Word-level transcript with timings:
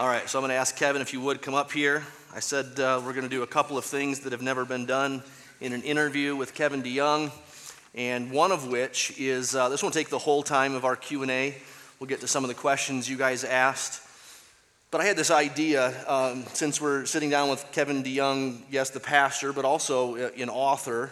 All 0.00 0.08
right, 0.08 0.26
so 0.30 0.38
I'm 0.38 0.40
going 0.40 0.48
to 0.48 0.54
ask 0.54 0.76
Kevin 0.76 1.02
if 1.02 1.12
you 1.12 1.20
would 1.20 1.42
come 1.42 1.52
up 1.52 1.70
here. 1.72 2.06
I 2.34 2.40
said 2.40 2.80
uh, 2.80 3.02
we're 3.04 3.12
going 3.12 3.24
to 3.24 3.28
do 3.28 3.42
a 3.42 3.46
couple 3.46 3.76
of 3.76 3.84
things 3.84 4.20
that 4.20 4.32
have 4.32 4.40
never 4.40 4.64
been 4.64 4.86
done 4.86 5.22
in 5.60 5.74
an 5.74 5.82
interview 5.82 6.34
with 6.34 6.54
Kevin 6.54 6.82
DeYoung, 6.82 7.30
and 7.94 8.30
one 8.30 8.50
of 8.50 8.66
which 8.66 9.12
is 9.18 9.54
uh, 9.54 9.68
this 9.68 9.82
won't 9.82 9.92
take 9.92 10.08
the 10.08 10.18
whole 10.18 10.42
time 10.42 10.74
of 10.74 10.86
our 10.86 10.96
Q&A. 10.96 11.54
We'll 11.98 12.06
get 12.08 12.22
to 12.22 12.26
some 12.26 12.44
of 12.44 12.48
the 12.48 12.54
questions 12.54 13.10
you 13.10 13.18
guys 13.18 13.44
asked. 13.44 14.02
But 14.90 15.02
I 15.02 15.04
had 15.04 15.18
this 15.18 15.30
idea, 15.30 15.92
um, 16.08 16.44
since 16.54 16.80
we're 16.80 17.04
sitting 17.04 17.28
down 17.28 17.50
with 17.50 17.62
Kevin 17.70 18.02
DeYoung, 18.02 18.62
yes, 18.70 18.88
the 18.88 19.00
pastor, 19.00 19.52
but 19.52 19.66
also 19.66 20.16
uh, 20.16 20.30
an 20.38 20.48
author, 20.48 21.10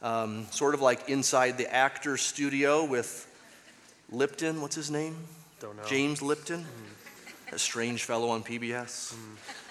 um, 0.00 0.46
sort 0.50 0.72
of 0.72 0.80
like 0.80 1.10
inside 1.10 1.58
the 1.58 1.70
actor's 1.70 2.22
studio 2.22 2.86
with 2.86 3.26
Lipton, 4.10 4.62
what's 4.62 4.76
his 4.76 4.90
name? 4.90 5.14
Don't 5.60 5.76
know. 5.76 5.82
James 5.84 6.22
Lipton, 6.22 6.64
a 7.52 7.58
strange 7.58 8.04
fellow 8.04 8.28
on 8.28 8.44
PBS. 8.44 9.12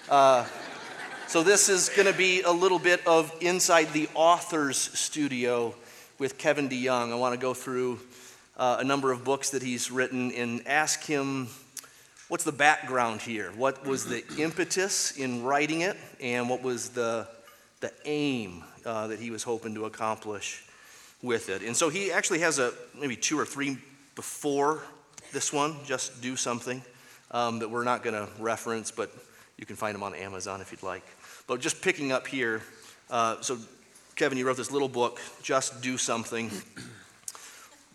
Uh, 0.10 0.46
so 1.28 1.44
this 1.44 1.70
is 1.70 1.88
going 1.90 2.12
to 2.12 2.18
be 2.18 2.42
a 2.42 2.52
little 2.52 2.80
bit 2.80 3.06
of 3.08 3.34
inside 3.40 3.94
the 3.94 4.10
author's 4.16 4.78
studio 4.78 5.74
with 6.18 6.38
Kevin 6.38 6.68
DeYoung. 6.68 7.14
I 7.14 7.16
want 7.16 7.34
to 7.36 7.40
go 7.40 7.54
through 7.54 8.00
uh, 8.58 8.78
a 8.80 8.84
number 8.84 9.14
of 9.14 9.24
books 9.24 9.52
that 9.52 9.62
he's 9.62 9.92
written 9.92 10.34
and 10.34 10.68
ask 10.68 11.04
him 11.06 11.48
what's 12.28 12.44
the 12.44 12.52
background 12.52 13.22
here? 13.22 13.52
What 13.56 13.86
was 13.86 14.06
the 14.06 14.24
impetus 14.38 15.16
in 15.18 15.44
writing 15.44 15.82
it, 15.82 15.96
and 16.20 16.50
what 16.50 16.62
was 16.62 16.90
the, 16.90 17.28
the 17.80 17.94
aim 18.04 18.64
uh, 18.86 19.08
that 19.08 19.20
he 19.20 19.32
was 19.32 19.44
hoping 19.44 19.74
to 19.76 19.86
accomplish 19.86 20.66
with 21.22 21.48
it? 21.48 21.62
And 21.62 21.78
so 21.78 21.88
he 21.88 22.12
actually 22.12 22.40
has 22.40 22.60
a 22.60 22.74
maybe 23.00 23.16
two 23.16 23.40
or 23.40 23.46
three 23.46 23.78
before 24.16 24.84
this 25.32 25.54
one, 25.54 25.78
just 25.86 26.22
do 26.22 26.36
something 26.36 26.84
um, 27.32 27.60
that 27.60 27.70
we're 27.70 27.84
not 27.84 28.04
going 28.04 28.16
to 28.16 28.28
reference, 28.42 28.92
but 28.92 29.12
you 29.58 29.66
can 29.66 29.76
find 29.76 29.96
them 29.96 30.04
on 30.04 30.14
Amazon 30.16 30.62
if 30.62 30.72
you'd 30.72 30.84
like. 30.84 31.04
But 31.48 31.62
just 31.62 31.82
picking 31.82 32.12
up 32.12 32.28
here, 32.28 32.62
uh, 33.10 33.42
so 33.42 33.58
Kevin, 34.16 34.38
you 34.38 34.46
wrote 34.46 34.58
this 34.58 34.72
little 34.72 34.90
book, 34.90 35.20
Just 35.42 35.82
Do 35.82 35.98
Something. 35.98 36.52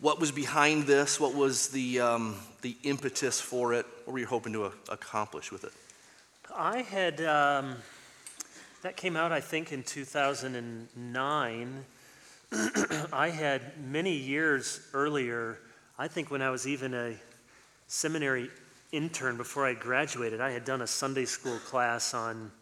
What 0.01 0.21
was 0.21 0.33
behind 0.33 0.85
this? 0.85 1.21
What 1.21 1.35
was 1.35 1.69
the, 1.69 2.01
um, 2.01 2.37
the 2.63 2.77
impetus 2.83 3.41
for 3.41 3.75
it? 3.75 3.87
What 4.05 4.13
were 4.13 4.19
you 4.19 4.27
hoping 4.27 4.53
to 4.55 4.65
uh, 4.65 4.71
accomplish 4.89 5.53
with 5.53 5.65
it? 5.65 5.73
I 6.55 6.83
had, 6.83 7.21
um, 7.23 7.77
that 8.83 8.97
came 8.97 9.17
out, 9.17 9.33
I 9.33 9.41
think, 9.41 9.73
in 9.73 9.83
2009. 9.83 11.85
I 13.13 13.31
had 13.31 13.63
many 13.87 14.13
years 14.13 14.81
earlier, 14.93 15.59
I 15.99 16.09
think 16.09 16.31
when 16.31 16.43
I 16.43 16.51
was 16.51 16.67
even 16.67 16.95
a 16.95 17.15
seminary 17.87 18.51
intern 18.95 19.37
before 19.37 19.67
I 19.67 19.75
graduated, 19.75 20.41
I 20.41 20.53
had 20.53 20.65
done 20.65 20.83
a 20.83 20.87
Sunday 20.87 21.25
school 21.25 21.59
class 21.59 22.15
on 22.15 22.53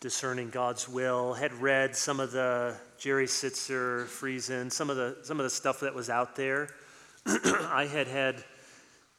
discerning 0.00 0.50
God's 0.50 0.88
will, 0.88 1.32
had 1.32 1.52
read 1.54 1.94
some 1.94 2.18
of 2.18 2.32
the 2.32 2.74
Jerry 2.98 3.26
Sittser, 3.26 4.06
Friesen, 4.06 4.70
some 4.70 4.90
of 4.90 4.96
the 4.96 5.18
some 5.22 5.38
of 5.38 5.44
the 5.44 5.50
stuff 5.50 5.80
that 5.80 5.94
was 5.94 6.10
out 6.10 6.34
there. 6.34 6.68
I 7.26 7.88
had 7.90 8.08
had 8.08 8.42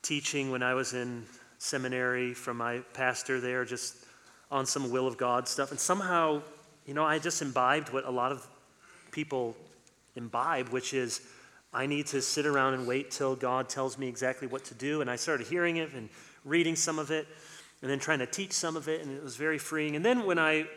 teaching 0.01 0.51
when 0.51 0.61
I 0.61 0.73
was 0.73 0.93
in 0.93 1.23
seminary 1.57 2.33
from 2.33 2.57
my 2.57 2.79
pastor 2.93 3.39
there, 3.39 3.63
just 3.63 3.95
on 4.51 4.65
some 4.65 4.91
will 4.91 5.07
of 5.07 5.17
God 5.17 5.47
stuff, 5.47 5.71
and 5.71 5.79
somehow, 5.79 6.41
you 6.85 6.93
know, 6.93 7.05
I 7.05 7.17
just 7.17 7.41
imbibed 7.41 7.93
what 7.93 8.05
a 8.05 8.11
lot 8.11 8.33
of 8.33 8.45
people 9.11 9.55
imbibe, 10.15 10.69
which 10.69 10.93
is 10.93 11.21
I 11.73 11.85
need 11.88 12.07
to 12.07 12.21
sit 12.21 12.45
around 12.45 12.75
and 12.75 12.85
wait 12.85 13.11
till 13.11 13.35
God 13.35 13.67
tells 13.67 13.97
me 13.97 14.07
exactly 14.07 14.47
what 14.47 14.63
to 14.66 14.75
do. 14.75 15.02
And 15.02 15.09
I 15.09 15.16
started 15.16 15.47
hearing 15.47 15.77
it 15.77 15.93
and 15.93 16.09
reading 16.45 16.75
some 16.75 16.99
of 16.99 17.09
it 17.09 17.27
and 17.81 17.89
then 17.89 17.99
trying 17.99 18.19
to 18.19 18.25
teach 18.25 18.53
some 18.53 18.77
of 18.77 18.88
it, 18.88 19.02
and 19.02 19.11
it 19.11 19.21
was 19.21 19.35
very 19.35 19.57
freeing. 19.57 19.95
And 19.95 20.05
then 20.05 20.25
when 20.25 20.39
I 20.39 20.67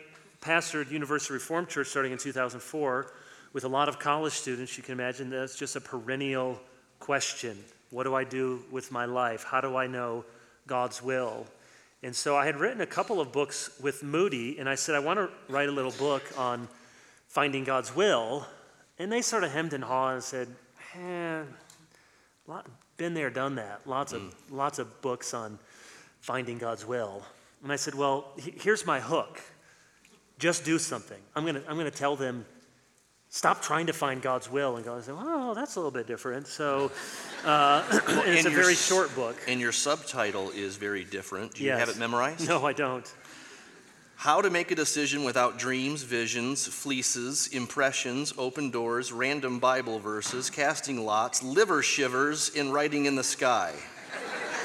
pastored 0.41 0.91
University 0.91 1.33
Reformed 1.33 1.69
Church 1.69 1.87
starting 1.87 2.11
in 2.11 2.17
2004 2.17 3.13
with 3.53 3.63
a 3.63 3.67
lot 3.67 3.87
of 3.87 3.97
college 3.97 4.33
students, 4.33 4.77
you 4.77 4.83
can 4.83 4.91
imagine 4.93 5.29
that's 5.29 5.57
just 5.57 5.75
a 5.77 5.81
perennial 5.81 6.59
question. 6.99 7.57
What 7.91 8.03
do 8.03 8.13
I 8.13 8.25
do 8.25 8.63
with 8.71 8.91
my 8.91 9.05
life? 9.05 9.45
How 9.45 9.61
do 9.61 9.77
I 9.77 9.87
know 9.87 10.25
God's 10.67 11.01
will? 11.01 11.45
And 12.03 12.15
so 12.15 12.35
I 12.35 12.45
had 12.45 12.59
written 12.59 12.81
a 12.81 12.85
couple 12.85 13.21
of 13.21 13.31
books 13.31 13.71
with 13.81 14.03
Moody, 14.03 14.59
and 14.59 14.67
I 14.67 14.75
said, 14.75 14.93
I 14.93 14.99
want 14.99 15.17
to 15.17 15.29
write 15.47 15.69
a 15.69 15.71
little 15.71 15.91
book 15.91 16.23
on 16.37 16.67
finding 17.27 17.63
God's 17.63 17.95
will. 17.95 18.45
And 18.99 19.11
they 19.11 19.21
sort 19.21 19.43
of 19.43 19.51
hemmed 19.51 19.73
and 19.73 19.83
hawed 19.83 20.15
and 20.15 20.23
said, 20.23 20.49
eh, 20.97 21.43
lot, 22.47 22.67
been 22.97 23.13
there, 23.13 23.29
done 23.29 23.55
that. 23.55 23.81
Lots 23.85 24.13
of, 24.13 24.33
lots 24.51 24.79
of 24.79 25.01
books 25.01 25.33
on 25.33 25.59
finding 26.21 26.57
God's 26.57 26.85
will. 26.85 27.23
And 27.63 27.71
I 27.71 27.75
said, 27.75 27.95
well, 27.95 28.33
here's 28.37 28.85
my 28.85 28.99
hook. 28.99 29.41
Just 30.39 30.65
do 30.65 30.77
something. 30.77 31.17
I'm 31.35 31.43
going 31.43 31.55
to 31.55 31.63
I'm 31.67 31.77
going 31.77 31.89
to 31.89 31.97
tell 31.97 32.15
them, 32.15 32.45
stop 33.29 33.61
trying 33.61 33.87
to 33.87 33.93
find 33.93 34.21
God's 34.21 34.51
will. 34.51 34.75
And 34.75 34.85
God 34.85 35.03
said, 35.03 35.15
well, 35.15 35.55
that's 35.55 35.75
a 35.75 35.79
little 35.79 35.91
bit 35.91 36.05
different. 36.05 36.45
So 36.47 36.91
uh, 37.43 37.83
it's 38.25 38.45
a 38.45 38.51
your 38.51 38.61
very 38.61 38.75
short 38.75 39.13
book. 39.15 39.35
And 39.47 39.59
your 39.59 39.71
subtitle 39.71 40.51
is 40.51 40.75
very 40.77 41.03
different. 41.03 41.55
Do 41.55 41.63
you 41.63 41.69
Yes. 41.69 41.79
have 41.79 41.89
it 41.89 41.97
memorized? 41.97 42.47
No, 42.47 42.63
I 42.65 42.73
don't. 42.73 43.11
How 44.17 44.41
to 44.41 44.49
make 44.49 44.71
a 44.71 44.75
decision 44.75 45.23
without 45.23 45.59
dreams, 45.59 46.01
visions, 46.01 46.65
fleeces, 46.65 47.47
impressions, 47.49 48.33
open 48.37 48.71
doors, 48.71 49.11
random 49.11 49.59
Bible 49.59 49.99
verses, 49.99 50.49
casting 50.49 51.05
lots, 51.05 51.43
liver 51.43 51.83
shivers, 51.83 52.51
and 52.55 52.73
writing 52.73 53.05
in 53.05 53.15
the 53.15 53.23
sky. 53.23 53.75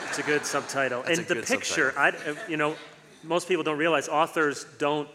It's 0.08 0.18
a 0.18 0.22
good 0.22 0.46
subtitle. 0.46 1.02
That's 1.02 1.18
and 1.18 1.30
a 1.30 1.34
the 1.34 1.42
picture, 1.42 1.92
I, 1.98 2.08
uh, 2.08 2.34
you 2.48 2.56
know, 2.56 2.76
most 3.22 3.46
people 3.46 3.62
don't 3.62 3.76
realize 3.78 4.08
authors 4.08 4.64
don't. 4.78 5.08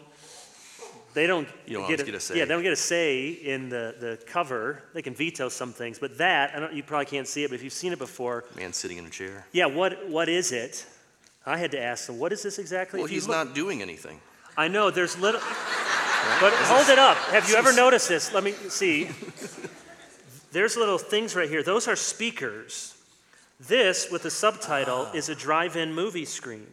They 1.14 1.26
don't, 1.26 1.48
You 1.66 1.74
don't 1.78 1.88
get, 1.88 2.00
always 2.00 2.02
get 2.04 2.14
a 2.14 2.20
say. 2.20 2.38
Yeah, 2.38 2.44
they 2.44 2.54
don't 2.54 2.62
get 2.62 2.72
a 2.72 2.76
say 2.76 3.30
in 3.30 3.68
the, 3.68 3.96
the 3.98 4.20
cover. 4.26 4.84
They 4.94 5.02
can 5.02 5.14
veto 5.14 5.48
some 5.48 5.72
things, 5.72 5.98
but 5.98 6.16
that 6.18 6.54
I 6.54 6.60
don't. 6.60 6.72
You 6.72 6.84
probably 6.84 7.06
can't 7.06 7.26
see 7.26 7.42
it, 7.42 7.50
but 7.50 7.56
if 7.56 7.64
you've 7.64 7.72
seen 7.72 7.92
it 7.92 7.98
before, 7.98 8.44
Man 8.56 8.72
sitting 8.72 8.98
in 8.98 9.06
a 9.06 9.10
chair. 9.10 9.46
yeah. 9.50 9.66
What 9.66 10.08
what 10.08 10.28
is 10.28 10.52
it? 10.52 10.86
I 11.44 11.56
had 11.56 11.70
to 11.72 11.82
ask 11.82 12.06
them, 12.06 12.18
what 12.18 12.32
is 12.32 12.42
this 12.42 12.58
exactly? 12.58 12.98
Well, 12.98 13.06
If 13.06 13.10
he's 13.10 13.26
look- 13.26 13.36
not 13.48 13.54
doing 13.54 13.82
anything. 13.82 14.20
I 14.58 14.66
know 14.66 14.90
there's 14.90 15.16
little. 15.16 15.40
But 16.40 16.52
hold 16.52 16.88
it 16.88 16.98
up. 16.98 17.16
Have 17.30 17.48
you 17.48 17.54
ever 17.54 17.72
noticed 17.84 18.08
this? 18.08 18.34
Let 18.34 18.42
me 18.42 18.52
see. 18.52 19.08
There's 20.52 20.76
little 20.76 20.98
things 20.98 21.36
right 21.36 21.48
here. 21.48 21.62
Those 21.62 21.86
are 21.86 21.94
speakers. 21.94 22.96
This, 23.60 24.10
with 24.10 24.24
the 24.24 24.30
subtitle, 24.30 25.06
ah. 25.08 25.14
is 25.14 25.28
a 25.28 25.34
drive 25.34 25.76
in 25.76 25.94
movie 25.94 26.24
screen. 26.24 26.66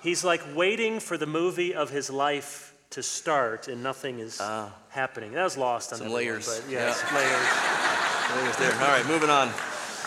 He's 0.00 0.24
like 0.24 0.42
waiting 0.54 1.00
for 1.00 1.18
the 1.18 1.26
movie 1.26 1.74
of 1.74 1.90
his 1.90 2.08
life 2.08 2.74
to 2.90 3.02
start, 3.02 3.66
and 3.66 3.82
nothing 3.82 4.20
is 4.20 4.38
ah. 4.40 4.72
happening. 4.90 5.32
That 5.32 5.42
was 5.42 5.56
lost 5.56 5.92
on 5.92 5.98
Some 5.98 6.06
everyone, 6.06 6.24
layers. 6.24 6.60
But 6.60 6.70
yes, 6.70 7.02
layers. 7.12 8.56
There's 8.56 8.56
there. 8.58 8.80
All 8.80 8.92
right, 8.92 9.06
moving 9.06 9.30
on. 9.30 9.48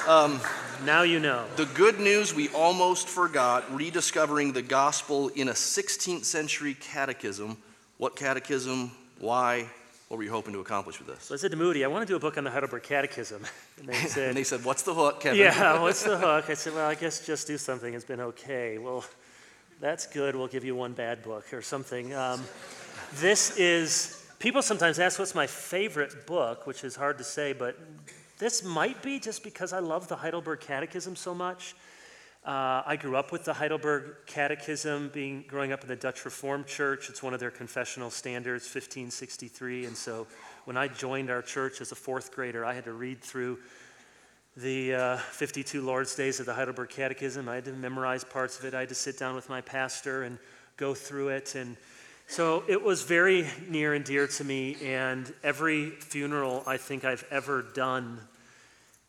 Um, 0.08 0.40
Now 0.86 1.02
you 1.02 1.20
know. 1.20 1.46
The 1.58 1.66
good 1.66 2.00
news 2.00 2.34
we 2.34 2.48
almost 2.50 3.10
forgot 3.10 3.74
rediscovering 3.76 4.54
the 4.54 4.62
gospel 4.62 5.28
in 5.30 5.50
a 5.50 5.54
16th 5.54 6.24
century 6.24 6.74
catechism. 6.74 7.58
What 7.98 8.16
catechism? 8.16 8.92
Why? 9.20 9.68
What 10.08 10.18
were 10.18 10.24
you 10.24 10.32
hoping 10.32 10.54
to 10.54 10.60
accomplish 10.60 10.98
with 10.98 11.08
this? 11.08 11.24
So 11.24 11.36
I 11.36 11.38
said 11.38 11.52
to 11.52 11.58
Moody, 11.58 11.84
I 11.84 11.88
want 11.88 12.08
to 12.08 12.12
do 12.12 12.16
a 12.16 12.20
book 12.20 12.38
on 12.38 12.46
the 12.46 12.50
Heidelberg 12.50 12.84
Catechism. 12.84 13.44
And 13.78 13.90
they 13.90 13.94
said, 14.08 14.30
And 14.30 14.38
they 14.38 14.44
said, 14.44 14.64
What's 14.64 14.84
the 14.84 14.94
hook, 14.94 15.20
Kevin? 15.20 15.40
Yeah, 15.40 15.80
what's 15.82 16.04
the 16.04 16.18
hook? 16.18 16.50
I 16.50 16.54
said, 16.54 16.74
well, 16.74 16.90
I 16.90 16.96
guess 16.96 17.26
just 17.26 17.46
do 17.46 17.58
something 17.58 17.94
has 17.94 18.06
been 18.06 18.22
okay. 18.22 18.78
Well, 18.78 19.04
that's 19.82 20.08
good. 20.08 20.36
We'll 20.36 20.48
give 20.48 20.64
you 20.64 20.76
one 20.76 20.94
bad 20.94 21.24
book 21.24 21.54
or 21.54 21.62
something. 21.62 22.14
Um, 22.14 22.42
this 23.16 23.58
is, 23.58 24.26
people 24.40 24.62
sometimes 24.62 24.98
ask 24.98 25.20
what's 25.20 25.36
my 25.36 25.48
favorite 25.48 26.26
book, 26.26 26.66
which 26.66 26.84
is 26.84 26.96
hard 26.96 27.18
to 27.18 27.24
say, 27.24 27.54
but 27.54 27.78
this 28.40 28.64
might 28.64 29.04
be 29.04 29.20
just 29.20 29.44
because 29.44 29.74
I 29.74 29.80
love 29.80 30.08
the 30.08 30.16
Heidelberg 30.16 30.62
Catechism 30.62 31.16
so 31.16 31.36
much. 31.36 31.76
Uh, 32.46 32.82
I 32.86 32.96
grew 32.96 33.18
up 33.18 33.34
with 33.34 33.44
the 33.44 33.54
Heidelberg 33.54 34.16
Catechism, 34.26 35.12
being 35.14 35.44
growing 35.46 35.74
up 35.74 35.82
in 35.82 35.90
the 35.90 35.96
Dutch 35.98 36.24
Reformed 36.24 36.66
Church. 36.66 37.10
It's 37.10 37.22
one 37.22 37.34
of 37.34 37.42
their 37.42 37.52
confessional 37.52 38.10
standards, 38.10 38.64
1563. 38.64 39.86
And 39.86 39.96
so 39.96 40.26
when 40.64 40.78
I 40.78 40.88
joined 40.88 41.30
our 41.30 41.42
church 41.42 41.82
as 41.82 41.92
a 41.92 41.96
fourth 41.96 42.34
grader, 42.34 42.64
I 42.64 42.74
had 42.74 42.86
to 42.86 42.94
read 42.94 43.22
through 43.22 43.60
the 44.56 44.96
uh, 44.96 45.18
52 45.18 45.82
Lord's 45.82 46.16
Days 46.16 46.40
of 46.40 46.46
the 46.46 46.54
Heidelberg 46.54 46.90
Catechism. 46.90 47.50
I 47.50 47.56
had 47.56 47.66
to 47.66 47.74
memorize 47.74 48.24
parts 48.24 48.58
of 48.58 48.64
it. 48.64 48.74
I 48.74 48.80
had 48.80 48.90
to 48.90 48.96
sit 48.96 49.20
down 49.20 49.36
with 49.36 49.50
my 49.50 49.60
pastor 49.60 50.24
and 50.24 50.40
go 50.78 50.94
through 50.94 51.30
it. 51.30 51.56
And 51.56 51.76
so 52.30 52.64
it 52.68 52.84
was 52.84 53.02
very 53.02 53.48
near 53.68 53.96
and 53.96 54.06
dear 54.06 54.28
to 54.28 54.44
me. 54.44 54.78
And 54.84 55.34
every 55.44 55.90
funeral 55.90 56.62
I 56.68 56.78
think 56.78 57.04
I've 57.04 57.26
ever 57.32 57.64
done 57.64 58.20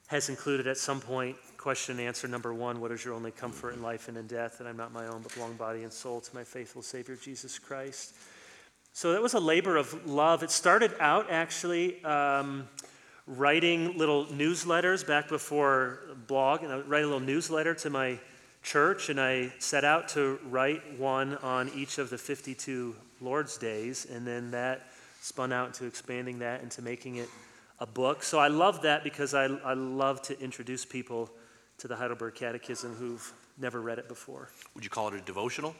has 0.06 0.30
included 0.30 0.66
at 0.66 0.78
some 0.78 1.02
point 1.02 1.36
question 1.58 1.98
and 1.98 2.08
answer 2.08 2.26
number 2.26 2.54
one 2.54 2.80
What 2.80 2.90
is 2.92 3.04
your 3.04 3.12
only 3.12 3.30
comfort 3.30 3.74
in 3.74 3.82
life 3.82 4.08
and 4.08 4.16
in 4.16 4.26
death? 4.26 4.56
That 4.56 4.66
I'm 4.66 4.78
not 4.78 4.94
my 4.94 5.06
own, 5.06 5.20
but 5.20 5.34
belong 5.34 5.52
body 5.52 5.82
and 5.82 5.92
soul 5.92 6.22
to 6.22 6.34
my 6.34 6.44
faithful 6.44 6.80
Savior, 6.80 7.14
Jesus 7.14 7.58
Christ. 7.58 8.14
So 8.94 9.12
that 9.12 9.20
was 9.20 9.34
a 9.34 9.40
labor 9.40 9.76
of 9.76 10.06
love. 10.06 10.42
It 10.42 10.50
started 10.50 10.94
out 10.98 11.30
actually 11.30 12.02
um, 12.04 12.66
writing 13.26 13.98
little 13.98 14.24
newsletters 14.28 15.06
back 15.06 15.28
before 15.28 16.00
blog, 16.26 16.62
and 16.62 16.72
I 16.72 16.76
would 16.76 16.88
write 16.88 17.04
a 17.04 17.06
little 17.06 17.20
newsletter 17.20 17.74
to 17.74 17.90
my 17.90 18.18
church, 18.62 19.10
and 19.10 19.20
I 19.20 19.52
set 19.58 19.84
out 19.84 20.08
to 20.10 20.38
write 20.48 20.98
one 20.98 21.36
on 21.36 21.70
each 21.74 21.98
of 21.98 22.08
the 22.08 22.16
52 22.16 22.96
Lord's 23.20 23.56
days, 23.58 24.06
and 24.10 24.26
then 24.26 24.50
that 24.52 24.88
spun 25.20 25.52
out 25.52 25.66
into 25.68 25.84
expanding 25.86 26.38
that 26.40 26.62
into 26.62 26.80
making 26.82 27.16
it 27.16 27.28
a 27.78 27.86
book. 27.86 28.22
So 28.22 28.38
I 28.38 28.48
love 28.48 28.82
that 28.82 29.04
because 29.04 29.34
I, 29.34 29.44
I 29.44 29.74
love 29.74 30.22
to 30.22 30.40
introduce 30.40 30.84
people 30.84 31.30
to 31.78 31.88
the 31.88 31.96
Heidelberg 31.96 32.34
Catechism 32.34 32.94
who've 32.94 33.32
never 33.58 33.80
read 33.80 33.98
it 33.98 34.08
before. 34.08 34.48
Would 34.74 34.84
you 34.84 34.90
call 34.90 35.08
it 35.08 35.14
a 35.14 35.20
devotional? 35.20 35.74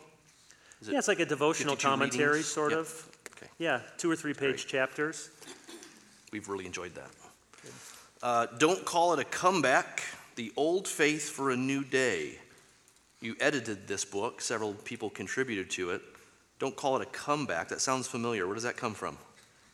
Is 0.80 0.88
it 0.88 0.92
Yeah, 0.92 0.98
it's 0.98 1.08
like 1.08 1.20
a 1.20 1.26
devotional 1.26 1.76
commentary, 1.76 2.28
readings? 2.28 2.46
sort 2.46 2.72
Yep. 2.72 2.80
of. 2.80 3.08
Okay. 3.36 3.46
Yeah, 3.58 3.80
two 3.98 4.10
or 4.10 4.16
three 4.16 4.32
page 4.34 4.62
Great. 4.62 4.66
chapters. 4.68 5.30
We've 6.32 6.48
really 6.48 6.66
enjoyed 6.66 6.94
that. 6.94 7.10
Uh, 8.22 8.46
don't 8.58 8.84
call 8.84 9.14
it 9.14 9.18
a 9.18 9.24
comeback, 9.24 10.02
the 10.36 10.52
old 10.56 10.86
faith 10.86 11.30
for 11.30 11.50
a 11.50 11.56
new 11.56 11.82
day. 11.84 12.38
You 13.22 13.34
edited 13.40 13.86
this 13.88 14.04
book, 14.04 14.40
several 14.42 14.74
people 14.74 15.10
contributed 15.10 15.70
to 15.70 15.90
it. 15.90 16.02
Don't 16.60 16.76
call 16.76 16.96
it 16.96 17.02
a 17.02 17.06
comeback. 17.06 17.68
That 17.68 17.80
sounds 17.80 18.06
familiar. 18.06 18.46
Where 18.46 18.54
does 18.54 18.64
that 18.64 18.76
come 18.76 18.92
from? 18.92 19.16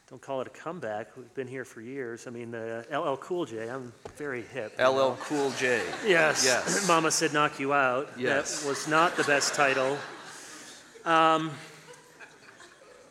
Don't 0.09 0.23
call 0.23 0.41
it 0.41 0.47
a 0.47 0.51
comeback. 0.51 1.17
We've 1.17 1.35
been 1.35 1.49
here 1.49 1.65
for 1.65 1.81
years. 1.81 2.29
I 2.29 2.31
mean, 2.31 2.55
uh, 2.55 2.85
LL 2.93 3.17
Cool 3.17 3.45
J, 3.45 3.69
I'm 3.69 3.93
very 4.17 4.43
hip. 4.43 4.73
LL. 4.79 5.15
Cool 5.23 5.51
J. 5.59 5.83
Yes. 6.07 6.45
Yes. 6.45 6.87
Mama 6.89 7.11
said 7.11 7.33
knock 7.33 7.59
you 7.59 7.73
out. 7.73 8.09
Yes. 8.17 8.63
That 8.63 8.69
was 8.69 8.87
not 8.87 9.17
the 9.17 9.25
best 9.25 9.55
title. 9.55 9.99
Um, 11.05 11.51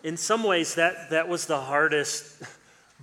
in 0.04 0.16
some 0.16 0.44
ways, 0.44 0.76
that, 0.76 1.10
that 1.10 1.28
was 1.28 1.46
the 1.46 1.60
hardest 1.60 2.44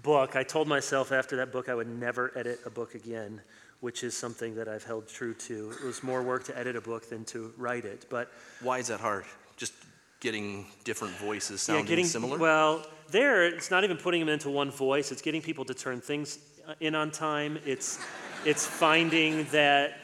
book. 0.02 0.36
I 0.36 0.42
told 0.42 0.68
myself 0.68 1.12
after 1.12 1.36
that 1.36 1.52
book 1.52 1.68
I 1.68 1.74
would 1.74 1.88
never 1.88 2.32
edit 2.34 2.60
a 2.64 2.70
book 2.70 2.94
again, 2.94 3.42
which 3.80 4.04
is 4.04 4.16
something 4.16 4.54
that 4.54 4.68
I've 4.68 4.84
held 4.84 5.06
true 5.06 5.34
to. 5.34 5.72
It 5.72 5.84
was 5.84 6.02
more 6.02 6.22
work 6.22 6.44
to 6.44 6.58
edit 6.58 6.76
a 6.76 6.80
book 6.80 7.10
than 7.10 7.26
to 7.26 7.52
write 7.58 7.84
it. 7.84 8.06
But 8.08 8.32
Why 8.62 8.78
is 8.78 8.86
that 8.88 9.00
hard? 9.00 9.26
Just 9.58 9.74
getting 10.22 10.64
different 10.84 11.12
voices 11.14 11.60
yeah, 11.68 11.74
sounding 11.74 11.84
getting 11.84 12.04
similar? 12.06 12.38
well 12.38 12.86
there. 13.10 13.44
It's 13.44 13.70
not 13.70 13.84
even 13.84 13.96
putting 13.96 14.20
them 14.20 14.28
into 14.28 14.48
one 14.48 14.70
voice. 14.70 15.12
It's 15.12 15.20
getting 15.20 15.42
people 15.42 15.64
to 15.66 15.74
turn 15.74 16.00
things 16.00 16.38
uh, 16.66 16.74
in 16.80 16.94
on 16.94 17.10
time. 17.10 17.58
It's 17.66 17.98
it's 18.46 18.64
finding 18.64 19.44
that 19.52 19.98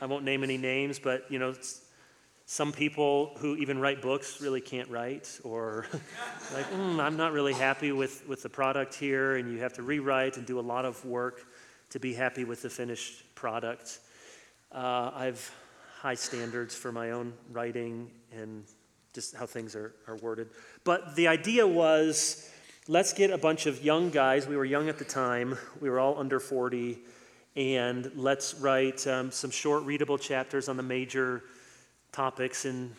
I 0.00 0.06
won't 0.06 0.24
name 0.24 0.42
any 0.42 0.56
names, 0.56 0.98
but 0.98 1.30
you 1.30 1.38
know, 1.38 1.54
some 2.46 2.72
people 2.72 3.32
who 3.38 3.56
even 3.56 3.78
write 3.78 4.02
books 4.02 4.40
really 4.40 4.60
can't 4.60 4.90
write, 4.90 5.38
or 5.44 5.86
like 6.54 6.66
mm, 6.70 6.98
I'm 6.98 7.16
not 7.16 7.32
really 7.32 7.54
happy 7.54 7.92
with 7.92 8.26
with 8.26 8.42
the 8.42 8.50
product 8.50 8.94
here, 8.94 9.36
and 9.36 9.52
you 9.52 9.58
have 9.60 9.74
to 9.74 9.82
rewrite 9.82 10.38
and 10.38 10.46
do 10.46 10.58
a 10.58 10.66
lot 10.74 10.84
of 10.84 11.04
work 11.04 11.44
to 11.90 12.00
be 12.00 12.14
happy 12.14 12.44
with 12.44 12.62
the 12.62 12.70
finished 12.70 13.22
product. 13.34 14.00
Uh, 14.72 15.10
I've 15.14 15.54
high 16.00 16.14
standards 16.14 16.74
for 16.74 16.92
my 16.92 17.12
own 17.12 17.32
writing 17.52 18.10
and 18.32 18.64
just 19.16 19.34
how 19.34 19.46
things 19.46 19.74
are, 19.74 19.94
are 20.06 20.16
worded. 20.16 20.50
But 20.84 21.16
the 21.16 21.26
idea 21.26 21.66
was 21.66 22.48
let's 22.86 23.12
get 23.14 23.30
a 23.30 23.38
bunch 23.38 23.66
of 23.66 23.82
young 23.82 24.10
guys. 24.10 24.46
We 24.46 24.56
were 24.56 24.64
young 24.64 24.88
at 24.88 24.98
the 24.98 25.04
time, 25.04 25.58
we 25.80 25.90
were 25.90 25.98
all 25.98 26.18
under 26.18 26.38
40, 26.38 26.98
and 27.56 28.12
let's 28.14 28.54
write 28.54 29.06
um, 29.06 29.30
some 29.30 29.50
short, 29.50 29.84
readable 29.84 30.18
chapters 30.18 30.68
on 30.68 30.76
the 30.76 30.82
major 30.82 31.42
topics 32.12 32.66
in 32.66 32.92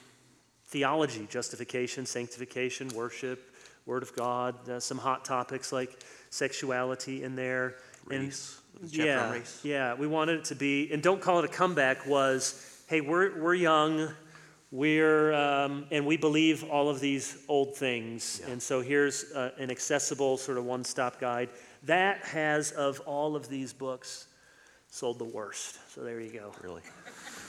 theology 0.65 1.27
justification, 1.29 2.05
sanctification, 2.05 2.89
worship, 2.89 3.53
Word 3.85 4.01
of 4.01 4.13
God, 4.15 4.67
uh, 4.67 4.79
some 4.79 4.97
hot 4.97 5.23
topics 5.23 5.71
like 5.71 6.03
sexuality 6.31 7.23
in 7.23 7.35
there. 7.35 7.75
Race. 8.05 8.59
There's 8.79 8.91
a 8.91 8.95
chapter 8.95 9.05
yeah, 9.05 9.31
race. 9.31 9.59
yeah. 9.63 9.93
We 9.93 10.07
wanted 10.07 10.39
it 10.39 10.45
to 10.45 10.55
be, 10.55 10.91
and 10.91 11.01
don't 11.01 11.21
call 11.21 11.39
it 11.39 11.45
a 11.45 11.47
comeback. 11.47 12.05
Was 12.05 12.83
hey, 12.87 13.01
we're 13.01 13.41
we're 13.41 13.53
young, 13.53 14.09
we're 14.71 15.33
um, 15.33 15.85
and 15.91 16.05
we 16.05 16.17
believe 16.17 16.63
all 16.65 16.89
of 16.89 16.99
these 16.99 17.37
old 17.47 17.75
things, 17.75 18.41
Yeah. 18.43 18.51
and 18.53 18.61
so 18.61 18.81
here's 18.81 19.31
uh, 19.31 19.51
an 19.57 19.71
accessible 19.71 20.37
sort 20.37 20.57
of 20.57 20.65
one-stop 20.65 21.19
guide 21.19 21.49
that 21.83 22.17
has 22.25 22.71
of 22.71 22.99
all 23.01 23.35
of 23.35 23.47
these 23.49 23.71
books 23.71 24.27
sold 24.89 25.19
the 25.19 25.23
worst. 25.25 25.77
So 25.93 26.01
there 26.03 26.19
you 26.19 26.31
go. 26.31 26.53
Really? 26.61 26.81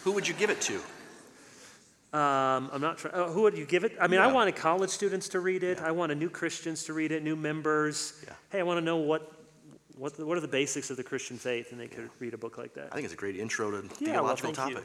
Who 0.04 0.12
would 0.12 0.28
you 0.28 0.34
give 0.34 0.50
it 0.50 0.60
to? 0.62 0.80
Um, 2.16 2.70
I'm 2.72 2.80
not 2.80 2.98
trying. 2.98 3.14
Oh, 3.14 3.30
who 3.30 3.42
would 3.42 3.56
you 3.58 3.66
give 3.66 3.84
it? 3.84 3.92
I 4.00 4.06
mean, 4.06 4.20
I 4.20 4.28
Yeah. 4.28 4.32
wanted 4.32 4.56
college 4.56 4.90
students 4.90 5.28
to 5.30 5.40
read 5.40 5.62
it. 5.62 5.80
I 5.80 5.90
wanted 5.90 6.18
new 6.18 6.30
Christians 6.30 6.84
to 6.84 6.94
read 6.94 7.12
it, 7.12 7.22
new 7.22 7.36
members. 7.36 8.14
Yeah. 8.26 8.32
Hey, 8.50 8.60
I 8.60 8.62
want 8.62 8.78
to 8.78 8.84
know 8.84 8.96
what. 8.96 9.32
What, 9.96 10.16
what 10.20 10.38
are 10.38 10.40
the 10.40 10.46
basics 10.46 10.90
of 10.90 10.96
the 10.96 11.02
Christian 11.02 11.38
faith? 11.38 11.72
And 11.72 11.80
they 11.80 11.88
could 11.88 12.08
read 12.20 12.32
a 12.32 12.38
book 12.38 12.56
like 12.56 12.72
that. 12.74 12.90
I 12.92 12.94
think 12.94 13.06
it's 13.06 13.14
a 13.14 13.16
great 13.16 13.34
intro 13.34 13.72
to 13.72 13.78
Yeah, 13.98 14.20
well, 14.20 14.36
theological 14.36 14.54
thank 14.54 14.70
you. 14.70 14.76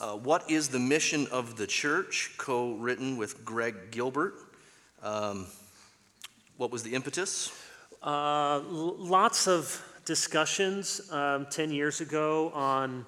Uh, 0.00 0.14
what 0.14 0.50
is 0.50 0.68
the 0.68 0.78
mission 0.78 1.26
of 1.30 1.56
the 1.56 1.66
church? 1.66 2.30
Co 2.38 2.72
written 2.72 3.18
with 3.18 3.44
Greg 3.44 3.90
Gilbert. 3.90 4.34
Um, 5.02 5.46
what 6.56 6.70
was 6.70 6.82
the 6.82 6.94
impetus? 6.94 7.52
Uh, 8.02 8.60
lots 8.70 9.46
of 9.46 9.84
discussions 10.06 11.02
um, 11.12 11.46
10 11.50 11.70
years 11.70 12.00
ago 12.00 12.50
on. 12.54 13.04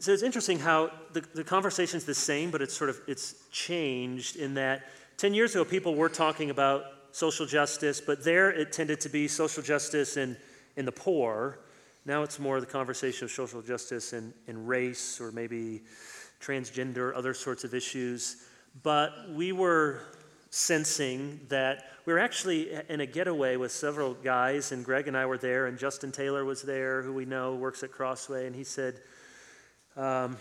So 0.00 0.10
it's 0.10 0.24
interesting 0.24 0.58
how 0.58 0.90
the, 1.12 1.20
the 1.34 1.44
conversation's 1.44 2.04
the 2.04 2.16
same, 2.16 2.50
but 2.50 2.62
it's 2.62 2.76
sort 2.76 2.90
of 2.90 3.00
it's 3.06 3.36
changed 3.52 4.34
in 4.34 4.54
that 4.54 4.88
10 5.18 5.34
years 5.34 5.54
ago 5.54 5.64
people 5.64 5.94
were 5.94 6.08
talking 6.08 6.50
about 6.50 6.82
social 7.12 7.46
justice, 7.46 8.00
but 8.00 8.24
there 8.24 8.50
it 8.50 8.72
tended 8.72 9.00
to 9.02 9.08
be 9.08 9.28
social 9.28 9.62
justice 9.62 10.16
in, 10.16 10.36
in 10.74 10.84
the 10.84 10.90
poor. 10.90 11.60
Now 12.04 12.22
it's 12.22 12.38
more 12.38 12.60
the 12.60 12.66
conversation 12.66 13.26
of 13.26 13.30
social 13.30 13.62
justice 13.62 14.12
and, 14.12 14.32
in 14.46 14.66
race 14.66 15.20
or 15.20 15.30
maybe 15.30 15.82
transgender, 16.40 17.16
other 17.16 17.32
sorts 17.34 17.62
of 17.64 17.74
issues. 17.74 18.44
But 18.82 19.12
we 19.30 19.52
were 19.52 20.00
sensing 20.50 21.40
that 21.48 21.84
we 22.04 22.12
were 22.12 22.18
actually 22.18 22.72
in 22.88 23.00
a 23.00 23.06
getaway 23.06 23.56
with 23.56 23.70
several 23.70 24.14
guys, 24.14 24.72
and 24.72 24.84
Greg 24.84 25.06
and 25.06 25.16
I 25.16 25.26
were 25.26 25.38
there, 25.38 25.66
and 25.66 25.78
Justin 25.78 26.10
Taylor 26.10 26.44
was 26.44 26.62
there, 26.62 27.02
who 27.02 27.12
we 27.12 27.24
know 27.24 27.54
works 27.54 27.82
at 27.82 27.92
Crossway, 27.92 28.46
and 28.46 28.56
he 28.56 28.64
said, 28.64 29.00
um, 29.96 30.36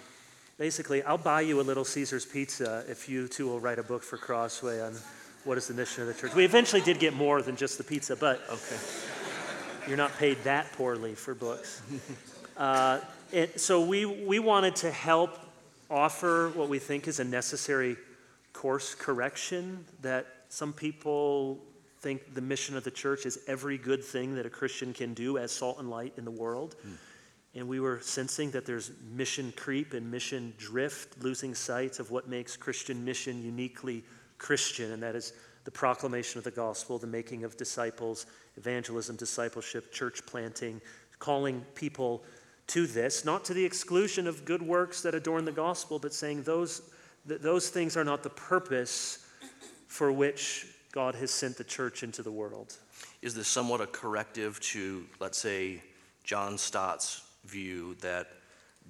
basically, 0.57 1.03
I'll 1.03 1.17
buy 1.17 1.41
you 1.41 1.61
a 1.61 1.63
little 1.63 1.85
Caesar's 1.85 2.25
pizza 2.25 2.83
if 2.89 3.07
you 3.07 3.27
two 3.27 3.47
will 3.47 3.59
write 3.59 3.79
a 3.79 3.83
book 3.83 4.01
for 4.01 4.17
Crossway 4.17 4.81
on 4.81 4.95
what 5.43 5.57
is 5.57 5.67
the 5.67 5.73
mission 5.73 6.01
of 6.01 6.07
the 6.07 6.13
church. 6.13 6.33
We 6.33 6.45
eventually 6.45 6.81
did 6.81 6.99
get 6.99 7.13
more 7.13 7.41
than 7.41 7.55
just 7.55 7.77
the 7.77 7.83
pizza, 7.83 8.15
but 8.15 8.41
Okay. 8.49 9.20
You're 9.88 9.98
not 9.98 10.16
paid 10.18 10.38
that 10.44 10.72
poorly 10.74 11.16
for 11.16 11.33
books. 11.33 11.81
uh, 12.57 13.00
it, 13.31 13.60
so 13.60 13.86
we, 13.86 14.06
we 14.06 14.39
wanted 14.39 14.75
to 14.78 14.92
help 14.92 15.39
offer 15.89 16.51
what 16.56 16.69
we 16.69 16.80
think 16.80 17.07
is 17.07 17.19
a 17.19 17.24
necessary 17.24 17.98
course 18.54 18.95
correction 18.95 19.85
that 20.02 20.26
some 20.50 20.73
people 20.73 21.59
think 22.00 22.33
the 22.33 22.42
mission 22.42 22.76
of 22.76 22.83
the 22.83 22.92
church 22.92 23.26
is 23.26 23.40
every 23.47 23.78
good 23.78 24.04
thing 24.04 24.35
that 24.35 24.45
a 24.45 24.50
Christian 24.50 24.94
can 24.94 25.14
do 25.14 25.38
as 25.38 25.52
salt 25.52 25.80
and 25.80 25.90
light 25.90 26.14
in 26.18 26.26
the 26.26 26.31
world. 26.31 26.76
And 27.54 27.68
we 27.68 27.80
were 27.80 28.00
sensing 28.02 28.52
that 28.52 28.66
there's 28.66 28.92
mission 29.14 29.54
creep 29.56 29.94
and 29.94 30.09
mission 30.09 30.54
drift, 30.57 31.21
losing 31.21 31.54
sight 31.54 32.00
of 32.00 32.09
what 32.09 32.28
makes 32.28 32.56
Christian 32.56 33.04
mission 33.04 33.44
uniquely 33.44 34.04
Christian, 34.38 34.94
and 34.94 35.04
that 35.04 35.16
is 35.16 35.33
the 35.66 35.71
proclamation 35.71 36.38
of 36.38 36.44
the 36.44 36.52
gospel, 36.52 36.97
the 36.97 37.07
making 37.07 37.44
of 37.44 37.57
disciples, 37.57 38.26
evangelism, 38.57 39.15
discipleship, 39.15 39.91
church 39.91 40.25
planting, 40.25 40.81
calling 41.19 41.65
people 41.75 42.23
to 42.67 42.87
this, 42.87 43.25
not 43.25 43.43
to 43.45 43.53
the 43.53 43.63
exclusion 43.63 44.27
of 44.27 44.45
good 44.45 44.61
works 44.61 45.01
that 45.01 45.13
adorn 45.13 45.45
the 45.45 45.51
gospel, 45.51 45.99
but 45.99 46.13
saying 46.13 46.43
those, 46.43 46.81
that 47.25 47.41
those 47.41 47.69
things 47.69 47.97
are 47.97 48.03
not 48.03 48.23
the 48.23 48.29
purpose 48.29 49.25
for 49.87 50.11
which 50.11 50.67
God 50.91 51.15
has 51.15 51.31
sent 51.31 51.57
the 51.57 51.63
church 51.63 52.03
into 52.03 52.23
the 52.23 52.31
world. 52.31 52.77
Is 53.21 53.35
this 53.35 53.47
somewhat 53.47 53.81
a 53.81 53.87
corrective 53.87 54.59
to, 54.61 55.05
let's 55.19 55.37
say, 55.37 55.81
John 56.23 56.57
Stott's 56.57 57.27
view 57.45 57.95
that 58.01 58.27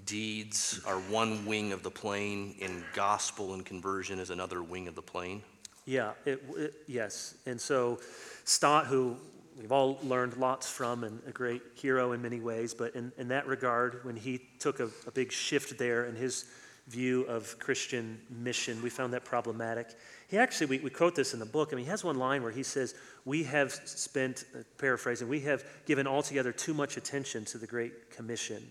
deeds 0.05 0.81
are 0.85 0.99
one 0.99 1.45
wing 1.45 1.71
of 1.71 1.83
the 1.83 1.91
plane 1.91 2.55
and 2.61 2.83
gospel 2.93 3.53
and 3.53 3.65
conversion 3.65 4.19
is 4.19 4.29
another 4.29 4.61
wing 4.63 4.87
of 4.87 4.95
the 4.95 5.01
plane? 5.01 5.41
Yeah, 5.85 6.11
it, 6.25 6.43
it, 6.55 6.73
yes. 6.87 7.35
And 7.45 7.59
so 7.59 7.99
Stott, 8.43 8.85
who 8.85 9.17
we've 9.61 9.71
all 9.71 9.99
learned 10.03 10.37
lots 10.37 10.69
from 10.69 11.03
and 11.03 11.21
a 11.27 11.31
great 11.31 11.61
hero 11.75 12.13
in 12.13 12.21
many 12.21 12.39
ways, 12.39 12.73
but 12.73 12.95
in, 12.95 13.11
in 13.17 13.27
that 13.27 13.45
regard, 13.47 14.03
when 14.03 14.15
he 14.15 14.41
took 14.59 14.79
a, 14.79 14.89
a 15.05 15.11
big 15.11 15.31
shift 15.31 15.77
there 15.77 16.05
in 16.05 16.15
his 16.15 16.45
view 16.87 17.21
of 17.23 17.57
Christian 17.59 18.19
mission, 18.29 18.81
we 18.81 18.89
found 18.89 19.13
that 19.13 19.23
problematic. 19.23 19.89
He 20.27 20.37
actually, 20.37 20.67
we, 20.67 20.79
we 20.79 20.89
quote 20.89 21.15
this 21.15 21.33
in 21.33 21.39
the 21.39 21.45
book. 21.45 21.69
I 21.71 21.75
mean, 21.75 21.85
he 21.85 21.91
has 21.91 22.03
one 22.03 22.17
line 22.17 22.41
where 22.41 22.51
he 22.51 22.63
says, 22.63 22.95
We 23.23 23.43
have 23.43 23.71
spent, 23.71 24.45
uh, 24.55 24.63
paraphrasing, 24.77 25.29
we 25.29 25.41
have 25.41 25.63
given 25.85 26.07
altogether 26.07 26.51
too 26.51 26.73
much 26.73 26.97
attention 26.97 27.45
to 27.45 27.57
the 27.57 27.67
Great 27.67 28.09
Commission. 28.09 28.63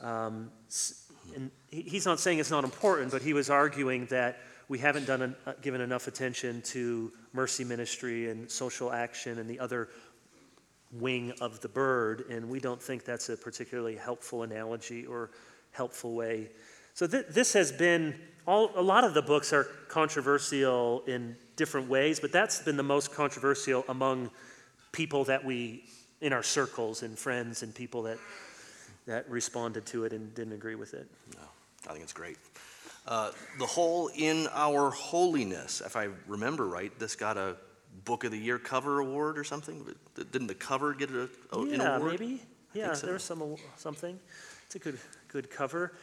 Um, 0.00 0.50
and 1.34 1.50
he's 1.70 2.06
not 2.06 2.18
saying 2.18 2.38
it's 2.38 2.50
not 2.50 2.64
important, 2.64 3.10
but 3.10 3.22
he 3.22 3.34
was 3.34 3.50
arguing 3.50 4.06
that 4.06 4.38
we 4.68 4.78
haven't 4.78 5.06
done 5.06 5.34
uh, 5.46 5.52
given 5.62 5.80
enough 5.80 6.08
attention 6.08 6.62
to 6.62 7.10
mercy 7.32 7.64
ministry 7.64 8.30
and 8.30 8.50
social 8.50 8.92
action 8.92 9.38
and 9.38 9.48
the 9.48 9.58
other 9.58 9.88
wing 10.92 11.32
of 11.40 11.60
the 11.60 11.68
bird, 11.68 12.24
and 12.30 12.48
we 12.48 12.60
don't 12.60 12.82
think 12.82 13.04
that's 13.04 13.28
a 13.28 13.36
particularly 13.36 13.96
helpful 13.96 14.42
analogy 14.42 15.06
or 15.06 15.30
helpful 15.72 16.14
way. 16.14 16.48
So 16.94 17.06
th- 17.06 17.26
this 17.30 17.52
has 17.52 17.70
been 17.72 18.14
all. 18.46 18.70
A 18.74 18.82
lot 18.82 19.04
of 19.04 19.14
the 19.14 19.22
books 19.22 19.52
are 19.52 19.64
controversial 19.88 21.02
in 21.06 21.36
different 21.56 21.88
ways, 21.88 22.20
but 22.20 22.32
that's 22.32 22.60
been 22.62 22.76
the 22.76 22.82
most 22.82 23.12
controversial 23.12 23.84
among 23.88 24.30
people 24.92 25.24
that 25.24 25.44
we 25.44 25.84
in 26.20 26.32
our 26.32 26.42
circles 26.42 27.02
and 27.02 27.18
friends 27.18 27.62
and 27.62 27.74
people 27.74 28.02
that 28.02 28.18
that 29.06 29.28
responded 29.30 29.86
to 29.86 30.04
it 30.04 30.12
and 30.12 30.34
didn't 30.34 30.52
agree 30.52 30.74
with 30.74 30.94
it. 30.94 31.06
No, 31.36 31.42
I 31.88 31.92
think 31.92 32.02
it's 32.02 32.12
great. 32.12 32.36
Uh, 33.08 33.30
the 33.58 33.64
whole 33.64 34.10
in 34.14 34.46
our 34.52 34.90
holiness, 34.90 35.80
if 35.80 35.96
I 35.96 36.08
remember 36.26 36.68
right, 36.68 36.96
this 36.98 37.16
got 37.16 37.38
a 37.38 37.56
Book 38.04 38.24
of 38.24 38.32
the 38.32 38.38
Year 38.38 38.58
cover 38.58 39.00
award 39.00 39.38
or 39.38 39.44
something. 39.44 39.82
Didn't 40.14 40.46
the 40.46 40.54
cover 40.54 40.92
get 40.92 41.10
a, 41.10 41.26
a 41.50 41.62
an 41.62 41.80
yeah, 41.80 41.96
award? 41.96 42.12
maybe. 42.12 42.42
Yeah, 42.74 42.92
so. 42.92 43.06
there 43.06 43.14
was 43.14 43.22
some 43.22 43.56
something. 43.76 44.20
It's 44.66 44.74
a 44.74 44.78
good 44.78 44.98
good 45.28 45.50
cover. 45.50 45.94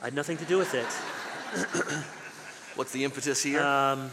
I 0.00 0.04
had 0.04 0.14
nothing 0.14 0.36
to 0.36 0.44
do 0.44 0.56
with 0.56 0.74
it. 0.74 0.86
What's 2.76 2.92
the 2.92 3.02
impetus 3.02 3.42
here? 3.42 3.60
Um, 3.60 4.12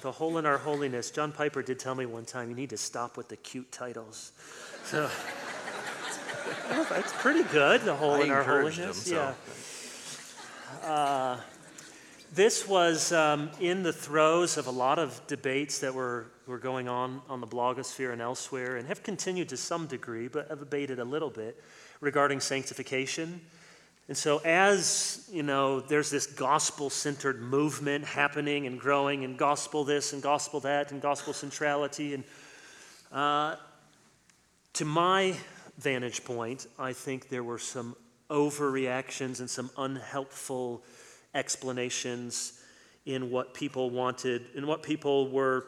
the 0.00 0.12
hole 0.12 0.38
in 0.38 0.46
our 0.46 0.58
holiness. 0.58 1.10
John 1.10 1.30
Piper 1.30 1.62
did 1.62 1.78
tell 1.78 1.94
me 1.94 2.06
one 2.06 2.24
time 2.24 2.48
you 2.48 2.56
need 2.56 2.70
to 2.70 2.78
stop 2.78 3.18
with 3.18 3.28
the 3.28 3.36
cute 3.36 3.70
titles. 3.70 4.32
So 4.84 5.10
it's 6.70 7.12
pretty 7.18 7.42
good. 7.44 7.82
The 7.82 7.94
hole 7.94 8.14
I 8.14 8.20
in 8.22 8.30
our 8.30 8.42
holiness. 8.42 8.78
him, 8.78 8.92
so. 8.94 9.34
Yeah. 10.82 10.88
Uh, 10.88 11.40
this 12.34 12.66
was 12.68 13.12
um, 13.12 13.50
in 13.60 13.82
the 13.82 13.92
throes 13.92 14.56
of 14.56 14.66
a 14.66 14.70
lot 14.70 14.98
of 14.98 15.20
debates 15.26 15.78
that 15.80 15.94
were, 15.94 16.26
were 16.46 16.58
going 16.58 16.88
on 16.88 17.22
on 17.28 17.40
the 17.40 17.46
blogosphere 17.46 18.12
and 18.12 18.20
elsewhere, 18.20 18.76
and 18.76 18.88
have 18.88 19.02
continued 19.02 19.48
to 19.50 19.56
some 19.56 19.86
degree, 19.86 20.28
but 20.28 20.48
have 20.48 20.62
abated 20.62 20.98
a 20.98 21.04
little 21.04 21.30
bit 21.30 21.62
regarding 22.00 22.40
sanctification. 22.40 23.40
And 24.08 24.16
so, 24.16 24.38
as 24.44 25.28
you 25.32 25.42
know, 25.42 25.80
there's 25.80 26.10
this 26.10 26.26
gospel 26.26 26.90
centered 26.90 27.42
movement 27.42 28.04
happening 28.04 28.66
and 28.66 28.78
growing, 28.78 29.24
and 29.24 29.36
gospel 29.36 29.84
this 29.84 30.12
and 30.12 30.22
gospel 30.22 30.60
that, 30.60 30.92
and 30.92 31.02
gospel 31.02 31.32
centrality. 31.32 32.14
And 32.14 32.24
uh, 33.10 33.56
to 34.74 34.84
my 34.84 35.34
vantage 35.78 36.24
point, 36.24 36.66
I 36.78 36.92
think 36.92 37.28
there 37.28 37.42
were 37.42 37.58
some 37.58 37.96
overreactions 38.30 39.40
and 39.40 39.50
some 39.50 39.70
unhelpful 39.76 40.82
explanations 41.36 42.60
in 43.04 43.30
what 43.30 43.54
people 43.54 43.90
wanted, 43.90 44.46
in 44.54 44.66
what 44.66 44.82
people 44.82 45.30
were 45.30 45.66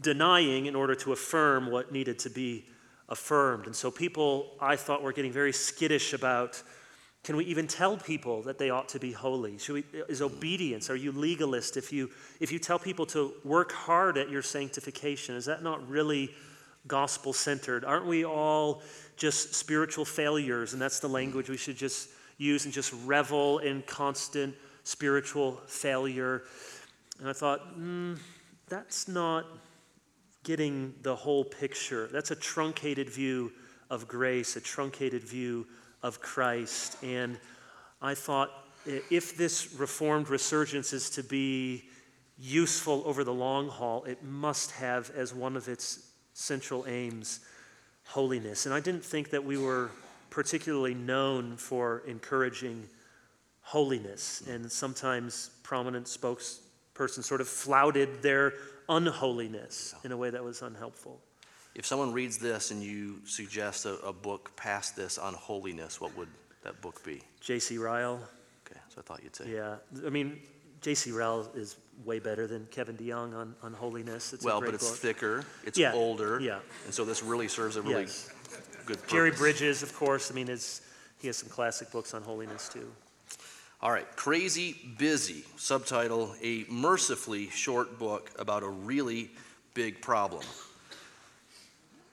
denying 0.00 0.66
in 0.66 0.74
order 0.74 0.94
to 0.96 1.12
affirm 1.12 1.70
what 1.70 1.92
needed 1.92 2.18
to 2.18 2.30
be 2.30 2.64
affirmed. 3.08 3.66
And 3.66 3.76
so 3.76 3.90
people, 3.90 4.50
I 4.60 4.76
thought, 4.76 5.02
were 5.02 5.12
getting 5.12 5.32
very 5.32 5.52
skittish 5.52 6.12
about 6.12 6.60
can 7.22 7.36
we 7.36 7.46
even 7.46 7.66
tell 7.66 7.96
people 7.96 8.42
that 8.42 8.58
they 8.58 8.68
ought 8.68 8.90
to 8.90 8.98
be 8.98 9.10
holy? 9.10 9.56
Should 9.56 9.72
we, 9.72 9.84
is 10.10 10.20
obedience, 10.20 10.90
are 10.90 10.96
you 10.96 11.10
legalist 11.10 11.78
if 11.78 11.90
you, 11.90 12.10
if 12.38 12.52
you 12.52 12.58
tell 12.58 12.78
people 12.78 13.06
to 13.06 13.32
work 13.44 13.72
hard 13.72 14.18
at 14.18 14.28
your 14.28 14.42
sanctification? 14.42 15.34
Is 15.34 15.46
that 15.46 15.62
not 15.62 15.88
really 15.88 16.34
gospel 16.86 17.32
centered? 17.32 17.82
Aren't 17.82 18.04
we 18.04 18.26
all 18.26 18.82
just 19.16 19.54
spiritual 19.54 20.04
failures? 20.04 20.74
And 20.74 20.82
that's 20.82 21.00
the 21.00 21.08
language 21.08 21.48
we 21.48 21.56
should 21.56 21.78
just 21.78 22.10
use 22.36 22.66
and 22.66 22.74
just 22.74 22.92
revel 23.06 23.60
in 23.60 23.82
constant 23.86 24.54
spiritual 24.84 25.60
failure. 25.66 26.44
And 27.18 27.28
I 27.28 27.32
thought, 27.32 27.78
mm, 27.78 28.18
that's 28.68 29.08
not 29.08 29.46
getting 30.44 30.94
the 31.02 31.16
whole 31.16 31.44
picture. 31.44 32.08
That's 32.12 32.30
a 32.30 32.36
truncated 32.36 33.10
view 33.10 33.52
of 33.90 34.06
grace, 34.06 34.56
a 34.56 34.60
truncated 34.60 35.24
view 35.24 35.66
of 36.02 36.20
Christ. 36.20 37.02
And 37.02 37.38
I 38.00 38.14
thought 38.14 38.50
if 38.86 39.36
this 39.36 39.74
reformed 39.74 40.28
resurgence 40.28 40.92
is 40.92 41.08
to 41.10 41.22
be 41.22 41.84
useful 42.38 43.02
over 43.06 43.24
the 43.24 43.32
long 43.32 43.68
haul, 43.68 44.04
it 44.04 44.22
must 44.22 44.72
have 44.72 45.10
as 45.16 45.32
one 45.32 45.56
of 45.56 45.68
its 45.68 46.10
central 46.34 46.84
aims 46.86 47.40
holiness. 48.04 48.66
And 48.66 48.74
I 48.74 48.80
didn't 48.80 49.04
think 49.04 49.30
that 49.30 49.42
we 49.42 49.56
were 49.56 49.90
particularly 50.30 50.94
known 50.94 51.56
for 51.56 52.02
encouraging 52.06 52.88
holiness. 53.64 54.42
And 54.48 54.70
sometimes 54.70 55.50
prominent 55.62 56.06
spokespersons 56.06 57.24
sort 57.24 57.40
of 57.40 57.48
flouted 57.48 58.22
their 58.22 58.54
unholiness 58.88 59.94
in 60.04 60.12
a 60.12 60.16
way 60.16 60.30
that 60.30 60.42
was 60.44 60.62
unhelpful. 60.62 61.20
if 61.74 61.84
someone 61.86 62.12
reads 62.12 62.38
this 62.38 62.70
and 62.70 62.82
you 62.82 63.18
suggest 63.26 63.84
a, 63.86 63.94
a 64.00 64.12
book 64.12 64.52
past 64.56 64.94
this 64.94 65.18
on 65.18 65.34
holiness, 65.34 66.00
what 66.00 66.16
would 66.16 66.28
that 66.62 66.80
book 66.80 67.02
be? 67.04 67.20
J.C. 67.40 67.78
Ryle, 67.78 68.20
Okay, 68.66 68.78
so 68.88 69.00
I 69.00 69.02
thought 69.02 69.22
you'd 69.22 69.34
say. 69.36 69.50
yeah. 69.50 69.76
I 70.06 70.10
mean, 70.10 70.38
J.C. 70.82 71.10
Ryle 71.12 71.48
is 71.54 71.76
way 72.04 72.18
better 72.18 72.46
than 72.46 72.66
Kevin 72.70 72.96
DeYoung 72.96 73.34
on, 73.34 73.54
on 73.62 73.72
holiness. 73.74 74.32
It's 74.32 74.44
Well, 74.44 74.58
a 74.58 74.60
great 74.60 74.68
but 74.68 74.74
it's 74.76 74.88
book. 74.90 74.98
thicker, 74.98 75.44
it's 75.64 75.76
Yeah, 75.78 75.92
older. 75.94 76.38
yeah. 76.40 76.60
And 76.84 76.94
so 76.94 77.04
this 77.04 77.22
really 77.22 77.48
serves 77.48 77.76
a 77.76 77.82
really 77.82 78.02
Yes. 78.02 78.28
good 78.86 78.98
purpose. 78.98 79.10
Jerry 79.12 79.30
Bridges, 79.32 79.82
of 79.82 79.94
course. 79.94 80.30
I 80.30 80.34
mean, 80.34 80.48
it's, 80.48 80.80
he 81.18 81.26
has 81.28 81.36
some 81.38 81.48
classic 81.48 81.90
books 81.90 82.14
on 82.14 82.22
holiness 82.22 82.68
too. 82.68 82.86
All 83.84 83.92
right, 83.92 84.06
Crazy 84.16 84.74
Busy, 84.96 85.44
subtitle 85.56 86.34
A 86.42 86.64
Mercifully 86.70 87.50
Short 87.50 87.98
Book 87.98 88.30
About 88.38 88.62
a 88.62 88.68
Really 88.68 89.30
Big 89.74 90.00
Problem. 90.00 90.42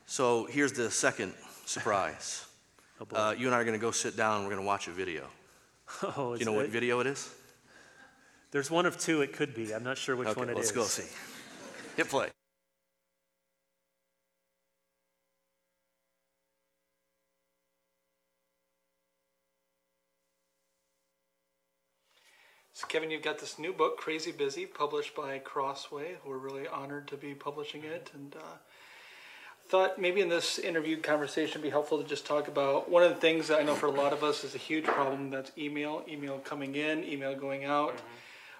So 0.06 0.48
here's 0.48 0.74
the 0.74 0.92
second 0.92 1.34
surprise. 1.66 2.46
Oh. 3.14 3.30
Uh, 3.30 3.32
you 3.32 3.48
and 3.48 3.56
I 3.56 3.60
are 3.60 3.64
going 3.64 3.74
to 3.74 3.82
go 3.82 3.90
sit 3.90 4.16
down 4.16 4.36
and 4.36 4.44
we're 4.44 4.52
going 4.52 4.62
to 4.62 4.68
watch 4.68 4.88
a 4.88 4.92
video. 4.92 5.26
oh, 6.16 6.36
Do 6.36 6.40
you 6.40 6.46
know 6.46 6.52
what 6.52 6.70
video 6.70 7.00
it 7.00 7.08
is? 7.08 7.34
There's 8.52 8.70
one 8.70 8.86
of 8.86 9.00
two 9.00 9.22
it 9.22 9.34
could 9.34 9.56
be. 9.56 9.74
I'm 9.74 9.84
not 9.84 9.98
sure 9.98 10.16
which 10.16 10.28
okay, 10.28 10.40
one 10.40 10.50
it 10.50 10.56
let's 10.56 10.68
is. 10.68 10.72
go 10.72 10.84
see. 10.84 11.10
Hit 11.98 12.10
play. 12.10 12.28
So, 22.82 22.88
Kevin, 22.88 23.12
you've 23.12 23.22
got 23.22 23.38
this 23.38 23.60
new 23.60 23.74
book, 23.74 23.98
Crazy 23.98 24.32
Busy, 24.32 24.66
published 24.66 25.16
by 25.16 25.38
Crossway. 25.38 26.16
We're 26.26 26.40
really 26.40 26.68
honored 26.68 27.08
to 27.10 27.16
be 27.16 27.36
publishing 27.36 27.84
it. 27.84 28.10
And 28.16 28.36
uh, 28.36 28.58
thought 29.68 30.02
maybe 30.02 30.20
in 30.20 30.30
this 30.30 30.58
interview 30.58 30.98
conversation 30.98 31.52
it'd 31.52 31.62
be 31.62 31.70
helpful 31.70 32.02
to 32.02 32.10
just 32.10 32.26
talk 32.26 32.48
about 32.48 32.90
one 32.90 33.04
of 33.04 33.10
the 33.10 33.22
things 33.22 33.50
that 33.50 33.60
I 33.60 33.64
know 33.64 33.76
for 33.76 33.86
a 33.86 33.92
lot 33.92 34.14
of 34.14 34.24
us 34.24 34.44
is 34.44 34.56
a 34.56 34.58
huge 34.58 34.86
problem 34.86 35.30
that's 35.30 35.52
email, 35.60 36.04
email 36.10 36.40
coming 36.40 36.74
in, 36.74 37.04
email 37.04 37.36
going 37.36 37.66
out, 37.66 38.00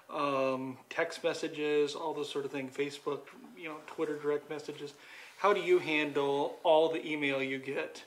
um, 0.08 0.76
text 0.88 1.24
messages, 1.24 1.96
all 1.96 2.14
those 2.14 2.30
sort 2.30 2.44
of 2.44 2.52
things, 2.52 2.72
Facebook, 2.72 3.22
you 3.58 3.64
know, 3.64 3.78
Twitter 3.88 4.16
direct 4.16 4.48
messages. 4.48 4.94
How 5.36 5.52
do 5.52 5.60
you 5.60 5.80
handle 5.80 6.60
all 6.62 6.92
the 6.92 7.04
email 7.04 7.42
you 7.42 7.58
get, 7.58 8.04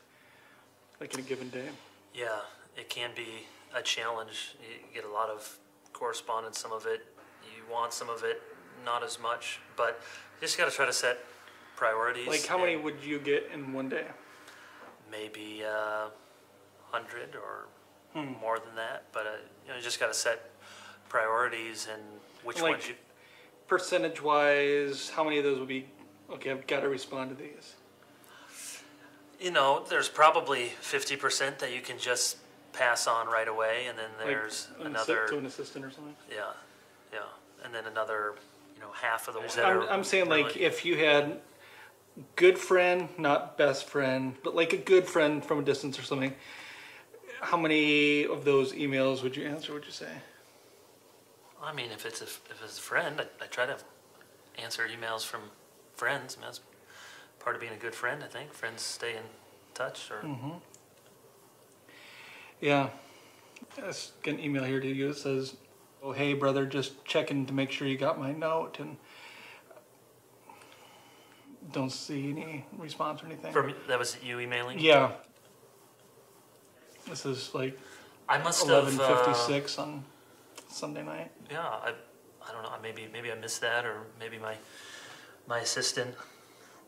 like 1.02 1.14
in 1.14 1.20
a 1.20 1.24
given 1.24 1.50
day? 1.50 1.68
Yeah, 2.14 2.40
it 2.78 2.88
can 2.88 3.10
be 3.18 3.28
a 3.76 3.82
challenge. 3.82 4.56
You 4.62 5.02
get 5.02 5.04
a 5.04 5.12
lot 5.12 5.30
of 5.30 5.58
correspondence, 6.00 6.60
some 6.60 6.72
of 6.74 6.86
it 6.86 7.06
you 7.56 7.64
want, 7.72 7.94
some 7.94 8.10
of 8.10 8.24
it 8.24 8.42
not 8.84 9.02
as 9.04 9.18
much. 9.20 9.60
But 9.78 10.00
you 10.40 10.48
just 10.48 10.58
got 10.58 10.70
to 10.70 10.76
try 10.76 10.86
to 10.86 10.94
set 10.94 11.20
priorities. 11.76 12.28
Like, 12.28 12.46
how 12.46 12.58
many 12.58 12.74
and 12.76 12.84
would 12.84 13.04
you 13.04 13.18
get 13.20 13.50
in 13.54 13.72
one 13.74 13.90
day? 13.90 14.06
Maybe 15.12 15.62
a 15.62 16.10
hundred 16.92 17.36
or 17.36 17.68
Hmm. 18.14 18.32
more 18.40 18.60
than 18.60 18.76
that. 18.76 19.06
But 19.12 19.28
uh, 19.28 19.30
you 19.64 19.70
know, 19.72 19.76
you 19.78 19.82
just 19.82 20.00
got 20.00 20.08
to 20.08 20.14
set 20.14 20.50
priorities 21.10 21.88
and 21.92 22.02
which 22.44 22.62
Like- 22.62 22.74
ones 22.74 22.88
you. 22.90 22.96
percentage 23.68 24.22
wise, 24.22 25.10
how 25.10 25.24
many 25.24 25.38
of 25.38 25.44
those 25.44 25.60
would 25.60 25.68
be 25.68 25.90
okay? 26.30 26.52
I've 26.52 26.68
got 26.68 26.82
to 26.82 26.90
respond 26.90 27.30
to 27.32 27.36
these. 27.36 27.74
You 29.40 29.52
know, 29.52 29.86
there's 29.90 30.08
probably 30.10 30.70
fifty 30.80 31.16
percent 31.18 31.60
that 31.60 31.74
you 31.74 31.82
can 31.82 31.98
just 32.00 32.38
pass 32.76 33.08
on 33.08 33.28
right 33.28 33.48
away, 33.48 33.88
and 33.88 33.98
then 33.98 34.10
Like 34.18 34.28
there's 34.28 34.68
an 34.80 34.84
assi- 34.84 34.86
another. 34.88 35.28
to 35.28 35.38
an 35.38 35.46
assistant 35.46 35.86
or 35.86 35.92
something. 35.92 36.16
Yeah, 36.30 36.52
yeah, 37.14 37.20
and 37.64 37.74
then 37.74 37.86
another, 37.86 38.36
you 38.76 38.82
know, 38.82 38.92
half 38.92 39.28
of 39.28 39.34
the 39.34 39.40
ones 39.40 39.56
that 39.56 39.66
I'm, 39.66 39.78
are. 39.78 39.90
I'm 39.90 40.04
saying 40.04 40.30
like 40.30 40.48
really- 40.48 40.64
if 40.64 40.86
you 40.86 40.98
had 40.98 41.42
good 42.36 42.58
friend, 42.58 43.10
not 43.18 43.58
best 43.58 43.88
friend, 43.88 44.36
but 44.44 44.56
like 44.56 44.74
a 44.74 44.78
good 44.78 45.08
friend 45.08 45.44
from 45.44 45.60
a 45.60 45.64
distance 45.64 46.00
or 46.00 46.04
something. 46.04 46.34
How 47.42 47.58
many 47.58 48.26
of 48.26 48.46
those 48.46 48.72
emails 48.74 49.22
would 49.22 49.36
you 49.36 49.46
answer? 49.46 49.74
Would 49.74 49.86
you 49.86 49.92
say? 49.92 50.10
I 51.62 51.74
mean, 51.74 51.92
if 51.92 52.06
it's 52.06 52.22
a, 52.22 52.26
if 52.26 52.62
it's 52.64 52.80
a 52.80 52.82
friend, 52.82 53.20
I, 53.20 53.44
I 53.44 53.48
try 53.48 53.66
to 53.66 53.78
answer 54.62 54.88
emails 54.88 55.26
from 55.26 55.42
friends. 55.96 56.36
I 56.38 56.42
mean, 56.42 56.48
that's 56.48 56.62
part 57.40 57.56
of 57.56 57.62
being 57.62 57.74
a 57.74 57.78
good 57.78 57.96
friend. 57.96 58.24
I 58.24 58.28
think 58.28 58.54
friends 58.54 58.82
stay 58.82 59.12
in 59.12 59.24
touch. 59.74 60.10
Or 60.12 60.26
mm-hmm. 60.26 60.52
Yeah, 62.62 62.90
I 63.78 63.92
get 64.24 64.36
an 64.36 64.40
email 64.40 64.64
here 64.64 64.80
to 64.80 64.88
you. 64.88 65.10
It 65.10 65.18
says, 65.18 65.56
"Oh 66.02 66.12
hey 66.12 66.34
brother, 66.34 66.66
just 66.66 67.04
checking 67.06 67.46
to 67.46 67.54
make 67.54 67.72
sure 67.72 67.88
you 67.88 67.98
got 67.98 68.20
my 68.20 68.32
note," 68.32 68.80
and 68.80 68.98
don't 71.72 71.92
see 71.92 72.30
any 72.30 72.66
response 72.78 73.22
or 73.24 73.28
anything. 73.28 73.52
from 73.52 73.74
that 73.88 74.00
was 74.00 74.18
you 74.24 74.40
emailing. 74.40 74.80
Yeah. 74.80 75.12
This 77.08 77.26
is 77.26 77.54
like 77.54 77.78
I 78.28 78.38
must 78.40 78.66
eleven 78.66 78.94
have. 78.98 79.02
uh, 79.02 79.82
on 79.82 80.04
Sunday 80.68 81.04
night. 81.04 81.32
Yeah, 81.52 81.62
I, 81.62 81.94
I 82.48 82.52
don't 82.52 82.64
know. 82.64 82.72
Maybe 82.82 83.08
maybe 83.12 83.32
I 83.32 83.36
missed 83.36 83.62
that, 83.62 83.86
or 83.86 84.02
maybe 84.20 84.38
my 84.38 84.56
my 85.48 85.60
assistant 85.60 86.16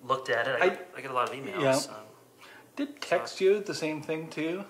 looked 0.04 0.30
at 0.30 0.48
it. 0.48 0.58
I, 0.62 0.66
I- 0.66 0.78
I, 0.96 1.02
get 1.02 1.12
a 1.12 1.14
lot 1.14 1.30
of 1.30 1.36
emails. 1.36 1.62
Yeah. 1.62 1.76
Um, 1.76 2.06
Did 2.76 3.02
text 3.02 3.40
you 3.42 3.60
the 3.60 3.74
same 3.74 4.02
thing 4.02 4.28
too? 4.30 4.64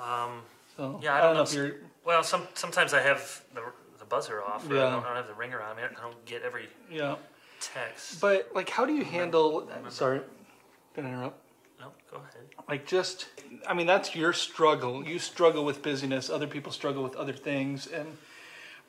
Um, 0.00 0.42
So 0.76 0.98
Yeah, 1.02 1.14
I 1.14 1.18
I 1.18 1.20
don't 1.20 1.34
don't 1.34 1.36
know 1.36 1.42
if 1.42 1.54
you're. 1.54 1.76
well, 2.04 2.22
some 2.22 2.46
sometimes 2.54 2.94
I 2.94 3.00
have 3.00 3.42
the, 3.54 3.62
the 3.98 4.04
buzzer 4.04 4.42
off, 4.42 4.68
or 4.70 4.74
I, 4.74 4.76
Yeah. 4.76 4.90
don't, 4.90 5.04
I 5.04 5.06
don't 5.08 5.16
have 5.16 5.26
the 5.28 5.34
ringer 5.34 5.60
on. 5.60 5.76
I, 5.76 5.82
mean, 5.82 5.90
I 5.96 6.00
don't 6.00 6.24
get 6.26 6.42
every 6.42 6.68
Yeah, 6.90 7.16
text. 7.60 8.20
but 8.20 8.50
like, 8.54 8.68
how 8.70 8.84
do 8.86 8.92
you 8.94 9.04
handle? 9.04 9.68
Sorry, 9.88 10.20
gonna 10.94 11.08
interrupt. 11.08 11.38
no, 11.78 11.86
go 12.10 12.16
ahead. 12.18 12.46
Like, 12.68 12.86
just, 12.86 13.26
I 13.66 13.74
mean, 13.74 13.86
that's 13.86 14.14
your 14.14 14.32
struggle. 14.32 15.04
You 15.06 15.18
struggle 15.18 15.64
with 15.64 15.82
busyness. 15.82 16.30
Other 16.30 16.46
people 16.46 16.72
struggle 16.72 17.02
with 17.02 17.16
other 17.16 17.32
things, 17.34 17.86
and. 17.86 18.16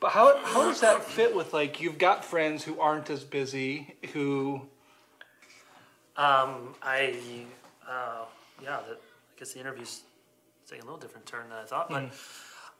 But 0.00 0.10
how 0.10 0.36
how 0.42 0.64
does 0.64 0.80
that 0.80 1.04
fit 1.04 1.32
with 1.32 1.52
like 1.52 1.80
you've 1.80 1.96
got 1.96 2.24
friends 2.24 2.64
who 2.64 2.80
aren't 2.80 3.08
as 3.08 3.22
busy 3.22 3.94
who 4.12 4.62
Um, 6.16 6.74
I, 6.82 7.14
uh, 7.88 8.24
yeah, 8.60 8.80
the, 8.88 8.94
I 8.94 9.38
guess 9.38 9.52
the 9.52 9.60
interview's 9.60 10.02
taking 10.66 10.82
a 10.82 10.84
little 10.86 11.00
different 11.00 11.26
turn 11.26 11.48
than 11.48 11.58
I 11.58 11.64
thought, 11.64 11.90
but 11.90 12.10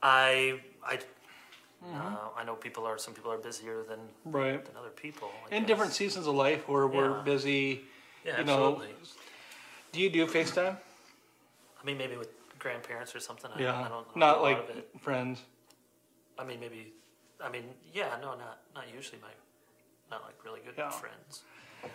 I, 0.03 0.61
I, 0.85 0.99
uh, 1.95 2.29
I 2.37 2.45
know 2.45 2.55
people 2.55 2.87
are, 2.87 2.99
some 2.99 3.15
people 3.15 3.31
are 3.33 3.39
busier 3.39 3.83
than, 3.89 3.99
right 4.25 4.65
than 4.65 4.77
other 4.77 4.91
people. 4.91 5.29
I 5.47 5.55
in 5.55 5.62
guess. 5.62 5.69
different 5.69 5.93
seasons 5.93 6.27
of 6.27 6.35
life 6.35 6.69
where 6.69 6.87
we're 6.87 7.17
Yeah. 7.17 7.23
busy. 7.23 7.85
Yeah, 8.25 8.39
you 8.39 8.45
know, 8.45 8.67
absolutely. 8.69 8.95
Do 9.93 10.01
you 10.01 10.11
do 10.11 10.27
FaceTime? 10.27 10.77
I 11.81 11.85
mean, 11.85 11.99
maybe 11.99 12.17
with 12.17 12.29
grandparents 12.59 13.15
or 13.15 13.21
something. 13.21 13.51
I, 13.55 13.61
Yeah, 13.62 13.71
I 13.71 13.75
don't, 13.75 13.85
I 13.85 13.89
don't 13.89 14.17
not 14.17 14.35
do 14.35 14.41
a 14.41 14.43
lot 14.43 14.43
like 14.43 14.71
of 14.71 14.77
it. 14.77 14.91
friends. 15.01 15.43
I 16.39 16.45
mean, 16.45 16.61
maybe, 16.61 16.93
I 17.43 17.51
mean, 17.51 17.65
yeah, 17.93 18.17
no, 18.21 18.31
not, 18.37 18.61
not 18.75 18.85
usually 18.95 19.21
my, 19.21 19.29
not 20.11 20.23
like 20.25 20.37
really 20.45 20.61
good 20.65 20.75
Yeah. 20.79 20.91
friends. 20.91 21.43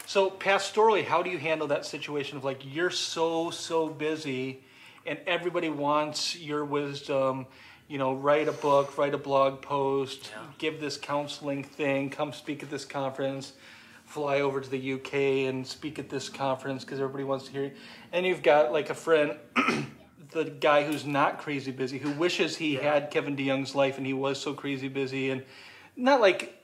So 0.06 0.30
pastorally, 0.30 1.06
how 1.06 1.24
do 1.24 1.30
you 1.30 1.38
handle 1.38 1.68
that 1.68 1.86
situation 1.86 2.38
of 2.38 2.44
like 2.44 2.62
you're 2.64 2.90
so 2.90 3.50
so 3.52 3.88
busy, 3.88 4.64
and 5.08 5.20
everybody 5.26 5.70
wants 5.70 6.38
your 6.38 6.66
wisdom? 6.66 7.48
You 7.88 7.98
know, 7.98 8.14
write 8.14 8.48
a 8.48 8.52
book, 8.52 8.98
write 8.98 9.14
a 9.14 9.18
blog 9.18 9.62
post, 9.62 10.32
Yeah. 10.36 10.44
give 10.58 10.80
this 10.82 10.98
counseling 10.98 11.64
thing, 11.64 12.10
come 12.10 12.34
speak 12.34 12.62
at 12.62 12.70
this 12.70 12.84
conference, 12.84 13.54
fly 14.06 14.42
over 14.42 14.60
to 14.60 14.70
the 14.70 14.94
UK 14.94 15.46
and 15.48 15.66
speak 15.66 15.98
at 15.98 16.10
this 16.10 16.28
conference 16.28 16.84
because 16.84 17.00
everybody 17.00 17.24
wants 17.24 17.46
to 17.46 17.52
hear 17.52 17.64
you. 17.64 17.72
And 18.12 18.26
you've 18.26 18.44
got 18.44 18.74
like 18.74 18.90
a 18.90 18.94
friend, 18.94 19.38
the 20.32 20.44
guy 20.44 20.84
who's 20.84 21.06
not 21.06 21.38
crazy 21.40 21.72
busy, 21.72 21.98
who 21.98 22.12
wishes 22.12 22.58
he 22.58 22.76
Yeah. 22.76 22.94
had 22.94 23.12
Kevin 23.12 23.38
DeYoung's 23.38 23.74
life 23.74 23.98
and 23.98 24.06
he 24.06 24.14
was 24.14 24.40
so 24.40 24.54
crazy 24.54 24.90
busy 24.90 25.30
and 25.30 25.44
not 25.96 26.20
like 26.20 26.57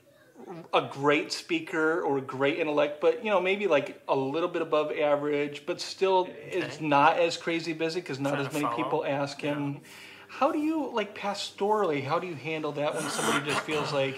a 0.72 0.88
great 0.90 1.32
speaker 1.32 2.02
or 2.02 2.18
a 2.18 2.20
great 2.20 2.58
intellect, 2.58 3.00
but 3.00 3.24
you 3.24 3.30
know 3.30 3.40
maybe 3.40 3.66
like 3.66 4.00
a 4.08 4.14
little 4.14 4.48
bit 4.48 4.62
above 4.62 4.92
average, 4.92 5.64
but 5.66 5.80
still 5.80 6.28
is 6.50 6.80
not 6.80 7.18
as 7.18 7.36
crazy 7.36 7.72
busy 7.72 8.00
because 8.00 8.20
not 8.20 8.34
Trying 8.34 8.46
as 8.46 8.52
many 8.52 8.64
follow. 8.66 8.76
people 8.76 9.04
ask 9.04 9.40
him. 9.40 9.80
How 10.28 10.50
do 10.52 10.58
you 10.58 10.90
like 10.92 11.16
pastorally? 11.16 12.04
How 12.04 12.18
do 12.18 12.26
you 12.26 12.34
handle 12.34 12.72
that 12.72 12.94
when 12.94 13.08
somebody 13.08 13.44
just 13.46 13.60
feels 13.62 13.92
like, 14.02 14.16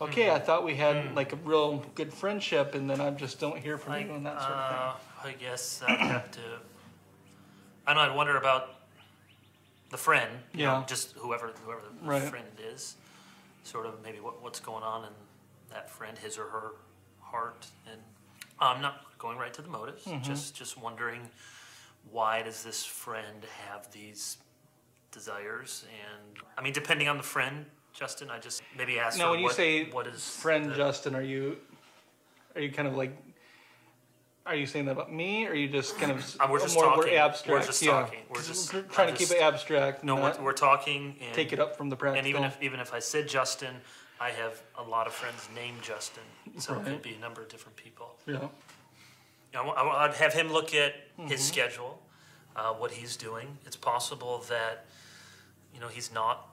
okay, 0.00 0.30
I 0.30 0.38
thought 0.38 0.64
we 0.64 0.74
had 0.74 1.14
like 1.14 1.32
a 1.32 1.36
real 1.36 1.84
good 1.94 2.12
friendship, 2.12 2.74
and 2.74 2.90
then 2.90 3.00
I 3.00 3.10
just 3.10 3.38
don't 3.40 3.58
hear 3.58 3.78
from 3.78 3.92
Like, 3.92 4.06
you 4.08 4.14
and 4.14 4.26
that 4.26 4.40
sort 4.42 4.52
of 4.52 4.68
thing. 4.68 4.78
uh, 4.78 5.28
I 5.28 5.32
guess 5.32 5.80
I'd 5.86 5.98
have 6.00 6.30
to. 6.32 6.40
I 7.86 7.94
know. 7.94 8.00
I'd 8.00 8.14
wonder 8.16 8.36
about 8.36 8.80
the 9.90 9.96
friend. 9.96 10.30
You 10.52 10.64
know, 10.64 10.72
Yeah. 10.80 10.84
just 10.86 11.12
whoever 11.12 11.52
whoever 11.64 11.80
the 12.02 12.06
Right. 12.06 12.22
friend 12.28 12.46
is, 12.58 12.96
sort 13.62 13.86
of 13.86 14.02
maybe 14.02 14.20
what, 14.20 14.42
what's 14.42 14.60
going 14.60 14.82
on 14.82 15.04
in 15.04 15.10
that 15.74 15.90
friend, 15.90 16.16
his 16.16 16.38
or 16.38 16.44
her 16.44 16.70
heart, 17.20 17.66
and 17.90 18.00
I'm 18.58 18.80
not 18.80 19.18
going 19.18 19.36
right 19.36 19.52
to 19.54 19.62
the 19.62 19.68
motives. 19.68 20.04
Mm-hmm. 20.04 20.22
Just 20.22 20.56
just 20.56 20.80
wondering 20.80 21.20
why 22.10 22.42
does 22.42 22.62
this 22.62 22.84
friend 22.84 23.44
have 23.68 23.90
these 23.92 24.38
desires? 25.12 25.84
And 26.06 26.38
I 26.56 26.62
mean, 26.62 26.72
depending 26.72 27.08
on 27.08 27.18
the 27.18 27.22
friend, 27.22 27.66
Justin, 27.92 28.30
I 28.30 28.38
just 28.38 28.62
maybe 28.78 28.98
ask. 28.98 29.20
Her 29.20 29.30
when 29.30 29.40
you 29.40 29.46
what, 29.46 29.54
say 29.54 29.90
what 29.90 30.06
is 30.06 30.26
Friend 30.26 30.70
the- 30.70 30.74
Justin, 30.74 31.14
are 31.14 31.22
you 31.22 31.58
are 32.54 32.62
you 32.62 32.72
kind 32.72 32.88
of 32.88 32.96
like? 32.96 33.16
Are 34.46 34.54
you 34.54 34.66
saying 34.66 34.84
that 34.84 34.92
about 34.92 35.10
me, 35.10 35.46
or 35.46 35.52
are 35.52 35.54
you 35.54 35.68
just 35.68 35.96
kind 35.96 36.12
of 36.12 36.36
Uh, 36.40 36.46
we're 36.50 36.60
just 36.60 36.74
more 36.74 36.84
talking. 36.84 37.04
we're 37.04 37.12
We're 37.12 37.18
abstract? 37.18 37.66
just 37.66 37.82
yeah. 37.82 37.92
talking. 37.92 38.18
We're 38.28 38.42
just- 38.42 38.74
we're 38.74 38.82
trying 38.82 39.08
to 39.12 39.14
keep 39.18 39.30
it 39.30 39.40
abstract. 39.40 40.04
No, 40.04 40.16
we're, 40.16 40.36
we're 40.42 40.52
talking 40.52 41.16
and 41.20 41.34
take 41.34 41.54
it 41.54 41.58
up 41.58 41.76
from 41.76 41.88
the 41.88 41.96
practical. 41.96 42.18
And 42.18 42.28
even 42.28 42.44
if 42.44 42.58
even 42.60 42.78
if 42.78 42.92
I 42.92 42.98
said 42.98 43.26
Justin, 43.26 43.76
I 44.20 44.30
have 44.30 44.62
a 44.78 44.82
lot 44.82 45.06
of 45.06 45.12
friends 45.12 45.48
named 45.54 45.82
Justin, 45.82 46.22
so 46.58 46.72
it 46.74 46.76
Right. 46.78 46.86
could 46.86 47.02
be 47.02 47.14
a 47.14 47.18
number 47.18 47.42
of 47.42 47.48
different 47.48 47.76
people. 47.76 48.16
yeah. 48.26 48.48
You 49.52 49.62
know, 49.62 49.70
I, 49.70 50.06
would 50.06 50.16
have 50.16 50.32
him 50.34 50.52
look 50.52 50.74
at 50.74 50.94
Mm-hmm. 51.16 51.28
his 51.28 51.46
schedule, 51.46 52.02
uh, 52.56 52.72
what 52.72 52.90
he's 52.90 53.16
doing. 53.16 53.56
It's 53.66 53.76
possible 53.76 54.38
that 54.48 54.86
you 55.72 55.80
know 55.80 55.86
he's 55.88 56.12
not 56.12 56.48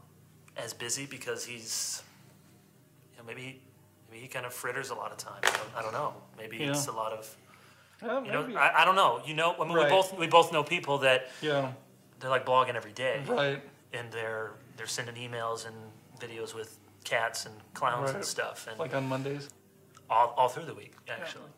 as 0.55 0.71
busy 0.73 1.05
because 1.07 1.45
he's 1.45 2.03
you 3.11 3.17
know 3.17 3.23
maybe 3.25 3.59
maybe 4.09 4.21
he 4.21 4.27
kind 4.27 4.45
of 4.45 4.53
fritters 4.53 4.91
a 4.91 4.95
lot 4.95 5.11
of 5.11 5.17
time. 5.17 5.39
I 5.43 5.49
don't, 5.49 5.69
I 5.77 5.81
don't 5.81 5.93
know. 5.93 6.13
Maybe 6.37 6.61
it's 6.63 6.85
Yeah. 6.85 6.93
a 6.93 6.95
lot 6.95 7.11
of 7.13 7.35
Uh, 8.03 8.21
you 8.25 8.31
know 8.31 8.41
maybe. 8.43 8.55
I, 8.57 8.81
I 8.81 8.85
don't 8.85 8.95
know. 8.95 9.21
You 9.25 9.33
know, 9.33 9.55
I 9.55 9.63
mean, 9.65 9.73
Right. 9.73 9.85
we 9.85 9.89
both 9.89 10.17
we 10.17 10.27
both 10.27 10.51
know 10.51 10.63
people 10.63 10.99
that 10.99 11.29
yeah. 11.41 11.71
they're 12.19 12.29
like 12.31 12.45
blogging 12.45 12.75
every 12.75 12.93
day 12.93 13.23
Right. 13.27 13.61
and 13.93 14.11
they're 14.11 14.51
they're 14.77 14.87
sending 14.87 15.15
emails 15.15 15.65
and 15.65 15.75
videos 16.19 16.53
with 16.53 16.77
cats 17.03 17.45
and 17.45 17.55
clowns 17.73 18.11
and 18.11 18.23
stuff 18.23 18.67
and 18.69 18.79
Like 18.79 18.93
on 18.93 19.07
Mondays. 19.09 19.49
all, 20.09 20.33
all 20.37 20.47
through 20.49 20.65
the 20.65 20.73
week 20.75 20.93
actually 21.09 21.49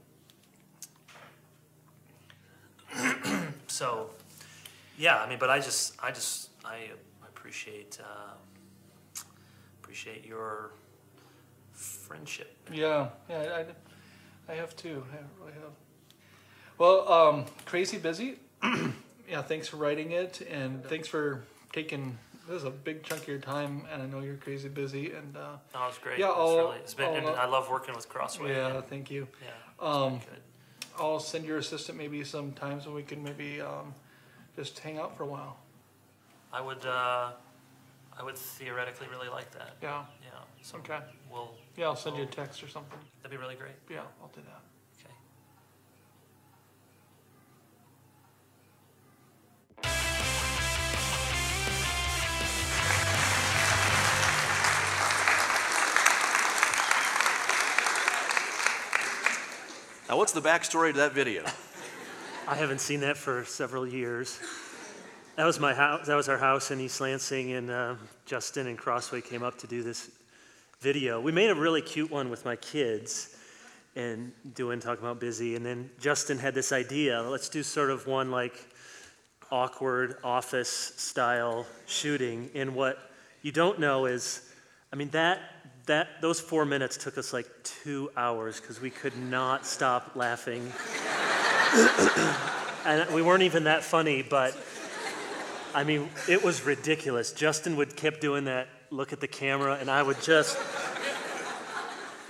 so 3.68 4.10
yeah 4.98 5.18
i 5.20 5.28
mean 5.30 5.40
but 5.40 5.50
i 5.50 5.58
just 5.60 5.96
i 6.02 6.12
just 6.12 6.50
i 6.64 6.90
appreciate 7.28 8.00
uh, 8.02 9.22
appreciate 9.82 10.26
your 10.26 10.72
friendship 11.74 12.56
Yeah, 12.72 13.10
yeah, 13.30 13.64
I, 14.48 14.52
I 14.52 14.56
have 14.56 14.76
too. 14.76 15.04
I 15.12 15.18
really 15.42 15.54
have. 15.54 15.72
Well, 16.78 17.12
um, 17.12 17.46
crazy 17.66 17.98
busy. 17.98 18.38
yeah, 19.30 19.42
thanks 19.42 19.68
for 19.68 19.78
writing 19.78 20.12
it, 20.12 20.42
and 20.50 20.84
thanks 20.86 21.08
for 21.08 21.44
taking. 21.74 22.18
This 22.48 22.58
is 22.58 22.64
a 22.66 22.70
big 22.70 23.04
chunk 23.04 23.22
of 23.22 23.28
your 23.28 23.38
time, 23.40 23.84
and 23.92 24.02
I 24.04 24.06
know 24.06 24.20
you're 24.20 24.36
crazy 24.36 24.68
busy. 24.68 25.12
And 25.14 25.36
uh, 25.38 25.56
no 25.74 25.88
it's 25.88 25.98
great 25.98 26.20
Yeah, 26.20 26.30
it's 26.32 26.38
really 26.58 26.78
it's 26.80 26.94
been 26.94 27.14
and 27.16 27.26
uh, 27.28 27.32
i 27.34 27.46
love 27.46 27.70
working 27.70 27.96
with 27.96 28.10
crossway 28.10 28.52
yeah, 28.52 28.76
and, 28.78 28.86
thank 28.88 29.10
you. 29.10 29.28
yeah 29.42 29.86
Um, 29.86 30.20
good 30.20 30.42
I'll 31.00 31.20
send 31.20 31.46
your 31.46 31.58
assistant 31.58 31.98
maybe 31.98 32.24
some 32.24 32.52
times 32.52 32.86
when 32.86 32.96
we 32.96 33.04
can 33.04 33.24
maybe 33.24 33.60
um, 33.62 33.94
just 34.56 34.78
hang 34.80 34.98
out 35.00 35.16
for 35.18 35.24
a 35.24 35.28
while. 35.28 35.58
i 36.52 36.60
would 36.62 36.86
uh, 36.86 37.32
i 38.20 38.24
would 38.24 38.38
theoretically 38.38 39.08
really 39.10 39.30
like 39.30 39.50
that 39.52 39.76
Yeah. 39.82 40.04
yeah 40.22 40.30
so 40.62 40.78
Okay. 40.80 41.00
we'll 41.32 41.56
Yeah, 41.78 41.86
I'll 41.88 41.96
send 41.96 42.18
you 42.18 42.24
a 42.24 42.28
text 42.28 42.62
or 42.64 42.68
something. 42.68 43.00
that'd 43.22 43.32
be 43.36 43.42
really 43.42 43.56
great 43.56 43.76
Yeah, 43.90 44.02
I'll 44.22 44.32
do 44.36 44.42
that. 44.42 44.62
Now, 60.14 60.20
what's 60.20 60.32
the 60.32 60.42
backstory 60.42 60.92
to 60.92 60.98
that 61.00 61.14
video? 61.14 61.44
I 62.48 62.54
haven't 62.54 62.82
seen 62.82 63.00
that 63.00 63.18
for 63.18 63.46
several 63.46 63.88
years. 63.88 64.40
That 65.38 65.46
was 65.46 65.60
my 65.60 65.74
house. 65.74 66.06
That 66.06 66.14
was 66.14 66.30
our 66.30 66.38
house 66.38 66.70
in 66.70 66.80
East 66.80 67.02
Lansing, 67.02 67.54
and 67.54 67.72
uh, 67.72 67.96
Justin 68.28 68.68
and 68.68 68.78
Crossway 68.78 69.22
came 69.22 69.42
up 69.42 69.58
to 69.58 69.66
do 69.66 69.82
this 69.82 70.12
video. 70.82 71.20
We 71.20 71.32
made 71.32 71.50
a 71.50 71.56
really 71.56 71.82
cute 71.82 72.12
one 72.12 72.30
with 72.30 72.46
my 72.46 72.56
kids, 72.58 73.36
and 73.96 74.32
doing 74.54 74.80
talking 74.80 75.04
about 75.04 75.20
busy. 75.20 75.56
And 75.56 75.66
then 75.66 75.90
Justin 76.00 76.38
had 76.38 76.54
this 76.54 76.72
idea: 76.72 77.20
let's 77.24 77.50
do 77.50 77.64
sort 77.64 77.90
of 77.90 78.06
one 78.06 78.30
like 78.30 78.68
awkward 79.50 80.18
office 80.24 80.70
style 80.70 81.66
shooting. 81.88 82.52
And 82.54 82.76
what 82.76 83.00
you 83.42 83.52
don't 83.52 83.80
know 83.80 84.06
is, 84.06 84.53
I 84.94 84.96
mean 84.96 85.10
that 85.10 85.42
that 85.88 86.22
those 86.22 86.40
four 86.40 86.64
minutes 86.64 86.96
took 86.96 87.18
us 87.18 87.34
like 87.34 87.48
two 87.64 88.12
hours 88.16 88.62
because 88.62 88.80
we 88.80 88.92
could 88.92 89.18
not 89.18 89.66
stop 89.66 90.16
laughing 90.16 90.72
and 92.86 93.10
we 93.14 93.22
weren't 93.22 93.44
even 93.44 93.66
that 93.66 93.84
funny, 93.84 94.22
but 94.22 94.56
I 95.74 95.84
mean, 95.84 96.10
it 96.30 96.44
was 96.44 96.64
ridiculous. 96.64 97.34
Justin 97.34 97.76
would 97.78 97.96
keep 97.96 98.20
doing 98.20 98.46
that, 98.46 98.68
look 98.92 99.12
at 99.12 99.20
the 99.20 99.28
camera, 99.28 99.78
and 99.80 99.90
I 99.90 100.04
would 100.04 100.22
just. 100.22 100.58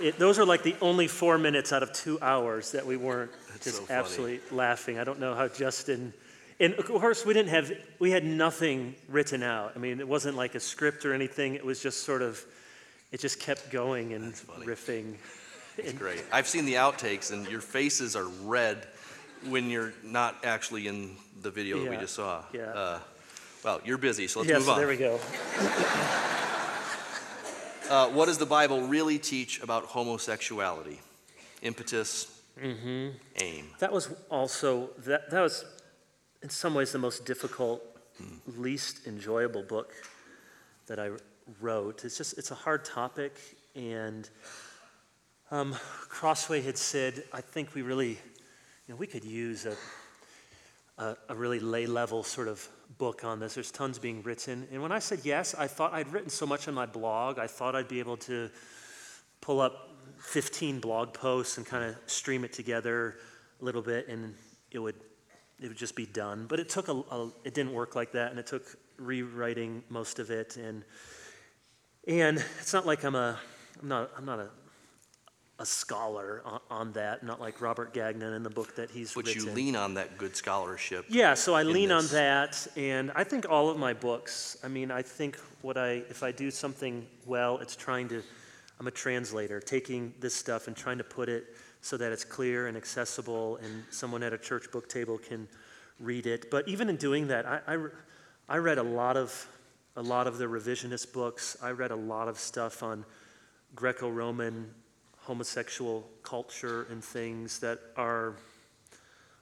It, 0.00 0.18
those 0.18 0.38
are 0.38 0.44
like 0.44 0.62
the 0.62 0.74
only 0.80 1.06
four 1.06 1.38
minutes 1.38 1.72
out 1.72 1.82
of 1.82 1.92
two 1.92 2.18
hours 2.20 2.72
that 2.72 2.84
we 2.86 2.96
weren't 2.96 3.30
just 3.62 3.86
so 3.86 3.92
absolutely 3.92 4.40
laughing. 4.50 4.98
I 4.98 5.04
don't 5.04 5.20
know 5.20 5.34
how 5.34 5.48
Justin 5.48 6.12
And 6.60 6.74
of 6.74 6.86
course, 6.86 7.26
we 7.26 7.34
didn't 7.34 7.50
have, 7.50 7.72
we 7.98 8.10
had 8.12 8.24
nothing 8.24 8.94
written 9.08 9.42
out. 9.42 9.72
I 9.74 9.78
mean, 9.78 9.98
it 10.00 10.06
wasn't 10.06 10.36
like 10.36 10.54
a 10.54 10.60
script 10.60 11.04
or 11.04 11.12
anything. 11.12 11.54
It 11.54 11.64
was 11.64 11.82
just 11.82 12.04
sort 12.04 12.22
of, 12.22 12.44
it 13.12 13.20
just 13.20 13.40
kept 13.40 13.70
going 13.70 14.12
and 14.12 14.34
funny. 14.34 14.66
riffing. 14.66 15.16
It's 15.76 15.92
great. 15.92 16.22
I've 16.30 16.46
seen 16.46 16.64
the 16.66 16.74
outtakes, 16.74 17.32
and 17.32 17.48
your 17.48 17.60
faces 17.60 18.14
are 18.14 18.26
red 18.44 18.86
when 19.48 19.68
you're 19.68 19.92
not 20.04 20.36
actually 20.44 20.86
in 20.86 21.16
the 21.42 21.50
video 21.50 21.82
that 21.82 21.90
we 21.90 21.96
just 21.96 22.14
saw. 22.14 22.44
yeah. 22.52 22.62
Uh, 22.70 22.98
well, 23.64 23.80
you're 23.84 23.98
busy, 23.98 24.28
so 24.28 24.40
let's 24.40 24.50
yeah, 24.50 24.56
move 24.56 24.66
so 24.66 24.72
on. 24.72 24.78
there 24.78 24.88
we 24.88 24.96
go. 24.96 25.18
Uh, 27.90 28.08
what 28.08 28.24
does 28.26 28.38
the 28.38 28.46
Bible 28.46 28.80
really 28.86 29.18
teach 29.18 29.62
about 29.62 29.84
homosexuality? 29.84 31.00
Impetus, 31.62 32.30
Mm-hmm. 32.62 33.08
aim. 33.42 33.66
That 33.80 33.92
was 33.92 34.08
also, 34.30 34.88
that, 34.98 35.28
that 35.30 35.40
was 35.40 35.64
in 36.44 36.50
some 36.50 36.74
ways 36.74 36.92
the 36.92 36.98
most 36.98 37.24
difficult, 37.24 37.82
least 38.58 39.06
enjoyable 39.06 39.62
book 39.62 39.94
that 40.86 41.00
I 41.00 41.08
wrote. 41.58 42.04
It's 42.04 42.18
just, 42.18 42.36
it's 42.36 42.50
a 42.50 42.54
hard 42.54 42.84
topic. 42.84 43.38
And 43.74 44.28
um, 45.50 45.74
Crossway 46.10 46.60
had 46.60 46.76
said, 46.76 47.24
I 47.32 47.40
think 47.40 47.74
we 47.74 47.80
really, 47.80 48.10
you 48.10 48.18
know, 48.90 48.96
we 48.96 49.06
could 49.06 49.24
use 49.24 49.64
a, 49.64 49.74
a, 51.02 51.16
a 51.30 51.34
really 51.34 51.60
lay 51.60 51.86
level 51.86 52.22
sort 52.22 52.48
of 52.48 52.68
book 52.98 53.24
on 53.24 53.40
this. 53.40 53.54
There's 53.54 53.70
tons 53.70 53.98
being 53.98 54.22
written. 54.22 54.68
And 54.70 54.82
when 54.82 54.92
I 54.92 54.98
said 54.98 55.20
yes, 55.24 55.54
I 55.54 55.66
thought 55.66 55.94
I'd 55.94 56.12
written 56.12 56.28
so 56.28 56.44
much 56.44 56.68
on 56.68 56.74
my 56.74 56.84
blog, 56.84 57.38
I 57.38 57.46
thought 57.46 57.74
I'd 57.74 57.88
be 57.88 58.00
able 58.00 58.18
to 58.18 58.50
pull 59.40 59.62
up 59.62 59.96
15 60.18 60.80
blog 60.80 61.14
posts 61.14 61.56
and 61.56 61.64
kind 61.64 61.84
of 61.84 61.96
stream 62.04 62.44
it 62.44 62.52
together 62.52 63.16
a 63.62 63.64
little 63.64 63.82
bit 63.82 64.08
and 64.08 64.34
it 64.70 64.78
would 64.78 64.96
it 65.60 65.68
would 65.68 65.76
just 65.76 65.96
be 65.96 66.06
done 66.06 66.46
but 66.48 66.58
it 66.60 66.68
took 66.68 66.88
a, 66.88 66.92
a 66.92 67.30
it 67.44 67.54
didn't 67.54 67.72
work 67.72 67.94
like 67.94 68.12
that 68.12 68.30
and 68.30 68.38
it 68.38 68.46
took 68.46 68.76
rewriting 68.98 69.82
most 69.88 70.18
of 70.18 70.30
it 70.30 70.56
and 70.56 70.84
and 72.06 72.44
it's 72.60 72.72
not 72.72 72.86
like 72.86 73.04
I'm 73.04 73.14
a 73.14 73.38
I'm 73.80 73.88
not 73.88 74.10
I'm 74.16 74.24
not 74.24 74.38
a 74.38 74.48
a 75.60 75.66
scholar 75.66 76.42
on, 76.44 76.60
on 76.68 76.92
that 76.92 77.22
not 77.22 77.40
like 77.40 77.60
Robert 77.60 77.94
Gagnon 77.94 78.34
in 78.34 78.42
the 78.42 78.50
book 78.50 78.74
that 78.74 78.90
he's 78.90 79.14
But 79.14 79.26
written 79.26 79.44
you 79.46 79.50
lean 79.52 79.76
on 79.76 79.94
that 79.94 80.18
good 80.18 80.34
scholarship. 80.34 81.06
yeah, 81.08 81.34
so 81.34 81.54
I 81.54 81.62
lean 81.62 81.92
on 81.92 82.06
that, 82.08 82.66
and 82.76 83.12
I 83.14 83.22
think 83.22 83.48
all 83.48 83.70
of 83.70 83.78
my 83.78 83.92
books. 83.92 84.56
I 84.64 84.68
mean, 84.68 84.90
I 84.90 85.02
think 85.02 85.38
what 85.62 85.76
I 85.76 86.02
if 86.10 86.22
I 86.24 86.32
do 86.32 86.50
something 86.50 87.06
well, 87.24 87.58
it's 87.58 87.76
trying 87.76 88.08
to. 88.08 88.22
I'm 88.80 88.88
a 88.88 88.90
translator, 88.90 89.60
taking 89.60 90.12
this 90.18 90.34
stuff 90.34 90.66
and 90.66 90.76
trying 90.76 90.98
to 90.98 91.04
put 91.04 91.28
it 91.28 91.56
so 91.84 91.98
that 91.98 92.12
it's 92.12 92.24
clear 92.24 92.66
and 92.66 92.78
accessible, 92.78 93.58
and 93.58 93.84
someone 93.90 94.22
at 94.22 94.32
a 94.32 94.38
church 94.38 94.72
book 94.72 94.88
table 94.88 95.18
can 95.18 95.46
read 96.00 96.26
it. 96.26 96.50
But 96.50 96.66
even 96.66 96.88
in 96.88 96.96
doing 96.96 97.26
that, 97.28 97.44
I, 97.44 97.60
I, 97.68 97.86
I 98.48 98.56
read 98.56 98.78
a 98.78 98.82
lot 98.82 99.18
of 99.18 99.46
a 99.94 100.02
lot 100.02 100.26
of 100.26 100.38
the 100.38 100.46
revisionist 100.46 101.12
books. 101.12 101.58
I 101.62 101.72
read 101.72 101.90
a 101.90 101.96
lot 101.96 102.26
of 102.26 102.38
stuff 102.38 102.82
on 102.82 103.04
Greco-Roman 103.76 104.70
homosexual 105.18 106.08
culture 106.22 106.86
and 106.90 107.04
things 107.04 107.58
that 107.58 107.78
are 107.98 108.34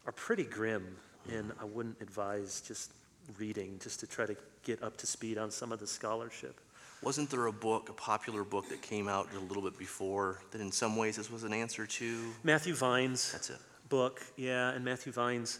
are 0.05 0.13
pretty 0.13 0.45
grim, 0.45 0.97
and 1.31 1.53
I 1.61 1.65
wouldn't 1.65 2.03
advise 2.03 2.61
just 2.67 2.93
reading 3.39 3.79
just 3.81 4.01
to 4.01 4.09
try 4.09 4.27
to 4.27 4.35
get 4.65 4.83
up 4.83 4.97
to 4.97 5.07
speed 5.07 5.39
on 5.39 5.53
some 5.53 5.71
of 5.71 5.79
the 5.79 5.87
scholarship. 5.87 6.61
Wasn't 7.03 7.29
there 7.31 7.47
a 7.47 7.53
book, 7.53 7.89
a 7.89 7.93
popular 7.93 8.45
book 8.45 8.69
that 8.69 8.81
came 8.81 9.09
out 9.09 9.29
a 9.35 9.41
little 9.41 9.63
bit 9.63 9.77
before 9.77 10.41
that 10.53 10.61
in 10.61 10.71
some 10.71 10.97
ways 10.97 11.17
this 11.17 11.31
was 11.31 11.43
an 11.43 11.53
answer 11.53 11.85
to? 11.85 12.33
Matthew 12.45 12.75
Vines 12.75 13.33
That's 13.33 13.51
it. 13.51 13.59
book, 13.89 14.23
yeah, 14.37 14.71
and 14.71 14.85
Matthew 14.85 15.13
Vines 15.13 15.59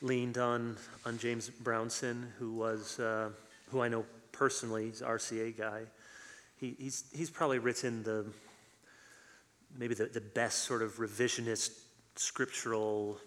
leaned 0.00 0.38
on 0.38 0.76
on 1.04 1.18
James 1.18 1.50
Brownson, 1.50 2.32
who 2.38 2.54
was 2.54 2.98
uh, 2.98 3.28
who 3.70 3.82
I 3.82 3.88
know 3.88 4.06
personally. 4.32 4.86
He's 4.86 5.02
an 5.02 5.08
RCA 5.08 5.58
guy. 5.58 5.82
He, 6.56 6.74
he's 6.78 7.04
he's 7.12 7.30
probably 7.30 7.58
written 7.58 8.02
the 8.02 8.24
maybe 9.76 9.94
the, 9.94 10.06
the 10.06 10.22
best 10.22 10.60
sort 10.64 10.80
of 10.80 10.96
revisionist 10.96 11.70
scriptural 12.16 13.18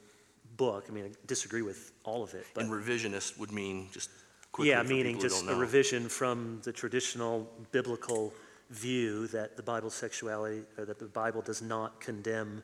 book. 0.57 0.85
I 0.89 0.91
mean, 0.91 1.05
I 1.05 1.11
disagree 1.27 1.61
with 1.61 1.91
all 2.03 2.23
of 2.23 2.33
it, 2.33 2.47
but 2.55 2.63
And 2.63 2.71
revisionist 2.73 3.37
would 3.37 3.51
mean 3.51 3.89
just 3.91 4.09
quickly 4.51 4.69
yeah, 4.69 4.83
for 4.83 4.89
meaning 4.89 5.15
people 5.15 5.21
who 5.21 5.29
just 5.29 5.45
don't 5.45 5.49
a 5.49 5.55
know. 5.55 5.59
revision 5.59 6.09
from 6.09 6.59
the 6.63 6.71
traditional 6.71 7.49
biblical 7.71 8.33
view 8.69 9.27
that 9.27 9.57
the 9.57 9.63
Bible 9.63 9.89
sexuality 9.89 10.63
or 10.77 10.85
that 10.85 10.99
the 10.99 11.05
Bible 11.05 11.41
does 11.41 11.61
not 11.61 11.99
condemn 11.99 12.63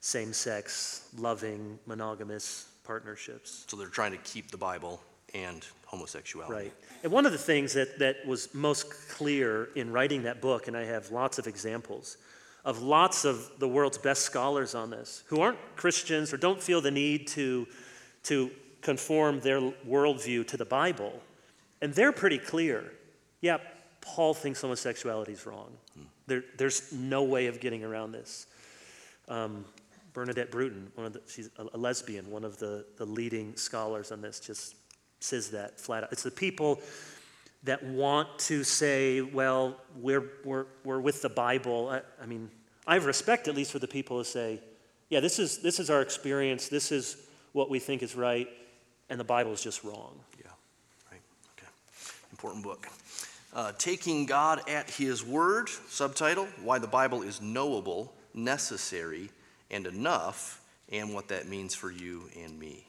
same-sex, 0.00 1.08
loving, 1.18 1.78
monogamous 1.86 2.68
partnerships. 2.84 3.64
So 3.68 3.76
they're 3.76 3.88
trying 3.88 4.12
to 4.12 4.18
keep 4.18 4.50
the 4.50 4.56
Bible 4.56 5.00
and 5.34 5.64
homosexuality. 5.86 6.52
Right. 6.52 6.72
And 7.02 7.12
one 7.12 7.26
of 7.26 7.32
the 7.32 7.38
things 7.38 7.74
that, 7.74 7.98
that 7.98 8.26
was 8.26 8.52
most 8.54 8.90
clear 9.10 9.68
in 9.76 9.92
writing 9.92 10.24
that 10.24 10.40
book, 10.40 10.68
and 10.68 10.76
I 10.76 10.84
have 10.84 11.10
lots 11.10 11.38
of 11.38 11.46
examples 11.46 12.16
of 12.64 12.82
lots 12.82 13.24
of 13.24 13.50
the 13.58 13.68
world's 13.68 13.98
best 13.98 14.22
scholars 14.22 14.74
on 14.74 14.90
this 14.90 15.24
who 15.26 15.40
aren't 15.40 15.58
Christians 15.76 16.32
or 16.32 16.36
don't 16.36 16.60
feel 16.60 16.80
the 16.80 16.90
need 16.90 17.26
to, 17.28 17.66
to 18.24 18.50
conform 18.82 19.40
their 19.40 19.60
worldview 19.60 20.46
to 20.48 20.56
the 20.56 20.64
Bible. 20.64 21.20
And 21.82 21.94
they're 21.94 22.12
pretty 22.12 22.38
clear. 22.38 22.92
Yeah, 23.40 23.58
Paul 24.00 24.34
thinks 24.34 24.60
homosexuality 24.60 25.32
is 25.32 25.46
wrong. 25.46 25.72
There, 26.26 26.44
there's 26.56 26.92
no 26.92 27.22
way 27.22 27.46
of 27.46 27.60
getting 27.60 27.84
around 27.84 28.12
this. 28.12 28.46
Um, 29.28 29.64
Bernadette 30.12 30.50
Brooten, 30.50 30.90
one 30.94 31.06
of 31.06 31.12
the, 31.12 31.22
she's 31.28 31.50
a, 31.56 31.66
a 31.74 31.78
lesbian, 31.78 32.30
one 32.30 32.44
of 32.44 32.58
the, 32.58 32.84
the 32.96 33.04
leading 33.04 33.56
scholars 33.56 34.12
on 34.12 34.20
this, 34.20 34.40
just 34.40 34.74
says 35.20 35.50
that 35.50 35.80
flat 35.80 36.04
out. 36.04 36.12
It's 36.12 36.22
the 36.22 36.30
people 36.30 36.80
that 37.62 37.82
want 37.84 38.38
to 38.38 38.64
say, 38.64 39.20
well, 39.20 39.76
we're, 39.96 40.30
we're, 40.44 40.66
we're 40.84 41.00
with 41.00 41.22
the 41.22 41.28
Bible. 41.28 41.90
I, 41.90 42.00
I 42.22 42.26
mean, 42.26 42.50
I 42.86 42.94
have 42.94 43.04
respect 43.04 43.48
at 43.48 43.54
least 43.54 43.70
for 43.70 43.78
the 43.78 43.88
people 43.88 44.16
who 44.16 44.24
say, 44.24 44.60
yeah, 45.10 45.20
this 45.20 45.38
is, 45.38 45.58
this 45.58 45.78
is 45.78 45.90
our 45.90 46.00
experience, 46.00 46.68
this 46.68 46.90
is 46.90 47.16
what 47.52 47.68
we 47.68 47.78
think 47.78 48.02
is 48.02 48.14
right, 48.14 48.48
and 49.10 49.20
the 49.20 49.24
Bible 49.24 49.52
is 49.52 49.62
just 49.62 49.84
wrong. 49.84 50.12
Yeah, 50.38 50.50
right. 51.10 51.20
Okay. 51.58 51.68
Important 52.30 52.64
book. 52.64 52.88
Uh, 53.52 53.72
Taking 53.76 54.26
God 54.26 54.62
at 54.68 54.88
His 54.88 55.24
Word, 55.24 55.68
subtitle 55.68 56.46
Why 56.62 56.78
the 56.78 56.86
Bible 56.86 57.22
is 57.22 57.42
Knowable, 57.42 58.14
Necessary, 58.32 59.30
and 59.70 59.86
Enough, 59.86 60.62
and 60.90 61.12
what 61.12 61.28
that 61.28 61.48
means 61.48 61.74
for 61.74 61.90
you 61.90 62.22
and 62.42 62.58
me. 62.58 62.84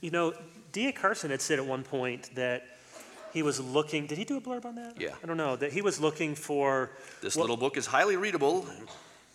You 0.00 0.10
know, 0.10 0.34
D.A. 0.72 0.92
Carson 0.92 1.30
had 1.30 1.40
said 1.40 1.58
at 1.58 1.66
one 1.66 1.82
point 1.82 2.34
that 2.34 2.66
he 3.32 3.42
was 3.42 3.60
looking, 3.60 4.06
did 4.06 4.16
he 4.16 4.24
do 4.24 4.36
a 4.36 4.40
blurb 4.40 4.64
on 4.64 4.76
that? 4.76 5.00
Yeah. 5.00 5.10
I 5.22 5.26
don't 5.26 5.36
know, 5.36 5.56
that 5.56 5.72
he 5.72 5.82
was 5.82 6.00
looking 6.00 6.34
for. 6.34 6.90
This 7.20 7.36
little 7.36 7.56
book 7.56 7.76
is 7.76 7.86
highly 7.86 8.16
readable. 8.16 8.66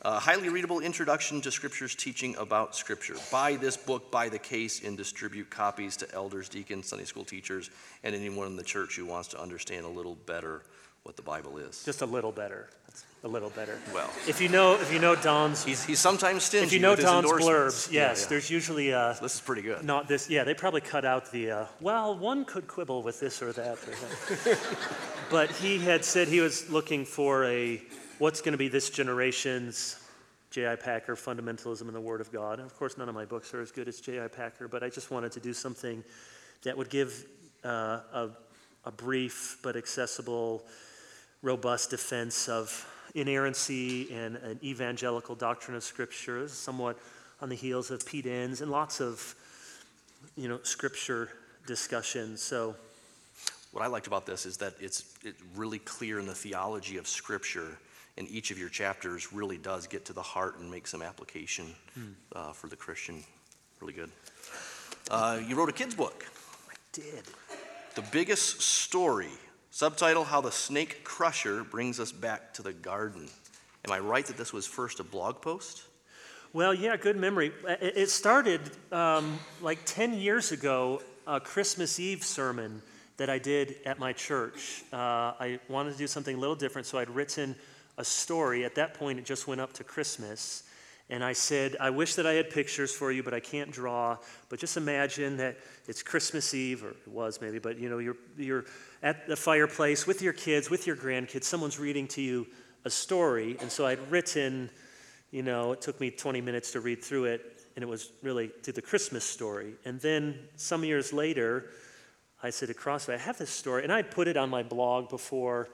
A 0.01 0.17
highly 0.17 0.47
readable 0.47 0.79
introduction 0.79 1.41
to 1.41 1.51
Scripture's 1.51 1.93
teaching 1.93 2.33
about 2.37 2.73
Scripture. 2.73 3.15
Buy 3.33 3.57
this 3.57 3.75
book 3.75 4.09
buy 4.09 4.29
the 4.29 4.39
case 4.39 4.81
and 4.81 4.95
distribute 4.95 5.49
copies 5.49 5.97
to 5.97 6.13
elders, 6.13 6.47
deacons, 6.47 6.87
Sunday 6.87 7.03
school 7.03 7.25
teachers, 7.25 7.69
and 8.05 8.15
anyone 8.15 8.47
in 8.47 8.55
the 8.55 8.63
church 8.63 8.95
who 8.95 9.05
wants 9.05 9.27
to 9.29 9.41
understand 9.41 9.85
a 9.85 9.89
little 9.89 10.15
better 10.15 10.63
what 11.03 11.17
the 11.17 11.21
Bible 11.21 11.57
is. 11.57 11.83
Just 11.83 12.01
a 12.01 12.05
little 12.05 12.31
better. 12.31 12.69
That's 12.87 13.03
A 13.25 13.27
little 13.27 13.49
better. 13.49 13.77
Well. 13.93 14.09
If 14.25 14.39
you 14.39 14.47
know, 14.47 14.75
if 14.75 14.93
you 14.93 14.99
know 14.99 15.17
Don's, 15.17 15.65
He's, 15.65 15.83
he's 15.83 15.99
sometimes 15.99 16.43
stingy 16.43 16.67
if 16.67 16.73
you 16.73 16.79
know 16.79 16.95
Don's 16.95 17.29
blurbs, 17.29 17.91
Yeah, 17.91 18.09
yes, 18.09 18.21
yeah. 18.21 18.29
there's 18.29 18.49
usually 18.49 18.93
uh, 18.93 19.13
This 19.21 19.35
is 19.35 19.41
pretty 19.41 19.63
good. 19.63 19.83
not 19.83 20.07
this. 20.07 20.29
Yeah, 20.29 20.45
they 20.45 20.53
probably 20.53 20.81
cut 20.81 21.03
out 21.03 21.29
the. 21.29 21.51
Uh, 21.51 21.65
well, 21.81 22.17
one 22.17 22.45
could 22.45 22.67
quibble 22.67 23.03
with 23.03 23.19
this 23.19 23.41
or 23.41 23.51
that. 23.51 23.77
Or 23.85 23.91
that. 24.45 24.59
but 25.29 25.51
he 25.51 25.77
had 25.77 26.05
said 26.05 26.29
he 26.29 26.39
was 26.39 26.69
looking 26.69 27.03
for 27.03 27.43
a 27.43 27.81
what's 28.19 28.41
going 28.41 28.51
to 28.51 28.57
be 28.57 28.67
this 28.67 28.89
generation's 28.89 29.97
J.I. 30.51 30.75
Packer 30.75 31.15
fundamentalism 31.15 31.87
in 31.87 31.93
the 31.93 32.01
Word 32.01 32.19
of 32.19 32.33
God. 32.33 32.59
And 32.59 32.69
of 32.69 32.77
course, 32.77 32.97
none 32.97 33.07
of 33.07 33.15
my 33.15 33.23
books 33.23 33.53
are 33.53 33.61
as 33.61 33.71
good 33.71 33.87
as 33.87 34.01
J.I. 34.01 34.27
Packer, 34.27 34.67
but 34.67 34.83
I 34.83 34.89
just 34.89 35.09
wanted 35.09 35.31
to 35.31 35.39
do 35.39 35.53
something 35.53 36.03
that 36.63 36.77
would 36.77 36.89
give 36.89 37.25
uh, 37.63 38.01
a, 38.13 38.29
a 38.83 38.91
brief 38.91 39.57
but 39.63 39.77
accessible, 39.77 40.65
robust 41.41 41.91
defense 41.91 42.49
of 42.49 42.85
inerrancy 43.15 44.11
and 44.11 44.35
an 44.37 44.59
evangelical 44.63 45.35
doctrine 45.35 45.77
of 45.77 45.83
Scripture, 45.83 46.45
somewhat 46.49 46.99
on 47.41 47.47
the 47.47 47.55
heels 47.55 47.89
of 47.89 48.05
Pete 48.05 48.25
Enns 48.25 48.59
and 48.59 48.69
lots 48.69 48.99
of, 48.99 49.33
you 50.35 50.49
know, 50.49 50.59
Scripture 50.63 51.29
discussion. 51.67 52.35
So, 52.35 52.75
What 53.71 53.81
I 53.81 53.87
liked 53.87 54.07
about 54.07 54.25
this 54.25 54.45
is 54.45 54.57
that 54.57 54.73
it's 54.81 55.05
it 55.23 55.35
really 55.55 55.79
clear 55.79 56.19
in 56.19 56.25
the 56.25 56.35
theology 56.35 56.97
of 56.97 57.07
Scripture, 57.07 57.77
and 58.19 58.29
each 58.29 58.51
of 58.51 58.59
your 58.59 58.69
chapters 58.69 59.31
really 59.33 59.57
does 59.57 59.87
get 59.87 60.05
to 60.05 60.13
the 60.13 60.21
heart 60.21 60.59
and 60.59 60.69
make 60.69 60.85
some 60.85 61.01
application 61.01 61.73
uh, 62.35 62.51
for 62.51 62.67
the 62.67 62.75
Christian. 62.75 63.23
Really 63.79 63.93
good. 63.93 64.11
Uh, 65.09 65.39
you 65.47 65.55
wrote 65.55 65.69
a 65.69 65.73
kid's 65.73 65.95
book, 65.95 66.25
I 66.69 66.75
did. 66.91 67.23
The 67.95 68.01
Biggest 68.11 68.61
Story, 68.61 69.31
subtitle 69.71 70.25
How 70.25 70.41
the 70.41 70.51
Snake 70.51 71.03
Crusher 71.03 71.63
Brings 71.63 71.99
Us 71.99 72.11
Back 72.11 72.53
to 72.55 72.61
the 72.61 72.73
Garden. 72.73 73.27
Am 73.85 73.91
I 73.91 73.99
right 73.99 74.25
that 74.25 74.37
this 74.37 74.51
was 74.51 74.67
first 74.67 74.99
a 74.99 75.03
blog 75.03 75.41
post? 75.41 75.83
Well, 76.51 76.73
yeah, 76.73 76.97
good 76.97 77.15
memory. 77.15 77.53
Uh, 77.67 77.75
It 77.81 77.97
it 77.97 78.09
started 78.09 78.59
um, 78.91 79.39
like 79.61 79.79
10 79.85 80.13
years 80.13 80.51
ago, 80.51 81.01
a 81.25 81.39
Christmas 81.39 81.99
Eve 81.99 82.23
sermon 82.23 82.81
that 83.17 83.29
I 83.29 83.39
did 83.39 83.75
at 83.85 83.97
my 83.99 84.13
church. 84.13 84.83
Uh, 84.91 85.33
I 85.39 85.59
wanted 85.69 85.91
to 85.93 85.97
do 85.97 86.07
something 86.07 86.35
a 86.35 86.39
little 86.39 86.55
different, 86.55 86.87
so 86.87 86.97
I'd 86.97 87.09
written 87.09 87.55
a 87.99 88.03
story. 88.03 88.65
At 88.65 88.75
that 88.75 88.95
point, 88.95 89.19
it 89.19 89.25
just 89.25 89.47
went 89.47 89.61
up 89.61 89.73
to 89.73 89.83
Christmas. 89.83 90.63
And 91.11 91.23
I 91.23 91.33
said, 91.33 91.75
I 91.79 91.89
wish 91.89 92.15
that 92.15 92.25
I 92.25 92.33
had 92.33 92.49
pictures 92.49 92.93
for 92.93 93.11
you, 93.11 93.21
but 93.23 93.33
I 93.33 93.39
can't 93.39 93.71
draw. 93.71 94.17
But 94.47 94.59
just 94.59 94.77
imagine 94.77 95.37
that 95.37 95.57
it's 95.87 96.01
Christmas 96.01 96.53
Eve, 96.53 96.83
or 96.83 96.91
it 96.91 97.07
was 97.07 97.41
maybe, 97.41 97.59
but 97.59 97.77
you 97.77 97.89
know, 97.89 97.97
you're, 97.97 98.17
you're 98.37 98.65
at 99.03 99.27
the 99.27 99.35
fireplace 99.35 100.07
with 100.07 100.21
your 100.21 100.33
kids, 100.33 100.69
with 100.69 100.87
your 100.87 100.95
grandkids. 100.95 101.43
Someone's 101.43 101.77
reading 101.77 102.07
to 102.09 102.21
you 102.21 102.47
a 102.85 102.89
story. 102.89 103.57
And 103.59 103.71
so 103.71 103.85
I'd 103.85 103.99
written, 104.09 104.69
you 105.31 105.43
know, 105.43 105.73
it 105.73 105.81
took 105.81 105.99
me 105.99 106.09
20 106.09 106.41
minutes 106.41 106.71
to 106.71 106.79
read 106.79 107.03
through 107.03 107.25
it, 107.25 107.61
and 107.75 107.83
it 107.83 107.87
was 107.87 108.11
really 108.23 108.51
to 108.63 108.71
the 108.71 108.81
Christmas 108.81 109.25
story. 109.25 109.73
And 109.83 109.99
then 109.99 110.39
some 110.55 110.85
years 110.85 111.11
later, 111.11 111.71
I 112.41 112.51
said 112.51 112.69
to 112.69 112.73
Crossway, 112.73 113.15
I 113.15 113.17
have 113.17 113.37
this 113.37 113.49
story, 113.49 113.83
and 113.83 113.91
I'd 113.91 114.11
put 114.11 114.27
it 114.29 114.37
on 114.37 114.49
my 114.49 114.63
blog 114.63 115.09
before, 115.09 115.69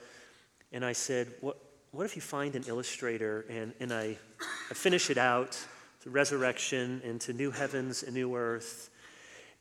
and 0.71 0.83
I 0.83 0.93
said, 0.93 1.31
what, 1.41 1.57
what 1.95 2.05
if 2.05 2.15
you 2.17 2.21
find 2.21 2.55
an 2.55 2.63
illustrator 2.67 3.45
and, 3.49 3.73
and 3.79 3.93
I, 3.93 4.17
I 4.69 4.73
finish 4.73 5.09
it 5.09 5.17
out 5.17 5.57
to 6.03 6.09
resurrection 6.09 7.01
and 7.05 7.21
to 7.21 7.31
new 7.31 7.51
heavens 7.51 8.03
and 8.03 8.13
new 8.13 8.35
earth? 8.35 8.89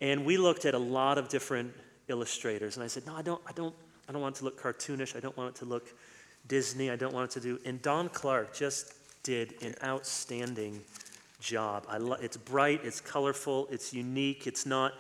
And 0.01 0.25
we 0.25 0.37
looked 0.37 0.65
at 0.65 0.75
a 0.75 0.79
lot 0.79 1.17
of 1.17 1.29
different 1.29 1.73
illustrators, 2.09 2.77
and 2.77 2.83
I 2.83 2.89
said, 2.89 3.07
no, 3.07 3.15
I 3.15 3.23
don't, 3.23 3.41
I 3.47 3.53
don't, 3.53 3.75
I 4.09 4.13
don't 4.13 4.21
want 4.21 4.35
it 4.35 4.39
to 4.41 4.45
look 4.47 4.61
cartoonish. 4.61 5.17
I 5.17 5.21
don't 5.21 5.37
want 5.37 5.55
it 5.55 5.59
to 5.61 5.65
look 5.65 5.95
Disney. 6.49 6.91
I 6.91 6.97
don't 6.97 7.15
want 7.15 7.31
it 7.31 7.41
to 7.41 7.41
do. 7.41 7.61
And 7.65 7.81
Don 7.83 8.09
Clark 8.09 8.53
just 8.53 8.95
did 9.23 9.55
an 9.63 9.77
outstanding 9.85 10.81
job. 11.41 11.87
I 11.89 11.99
lo- 11.99 12.19
it's 12.21 12.37
bright, 12.37 12.81
it's 12.83 13.01
colorful, 13.01 13.69
it's 13.71 13.95
unique, 13.95 14.49
it's 14.49 14.67
not 14.67 14.95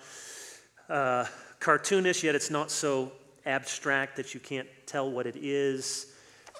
uh, 0.88 1.24
cartoonish, 1.58 2.22
yet 2.22 2.36
it's 2.36 2.50
not 2.50 2.70
so 2.70 3.10
abstract 3.44 4.16
that 4.16 4.34
you 4.34 4.40
can't 4.40 4.68
tell 4.86 5.10
what 5.10 5.26
it 5.26 5.36
is. 5.36 6.13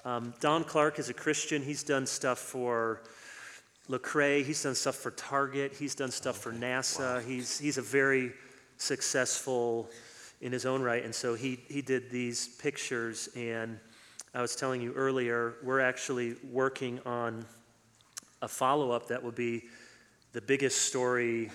Um, 0.05 0.35
Don 0.39 0.63
Clark 0.63 0.99
is 0.99 1.09
a 1.09 1.15
Christian. 1.15 1.63
He's 1.63 1.81
done 1.81 2.05
stuff 2.05 2.37
for 2.37 3.01
Lecrae. 3.89 4.45
He's 4.45 4.61
done 4.61 4.75
stuff 4.75 4.95
for 4.95 5.09
Target. 5.09 5.73
He's 5.73 5.95
done 5.95 6.11
stuff 6.11 6.37
for 6.37 6.51
NASA. 6.51 7.25
He's 7.25 7.57
he's 7.57 7.79
a 7.79 7.81
very 7.81 8.31
successful 8.77 9.89
in 10.41 10.51
his 10.51 10.63
own 10.67 10.83
right, 10.83 11.03
and 11.03 11.13
so 11.13 11.33
he 11.33 11.59
he 11.67 11.81
did 11.81 12.11
these 12.11 12.47
pictures. 12.47 13.29
And 13.35 13.79
I 14.35 14.41
was 14.41 14.55
telling 14.55 14.79
you 14.79 14.93
earlier, 14.93 15.55
we're 15.63 15.79
actually 15.79 16.35
working 16.51 16.99
on 17.03 17.43
a 18.43 18.47
follow 18.47 18.91
up 18.91 19.07
that 19.07 19.23
will 19.23 19.31
be 19.31 19.63
the 20.33 20.41
biggest 20.41 20.83
story 20.83 21.49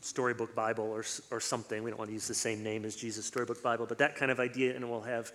storybook 0.00 0.52
Bible 0.56 0.84
or, 0.84 1.04
or 1.30 1.38
something. 1.38 1.84
We 1.84 1.90
don't 1.90 1.98
want 1.98 2.08
to 2.08 2.14
use 2.14 2.26
the 2.26 2.34
same 2.34 2.64
name 2.64 2.84
as 2.84 2.96
Jesus 2.96 3.24
Storybook 3.24 3.62
Bible, 3.62 3.86
but 3.86 3.98
that 3.98 4.16
kind 4.16 4.30
of 4.30 4.40
idea, 4.40 4.74
and 4.74 4.90
we'll 4.90 5.00
have 5.02 5.32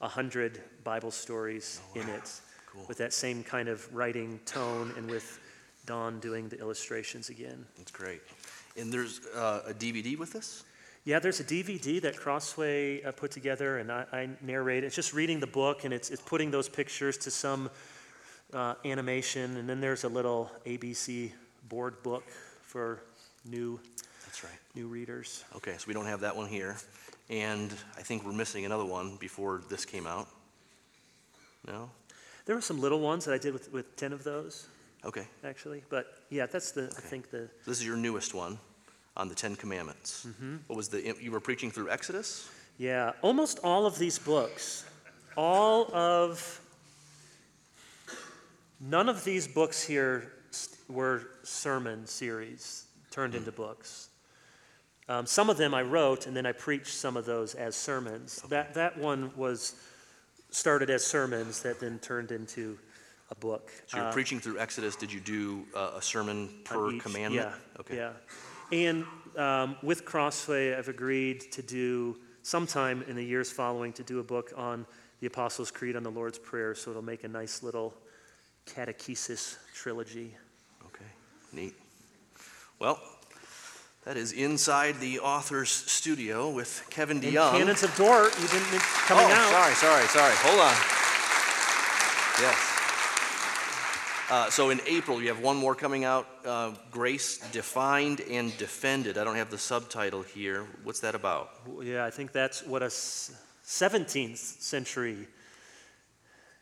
a 0.00 0.08
hundred 0.08 0.60
Bible 0.84 1.10
stories 1.10 1.80
in 1.94 2.08
it 2.08 2.30
Cool. 2.66 2.84
with 2.86 2.98
that 2.98 3.12
same 3.12 3.42
kind 3.42 3.68
of 3.68 3.92
writing 3.94 4.38
tone 4.44 4.92
and 4.96 5.10
with 5.10 5.40
Don 5.86 6.20
doing 6.20 6.48
the 6.48 6.58
illustrations 6.60 7.30
again. 7.30 7.64
That's 7.78 7.90
great. 7.90 8.20
And 8.76 8.92
there's 8.92 9.20
uh, 9.34 9.62
a 9.66 9.72
DVD 9.72 10.18
with 10.18 10.32
this? 10.32 10.64
Yeah, 11.04 11.18
there's 11.18 11.40
a 11.40 11.44
DVD 11.44 12.00
that 12.02 12.16
Crossway 12.16 13.02
uh, 13.02 13.12
put 13.12 13.30
together, 13.30 13.78
and 13.78 13.90
I, 13.90 14.04
I 14.12 14.28
narrate. 14.42 14.84
It's 14.84 14.94
just 14.94 15.14
reading 15.14 15.40
the 15.40 15.46
book, 15.46 15.84
and 15.84 15.94
it's, 15.94 16.10
it's 16.10 16.20
putting 16.20 16.50
those 16.50 16.68
pictures 16.68 17.16
to 17.18 17.30
some 17.30 17.70
uh, 18.52 18.74
animation, 18.84 19.56
and 19.56 19.68
then 19.68 19.80
there's 19.80 20.04
a 20.04 20.08
little 20.08 20.50
ABC 20.66 21.32
board 21.68 22.02
book 22.02 22.24
for 22.62 23.00
new 23.46 23.80
That's 24.26 24.44
right. 24.44 24.52
new 24.74 24.86
readers. 24.86 25.44
Okay, 25.56 25.74
so 25.78 25.84
we 25.86 25.94
don't 25.94 26.06
have 26.06 26.20
that 26.20 26.36
one 26.36 26.48
here. 26.48 26.76
And 27.30 27.72
I 27.96 28.02
think 28.02 28.24
we're 28.24 28.32
missing 28.32 28.64
another 28.64 28.84
one 28.84 29.16
before 29.16 29.62
this 29.68 29.84
came 29.84 30.06
out. 30.06 30.28
No? 31.66 31.90
There 32.46 32.54
were 32.54 32.62
some 32.62 32.80
little 32.80 33.00
ones 33.00 33.24
that 33.26 33.34
I 33.34 33.38
did 33.38 33.52
with, 33.52 33.70
with 33.72 33.94
10 33.96 34.12
of 34.12 34.24
those, 34.24 34.68
Okay. 35.04 35.26
actually. 35.44 35.82
But 35.90 36.06
yeah, 36.30 36.46
that's 36.46 36.70
the, 36.70 36.84
I 36.84 37.00
think 37.00 37.30
the, 37.30 37.48
This 37.66 37.78
is 37.78 37.86
your 37.86 37.96
newest 37.96 38.32
one 38.34 38.58
on 39.16 39.28
the 39.28 39.34
Ten 39.34 39.56
Commandments. 39.56 40.26
Mm-hmm. 40.26 40.56
What 40.68 40.76
was 40.76 40.88
the, 40.88 41.14
you 41.20 41.30
were 41.30 41.40
preaching 41.40 41.70
through 41.70 41.90
Exodus? 41.90 42.48
yeah, 42.78 43.12
almost 43.22 43.58
all 43.64 43.86
of 43.86 43.98
these 43.98 44.18
books, 44.18 44.86
all 45.36 45.92
of, 45.94 46.60
none 48.80 49.08
of 49.08 49.24
these 49.24 49.48
books 49.48 49.84
here 49.84 50.32
were 50.88 51.28
sermon 51.42 52.06
series 52.06 52.86
turned 53.10 53.34
hmm. 53.34 53.38
into 53.38 53.52
books. 53.52 54.08
Um, 55.08 55.26
some 55.26 55.48
of 55.48 55.56
them 55.56 55.72
I 55.72 55.82
wrote, 55.82 56.26
and 56.26 56.36
then 56.36 56.44
I 56.44 56.52
preached 56.52 56.92
some 56.94 57.16
of 57.16 57.24
those 57.24 57.54
as 57.54 57.74
sermons. 57.74 58.42
That, 58.48 58.74
that 58.74 58.98
one 58.98 59.30
was 59.36 59.74
started 60.50 60.90
as 60.90 61.04
sermons 61.06 61.62
that 61.62 61.80
then 61.80 61.98
turned 61.98 62.30
into 62.30 62.78
a 63.30 63.34
book. 63.34 63.70
So 63.86 63.96
you're 63.98 64.06
Uh, 64.06 64.12
preaching 64.12 64.40
through 64.40 64.58
Exodus. 64.58 64.96
Did 64.96 65.12
you 65.12 65.20
do 65.20 65.66
uh, 65.74 65.92
a 65.96 66.02
sermon 66.02 66.48
per 66.64 66.90
each- 66.92 67.02
commandment? 67.02 67.46
Yeah. 67.46 67.80
Okay. 67.80 67.96
Yeah. 67.96 68.12
And 68.70 69.04
um, 69.36 69.76
with 69.82 70.04
Crossway, 70.04 70.74
I've 70.74 70.88
agreed 70.88 71.40
to 71.52 71.62
do 71.62 72.16
sometime 72.42 73.02
in 73.08 73.16
the 73.16 73.24
years 73.24 73.50
following 73.50 73.92
to 73.94 74.02
do 74.02 74.18
a 74.20 74.22
book 74.22 74.52
on 74.56 74.86
the 75.20 75.26
Apostles' 75.26 75.70
Creed 75.70 75.96
on 75.96 76.02
the 76.02 76.10
Lord's 76.10 76.38
Prayer. 76.38 76.74
So 76.74 76.90
it'll 76.90 77.02
make 77.02 77.24
a 77.24 77.28
nice 77.28 77.62
little 77.62 77.94
catechesis 78.66 79.56
trilogy. 79.74 80.34
Okay, 80.86 81.04
neat. 81.52 81.74
Well, 82.78 83.00
that 84.04 84.16
is 84.16 84.32
inside 84.32 85.00
the 85.00 85.20
author's 85.20 85.70
studio 85.70 86.50
with 86.50 86.86
Kevin 86.90 87.20
DeYoung. 87.20 87.50
And. 87.50 87.58
Canons 87.58 87.82
of 87.82 87.94
Dort, 87.96 88.34
you 88.40 88.48
didn't 88.48 88.72
it's 88.72 89.06
coming 89.06 89.26
oh, 89.26 89.34
out. 89.34 89.50
sorry, 89.50 89.74
sorry, 89.74 90.06
sorry. 90.06 90.34
Hold 90.36 90.60
on. 90.60 90.74
Yes. 92.40 92.74
Uh, 94.30 94.50
so 94.50 94.68
in 94.68 94.80
April, 94.86 95.22
you 95.22 95.28
have 95.28 95.40
one 95.40 95.56
more 95.56 95.74
coming 95.74 96.04
out, 96.04 96.26
uh, 96.44 96.72
Grace 96.90 97.38
Defined 97.50 98.20
and 98.30 98.56
Defended. 98.58 99.16
I 99.16 99.24
don't 99.24 99.36
have 99.36 99.50
the 99.50 99.56
subtitle 99.56 100.22
here. 100.22 100.66
What's 100.84 101.00
that 101.00 101.14
about? 101.14 101.50
Yeah, 101.82 102.04
I 102.04 102.10
think 102.10 102.32
that's 102.32 102.62
what 102.62 102.82
a 102.82 102.86
17th 102.88 104.36
century 104.36 105.26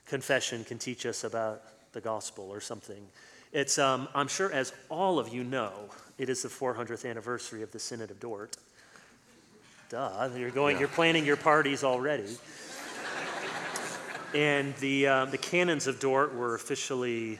confession 0.07 0.64
can 0.64 0.79
teach 0.79 1.07
us 1.07 1.25
about 1.25 1.62
the 1.92 2.01
gospel 2.01 2.44
or 2.53 2.61
something. 2.61 3.05
It's, 3.53 3.79
um, 3.79 4.07
I'm 4.14 4.29
sure, 4.29 4.53
as 4.53 4.72
all 4.88 5.18
of 5.18 5.35
you 5.35 5.42
know, 5.42 5.72
it 6.18 6.29
is 6.29 6.42
the 6.42 6.48
400th 6.48 7.09
anniversary 7.09 7.62
of 7.62 7.72
the 7.72 7.79
Synod 7.79 8.11
of 8.11 8.20
Dort. 8.20 8.57
Duh, 9.88 10.29
you're 10.37 10.50
going, 10.50 10.76
Yeah. 10.76 10.81
you're 10.81 10.88
planning 10.88 11.24
your 11.24 11.37
parties 11.37 11.85
already. 11.85 12.37
and 14.35 14.74
the, 14.76 15.07
um, 15.07 15.31
the 15.31 15.38
canons 15.38 15.87
of 15.87 16.00
Dort 16.00 16.35
were 16.35 16.55
officially 16.55 17.38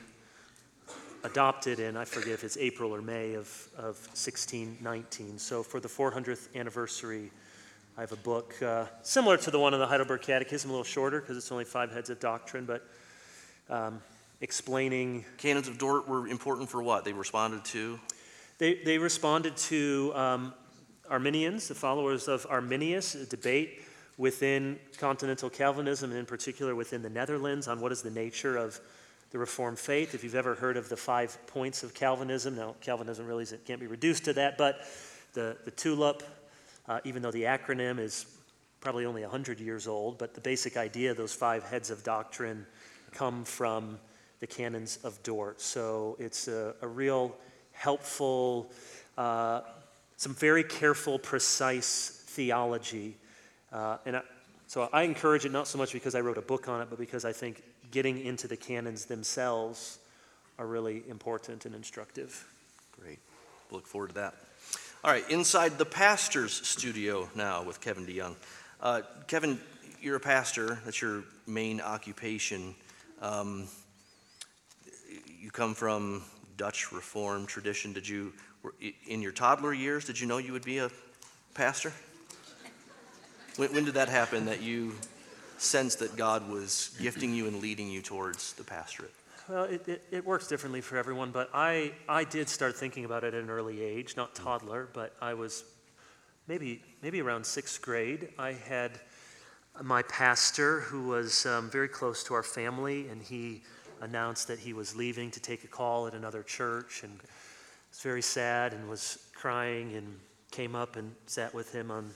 adopted 1.24 1.80
in, 1.80 1.96
I 1.96 2.04
forget 2.04 2.32
if 2.34 2.44
it's 2.44 2.56
April 2.56 2.94
or 2.94 3.02
May 3.02 3.34
of, 3.34 3.48
of 3.76 3.96
1619. 4.14 5.38
So 5.38 5.62
for 5.62 5.80
the 5.80 5.88
400th 5.88 6.54
anniversary, 6.54 7.32
I 7.98 8.02
have 8.02 8.12
a 8.12 8.16
book 8.16 8.54
uh, 8.62 8.84
similar 9.02 9.36
to 9.38 9.50
the 9.50 9.58
one 9.58 9.74
in 9.74 9.80
the 9.80 9.86
Heidelberg 9.86 10.22
Catechism, 10.22 10.70
a 10.70 10.72
little 10.72 10.84
shorter 10.84 11.20
because 11.20 11.36
it's 11.36 11.50
only 11.50 11.64
five 11.64 11.90
heads 11.90 12.10
of 12.10 12.20
doctrine, 12.20 12.64
but 12.66 12.86
um, 13.68 14.00
explaining. 14.40 15.24
Canons 15.38 15.66
of 15.66 15.78
Dort 15.78 16.06
were 16.06 16.28
important 16.28 16.68
for 16.68 16.82
what? 16.82 17.04
They 17.04 17.12
responded 17.12 17.64
to? 17.66 17.98
They, 18.58 18.74
they 18.74 18.96
responded 18.96 19.56
to 19.56 20.12
um, 20.14 20.54
Arminians, 21.10 21.68
the 21.68 21.74
followers 21.74 22.26
of 22.26 22.46
Arminius, 22.48 23.14
a 23.14 23.26
debate 23.26 23.82
within 24.16 24.78
continental 24.98 25.50
Calvinism, 25.50 26.10
and 26.10 26.18
in 26.18 26.26
particular 26.26 26.74
within 26.74 27.02
the 27.02 27.10
Netherlands, 27.10 27.68
on 27.68 27.80
what 27.80 27.92
is 27.92 28.00
the 28.00 28.10
nature 28.10 28.56
of 28.56 28.80
the 29.30 29.38
Reformed 29.38 29.78
faith. 29.78 30.14
If 30.14 30.24
you've 30.24 30.34
ever 30.34 30.54
heard 30.54 30.78
of 30.78 30.88
the 30.88 30.96
five 30.96 31.36
points 31.46 31.82
of 31.82 31.92
Calvinism, 31.92 32.56
now 32.56 32.74
Calvinism 32.80 33.26
really 33.26 33.44
can't 33.66 33.80
be 33.80 33.86
reduced 33.86 34.24
to 34.24 34.32
that, 34.34 34.56
but 34.56 34.80
the, 35.34 35.56
the 35.66 35.70
tulip, 35.70 36.22
uh, 36.88 37.00
even 37.04 37.20
though 37.20 37.30
the 37.30 37.42
acronym 37.42 37.98
is 37.98 38.24
probably 38.80 39.04
only 39.04 39.22
100 39.22 39.60
years 39.60 39.86
old, 39.86 40.16
but 40.16 40.32
the 40.34 40.40
basic 40.40 40.78
idea, 40.78 41.12
those 41.12 41.34
five 41.34 41.62
heads 41.64 41.90
of 41.90 42.02
doctrine, 42.02 42.64
come 43.12 43.44
from 43.44 43.98
the 44.40 44.46
canons 44.46 44.98
of 45.04 45.22
Dort. 45.22 45.60
So 45.60 46.16
it's 46.18 46.48
a, 46.48 46.74
a 46.80 46.88
real 46.88 47.36
helpful, 47.76 48.70
uh, 49.16 49.60
some 50.16 50.34
very 50.34 50.64
careful, 50.64 51.18
precise 51.18 52.22
theology. 52.26 53.14
Uh, 53.72 53.98
and 54.06 54.16
I, 54.16 54.22
so 54.66 54.88
I 54.92 55.02
encourage 55.02 55.44
it 55.44 55.52
not 55.52 55.68
so 55.68 55.78
much 55.78 55.92
because 55.92 56.14
I 56.14 56.20
wrote 56.20 56.38
a 56.38 56.42
book 56.42 56.68
on 56.68 56.80
it, 56.80 56.88
but 56.90 56.98
because 56.98 57.24
I 57.24 57.32
think 57.32 57.62
getting 57.90 58.24
into 58.24 58.48
the 58.48 58.56
canons 58.56 59.04
themselves 59.04 59.98
are 60.58 60.66
really 60.66 61.02
important 61.08 61.66
and 61.66 61.74
instructive. 61.74 62.46
Great. 63.00 63.18
Look 63.70 63.86
forward 63.86 64.08
to 64.08 64.14
that. 64.14 64.34
All 65.04 65.12
right, 65.12 65.28
inside 65.30 65.78
the 65.78 65.84
pastor's 65.84 66.52
studio 66.66 67.28
now 67.34 67.62
with 67.62 67.80
Kevin 67.80 68.06
DeYoung. 68.06 68.34
Uh, 68.80 69.02
Kevin, 69.28 69.60
you're 70.00 70.16
a 70.16 70.20
pastor, 70.20 70.80
that's 70.84 71.00
your 71.00 71.22
main 71.46 71.80
occupation. 71.80 72.74
Um, 73.22 73.68
you 75.40 75.50
come 75.50 75.74
from 75.74 76.22
Dutch 76.56 76.92
Reformed 76.92 77.48
tradition. 77.48 77.92
Did 77.92 78.08
you, 78.08 78.32
in 79.06 79.22
your 79.22 79.32
toddler 79.32 79.74
years, 79.74 80.04
did 80.04 80.20
you 80.20 80.26
know 80.26 80.38
you 80.38 80.52
would 80.52 80.64
be 80.64 80.78
a 80.78 80.90
pastor? 81.54 81.92
When, 83.56 83.72
when 83.72 83.84
did 83.84 83.94
that 83.94 84.08
happen 84.08 84.46
that 84.46 84.62
you 84.62 84.94
sensed 85.58 85.98
that 86.00 86.16
God 86.16 86.48
was 86.50 86.96
gifting 87.00 87.34
you 87.34 87.46
and 87.46 87.62
leading 87.62 87.90
you 87.90 88.02
towards 88.02 88.52
the 88.54 88.64
pastorate? 88.64 89.12
Well, 89.48 89.64
it, 89.64 89.86
it, 89.88 90.02
it 90.10 90.24
works 90.24 90.48
differently 90.48 90.80
for 90.80 90.96
everyone, 90.96 91.30
but 91.30 91.50
I, 91.54 91.92
I 92.08 92.24
did 92.24 92.48
start 92.48 92.76
thinking 92.76 93.04
about 93.04 93.22
it 93.22 93.32
at 93.32 93.42
an 93.42 93.48
early 93.48 93.80
age, 93.80 94.16
not 94.16 94.34
toddler, 94.34 94.88
but 94.92 95.14
I 95.22 95.34
was 95.34 95.64
maybe, 96.48 96.82
maybe 97.00 97.20
around 97.22 97.46
sixth 97.46 97.80
grade. 97.80 98.30
I 98.38 98.52
had 98.52 98.90
my 99.82 100.02
pastor 100.02 100.80
who 100.80 101.08
was 101.08 101.46
um, 101.46 101.70
very 101.70 101.88
close 101.88 102.24
to 102.24 102.34
our 102.34 102.42
family, 102.42 103.08
and 103.08 103.22
he 103.22 103.62
announced 104.00 104.48
that 104.48 104.59
he 104.59 104.72
was 104.72 104.96
leaving 104.96 105.30
to 105.32 105.40
take 105.40 105.64
a 105.64 105.68
call 105.68 106.06
at 106.06 106.14
another 106.14 106.42
church, 106.42 107.02
and 107.02 107.12
was 107.90 108.00
very 108.00 108.22
sad 108.22 108.72
and 108.72 108.88
was 108.88 109.18
crying, 109.35 109.94
and 109.94 110.18
came 110.50 110.74
up 110.74 110.96
and 110.96 111.14
sat 111.26 111.52
with 111.54 111.72
him 111.72 111.90
on 111.90 112.11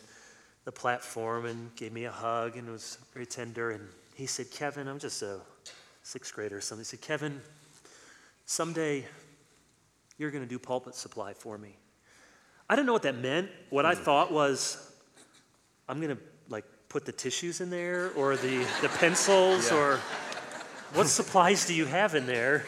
the 0.65 0.73
platform 0.73 1.47
and 1.47 1.75
gave 1.77 1.93
me 1.93 2.05
a 2.05 2.11
hug 2.11 2.57
and 2.57 2.69
was 2.71 2.99
very 3.13 3.27
tender. 3.27 3.71
And 3.71 3.87
he 4.15 4.27
said, 4.27 4.51
Kevin, 4.51 4.89
I'm 4.89 4.99
just 4.99 5.23
a 5.23 5.41
sixth 6.03 6.35
grader 6.35 6.57
or 6.57 6.61
something. 6.61 6.83
He 6.83 6.87
said, 6.87 7.01
Kevin, 7.01 7.41
someday 8.47 9.05
you're 10.19 10.31
going 10.31 10.45
to 10.45 10.49
do 10.49 10.59
pulpit 10.59 10.95
supply 10.95 11.33
for 11.33 11.57
me. 11.59 11.77
I 12.69 12.77
didn't 12.77 12.87
know 12.87 12.93
what 12.93 13.03
that 13.03 13.17
meant. 13.17 13.49
What 13.71 13.85
I 13.87 13.95
hmm. 13.95 14.03
thought 14.03 14.33
was, 14.33 14.93
I'm 15.89 16.01
going 16.01 16.17
to 16.17 16.23
like 16.49 16.65
put 16.89 17.05
the 17.05 17.13
tissues 17.13 17.61
in 17.61 17.71
there 17.71 18.13
or 18.13 18.37
the, 18.37 18.67
the 18.83 18.89
pencils 18.89 19.71
Yeah. 19.71 19.77
or 19.77 20.01
what 20.95 21.07
supplies 21.07 21.67
do 21.67 21.75
you 21.75 21.87
have 21.87 22.15
in 22.15 22.27
there? 22.27 22.65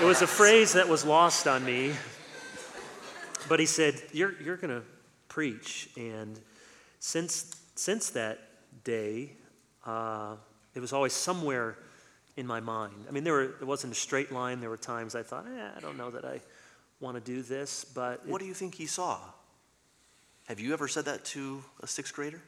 It 0.00 0.04
was 0.04 0.22
a 0.22 0.26
phrase 0.26 0.72
that 0.72 0.88
was 0.88 1.04
lost 1.04 1.46
on 1.46 1.64
me. 1.64 1.92
But 3.48 3.60
he 3.60 3.66
said, 3.66 4.00
You're, 4.12 4.34
you're 4.42 4.56
going 4.56 4.70
to 4.70 4.82
preach. 5.28 5.90
And 5.96 6.38
since, 6.98 7.60
since 7.74 8.10
that 8.10 8.38
day, 8.84 9.32
uh, 9.84 10.36
it 10.74 10.80
was 10.80 10.92
always 10.92 11.12
somewhere 11.12 11.76
in 12.36 12.46
my 12.46 12.60
mind. 12.60 12.94
I 13.08 13.12
mean, 13.12 13.24
there 13.24 13.34
were, 13.34 13.42
it 13.60 13.66
wasn't 13.66 13.92
a 13.92 13.96
straight 13.96 14.32
line. 14.32 14.60
There 14.60 14.70
were 14.70 14.76
times 14.78 15.14
I 15.14 15.22
thought, 15.22 15.46
eh, 15.46 15.68
I 15.76 15.80
don't 15.80 15.98
know 15.98 16.10
that 16.10 16.24
I 16.24 16.40
want 17.00 17.16
to 17.16 17.20
do 17.20 17.42
this. 17.42 17.84
But 17.84 18.22
it- 18.24 18.30
What 18.30 18.40
do 18.40 18.46
you 18.46 18.54
think 18.54 18.74
he 18.74 18.86
saw? 18.86 19.18
Have 20.48 20.58
you 20.58 20.72
ever 20.72 20.88
said 20.88 21.04
that 21.04 21.24
to 21.26 21.62
a 21.80 21.86
sixth 21.86 22.14
grader? 22.14 22.40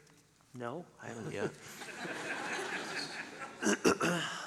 no. 0.55 0.85
I 1.03 1.09
haven't 1.09 1.33
yet. 1.33 1.50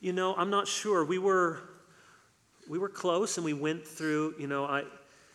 You 0.00 0.12
know, 0.12 0.34
I'm 0.36 0.50
not 0.50 0.68
sure. 0.68 1.04
We 1.04 1.18
were 1.18 1.60
we 2.68 2.78
were 2.78 2.88
close 2.88 3.36
and 3.36 3.44
we 3.44 3.54
went 3.54 3.86
through, 3.86 4.34
you 4.38 4.46
know, 4.46 4.64
I 4.64 4.84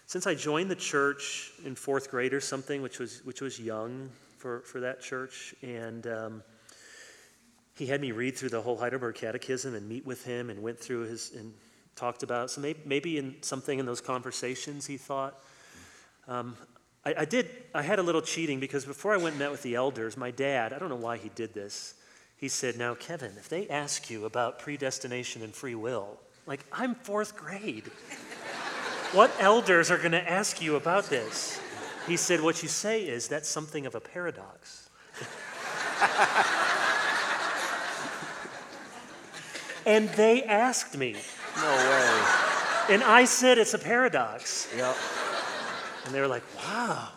since 0.05 0.27
I 0.27 0.35
joined 0.35 0.69
the 0.69 0.75
church 0.75 1.51
in 1.65 1.75
fourth 1.75 2.09
grade 2.09 2.33
or 2.33 2.39
something, 2.39 2.81
which 2.81 2.99
was 2.99 3.21
which 3.25 3.41
was 3.41 3.59
young 3.59 4.09
for, 4.37 4.61
for 4.61 4.81
that 4.81 5.01
church, 5.01 5.55
and 5.61 6.05
um, 6.07 6.43
he 7.75 7.85
had 7.85 8.01
me 8.01 8.11
read 8.11 8.37
through 8.37 8.49
the 8.49 8.61
whole 8.61 8.77
Heidelberg 8.77 9.15
Catechism 9.15 9.73
and 9.73 9.87
meet 9.87 10.05
with 10.05 10.25
him 10.25 10.49
and 10.49 10.61
went 10.61 10.79
through 10.79 11.03
his 11.03 11.31
and 11.35 11.53
talked 11.95 12.23
about. 12.23 12.51
So 12.51 12.61
maybe, 12.61 12.79
maybe 12.85 13.17
in 13.17 13.35
something 13.41 13.79
in 13.79 13.85
those 13.85 14.01
conversations, 14.01 14.85
he 14.85 14.97
thought. 14.97 15.39
Um, 16.27 16.55
I, 17.05 17.15
I 17.19 17.25
did. 17.25 17.49
I 17.73 17.81
had 17.81 17.99
a 17.99 18.03
little 18.03 18.21
cheating 18.21 18.59
because 18.59 18.85
before 18.85 19.13
I 19.13 19.17
went 19.17 19.29
and 19.29 19.39
met 19.39 19.51
with 19.51 19.63
the 19.63 19.75
elders, 19.75 20.15
my 20.15 20.31
dad. 20.31 20.71
I 20.71 20.79
don't 20.79 20.89
know 20.89 20.95
why 20.95 21.17
he 21.17 21.29
did 21.35 21.53
this. 21.53 21.95
He 22.43 22.49
said, 22.49 22.75
"Now, 22.77 22.93
Kevin, 22.93 23.37
if 23.37 23.47
they 23.47 23.69
ask 23.69 24.09
you 24.09 24.25
about 24.25 24.59
predestination 24.59 25.43
and 25.43 25.55
free 25.55 25.75
will, 25.75 26.19
like 26.45 26.59
I'm 26.73 26.93
fourth 26.93 27.37
grade, 27.37 27.85
what 29.13 29.31
elders 29.39 29.89
are 29.89 29.97
going 29.97 30.11
to 30.11 30.29
ask 30.29 30.61
you 30.61 30.75
about 30.75 31.05
this?" 31.05 31.57
He 32.05 32.17
said, 32.17 32.41
"What 32.41 32.61
you 32.61 32.67
say 32.67 33.07
is 33.07 33.29
that's 33.29 33.47
something 33.47 33.85
of 33.85 33.95
a 33.95 34.01
paradox." 34.01 34.89
and 39.85 40.09
they 40.09 40.43
asked 40.43 40.97
me, 40.97 41.15
No 41.55 41.71
way. 41.71 42.23
and 42.89 43.05
I 43.05 43.23
said 43.23 43.57
it's 43.57 43.73
a 43.73 43.79
paradox. 43.79 44.67
Yep. 44.75 44.97
And 46.07 46.13
they 46.13 46.19
were 46.19 46.27
like, 46.27 46.43
wow. 46.57 47.07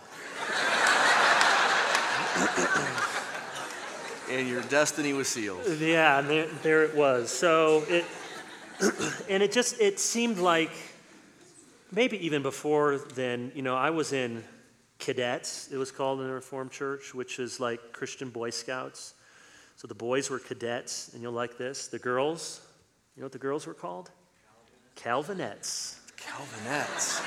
And 4.31 4.49
your 4.49 4.63
destiny 4.63 5.13
was 5.13 5.29
sealed. 5.29 5.61
Yeah, 5.79 6.19
and 6.19 6.29
there, 6.29 6.47
there 6.63 6.85
it 6.85 6.95
was. 6.95 7.31
So 7.31 7.85
it, 7.89 8.05
and 9.29 9.43
it 9.43 9.53
just, 9.53 9.81
it 9.81 9.99
seemed 9.99 10.39
like 10.39 10.73
maybe 11.93 12.25
even 12.25 12.43
before 12.43 12.99
then, 13.15 13.53
you 13.55 13.63
know, 13.63 13.77
I 13.77 13.91
was 13.91 14.13
in 14.13 14.43
cadets, 14.99 15.69
it 15.73 15.77
was 15.77 15.91
called 15.91 16.21
in 16.21 16.27
the 16.27 16.33
Reformed 16.33 16.71
Church, 16.71 17.15
which 17.15 17.39
is 17.39 17.61
like 17.61 17.93
Christian 17.93 18.31
Boy 18.31 18.51
Scouts. 18.51 19.15
So 19.77 19.87
the 19.87 19.95
boys 19.95 20.31
were 20.31 20.39
cadets, 20.39 21.13
and 21.13 21.23
you'll 21.23 21.33
like 21.33 21.59
this. 21.59 21.89
The 21.89 21.99
girls, 21.99 22.67
you 23.15 23.21
know 23.21 23.27
what 23.27 23.33
the 23.33 23.39
girls 23.39 23.67
were 23.67 23.75
called? 23.75 24.11
Calvinettes. 24.97 26.01
Calvinettes. 26.17 27.21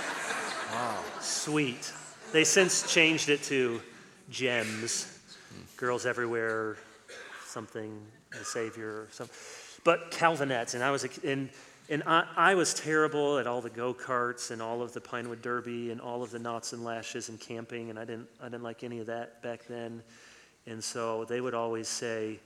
Wow. 0.74 1.04
Sweet. 1.22 1.94
They 2.32 2.44
since 2.44 2.92
changed 2.92 3.30
it 3.30 3.44
to 3.44 3.82
gems, 4.30 5.20
girls 5.78 6.06
everywhere, 6.06 6.78
something, 7.50 8.00
the 8.32 8.46
Savior, 8.46 8.90
or 8.90 9.08
something. 9.12 9.36
But 9.84 10.12
Calvinettes, 10.12 10.74
and 10.74 10.84
I 10.84 10.92
was, 10.92 11.06
a, 11.06 11.10
and, 11.30 11.50
and 11.90 12.04
I, 12.06 12.26
I 12.36 12.56
was 12.56 12.74
terrible 12.74 13.40
at 13.40 13.48
all 13.48 13.62
the 13.62 13.70
go 13.70 13.94
karts 13.94 14.52
and 14.52 14.62
all 14.62 14.82
of 14.82 14.94
the 14.94 15.02
Pinewood 15.02 15.42
Derby 15.42 15.92
and 15.92 16.00
all 16.00 16.22
of 16.22 16.32
the 16.32 16.40
knots 16.40 16.74
and 16.74 16.84
lashes 16.84 17.30
and 17.30 17.40
camping, 17.40 17.90
and 17.90 17.98
I 17.98 18.06
didn't, 18.06 18.28
I 18.42 18.46
didn't 18.46 18.64
like 18.64 18.84
any 18.84 19.00
of 19.00 19.08
that 19.08 19.42
back 19.42 19.66
then. 19.68 20.04
And 20.68 20.84
so 20.84 21.26
they 21.26 21.42
would 21.42 21.54
always 21.54 21.88
say, 21.88 22.40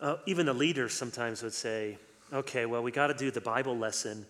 uh, 0.00 0.16
even 0.26 0.46
the 0.46 0.54
leaders 0.54 0.92
sometimes 0.92 1.42
would 1.42 1.52
say, 1.52 1.98
okay, 2.32 2.66
well, 2.66 2.82
we 2.82 2.90
got 2.90 3.08
to 3.08 3.14
do 3.14 3.30
the 3.30 3.40
Bible 3.40 3.76
lesson. 3.76 4.26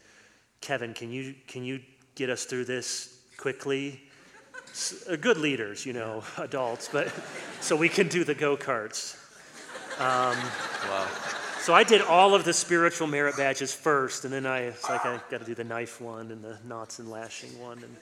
Kevin, 0.60 0.94
can 0.94 1.10
you, 1.10 1.34
can 1.46 1.64
you 1.64 1.80
get 2.14 2.30
us 2.30 2.44
through 2.44 2.64
this 2.64 3.20
quickly? 3.36 4.02
Uh, 5.10 5.16
good 5.16 5.38
leaders, 5.38 5.86
you 5.86 5.92
know, 5.92 6.22
adults, 6.38 6.88
but 6.92 7.12
so 7.60 7.74
we 7.74 7.88
can 7.88 8.08
do 8.08 8.24
the 8.24 8.34
go 8.34 8.56
karts. 8.56 9.16
Wow. 9.98 11.08
So 11.60 11.74
I 11.74 11.84
did 11.84 12.00
all 12.00 12.34
of 12.34 12.44
the 12.44 12.52
spiritual 12.52 13.06
merit 13.06 13.36
badges 13.36 13.74
first, 13.74 14.24
and 14.24 14.32
then 14.32 14.46
I 14.46 14.60
it's 14.60 14.88
like 14.88 15.04
I 15.04 15.20
got 15.30 15.40
to 15.40 15.44
do 15.44 15.54
the 15.54 15.64
knife 15.64 16.00
one 16.00 16.30
and 16.30 16.42
the 16.42 16.58
knots 16.64 16.98
and 16.98 17.10
lashing 17.10 17.58
one, 17.60 17.82
and 17.82 17.96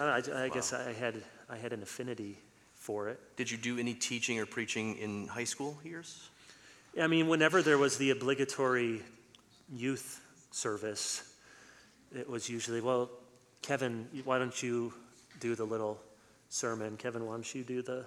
I, 0.00 0.20
know, 0.20 0.34
I, 0.34 0.44
I 0.44 0.48
guess 0.48 0.72
I 0.72 0.92
had 0.92 1.22
I 1.48 1.56
had 1.56 1.72
an 1.72 1.82
affinity 1.82 2.38
for 2.74 3.08
it. 3.08 3.20
Did 3.36 3.50
you 3.50 3.56
do 3.56 3.78
any 3.78 3.94
teaching 3.94 4.40
or 4.40 4.46
preaching 4.46 4.96
in 4.96 5.28
high 5.28 5.44
school 5.44 5.78
years? 5.84 6.28
I 7.00 7.06
mean, 7.06 7.28
whenever 7.28 7.62
there 7.62 7.78
was 7.78 7.96
the 7.98 8.10
obligatory 8.10 9.00
youth 9.72 10.20
service, 10.50 11.34
it 12.14 12.28
was 12.28 12.48
usually, 12.50 12.80
well, 12.80 13.08
Kevin, 13.62 14.08
why 14.24 14.38
don't 14.38 14.60
you 14.62 14.92
do 15.40 15.54
the 15.54 15.64
little 15.64 16.00
sermon? 16.48 16.96
Kevin, 16.96 17.24
why 17.24 17.34
don't 17.34 17.54
you 17.54 17.62
do 17.62 17.82
the 17.82 18.06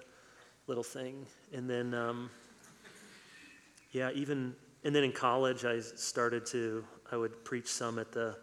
little 0.66 0.84
thing? 0.84 1.26
And 1.52 1.68
then, 1.68 1.94
um, 1.94 2.30
yeah, 3.92 4.10
even, 4.14 4.54
and 4.84 4.94
then 4.94 5.04
in 5.04 5.12
college, 5.12 5.64
I 5.64 5.80
started 5.80 6.46
to, 6.46 6.84
I 7.10 7.16
would 7.16 7.44
preach 7.44 7.68
some 7.68 7.98
at 7.98 8.12
the 8.12 8.36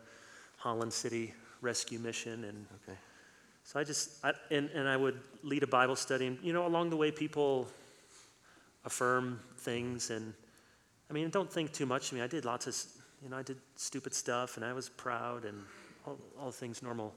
Holland 0.58 0.94
City 0.94 1.34
Rescue 1.62 2.00
Mission 2.00 2.44
and 2.46 2.66
Okay. 2.84 2.98
so 3.64 3.80
I 3.80 3.84
just, 3.84 4.24
I, 4.24 4.34
and, 4.52 4.70
and 4.72 4.88
I 4.88 4.98
would 4.98 5.20
lead 5.44 5.64
a 5.64 5.68
Bible 5.68 5.96
study. 5.96 6.28
And, 6.28 6.38
you 6.42 6.54
know, 6.54 6.66
along 6.66 6.90
the 6.90 6.98
way, 6.98 7.12
people 7.12 7.68
affirm 8.86 9.40
things. 9.58 10.10
And, 10.10 10.34
I 11.10 11.14
mean, 11.14 11.30
don't 11.30 11.52
think 11.52 11.72
too 11.72 11.86
much 11.86 12.12
of 12.12 12.18
me. 12.18 12.24
I 12.24 12.28
did 12.28 12.46
lots 12.46 12.68
of, 12.68 12.76
you 13.24 13.30
know, 13.30 13.38
I 13.38 13.44
did 13.44 13.58
stupid 13.76 14.14
stuff 14.14 14.58
and 14.58 14.66
I 14.66 14.74
was 14.74 14.90
proud 14.90 15.46
and 15.46 15.64
all, 16.06 16.18
all 16.40 16.48
the 16.48 16.52
things 16.52 16.82
normal 16.84 17.14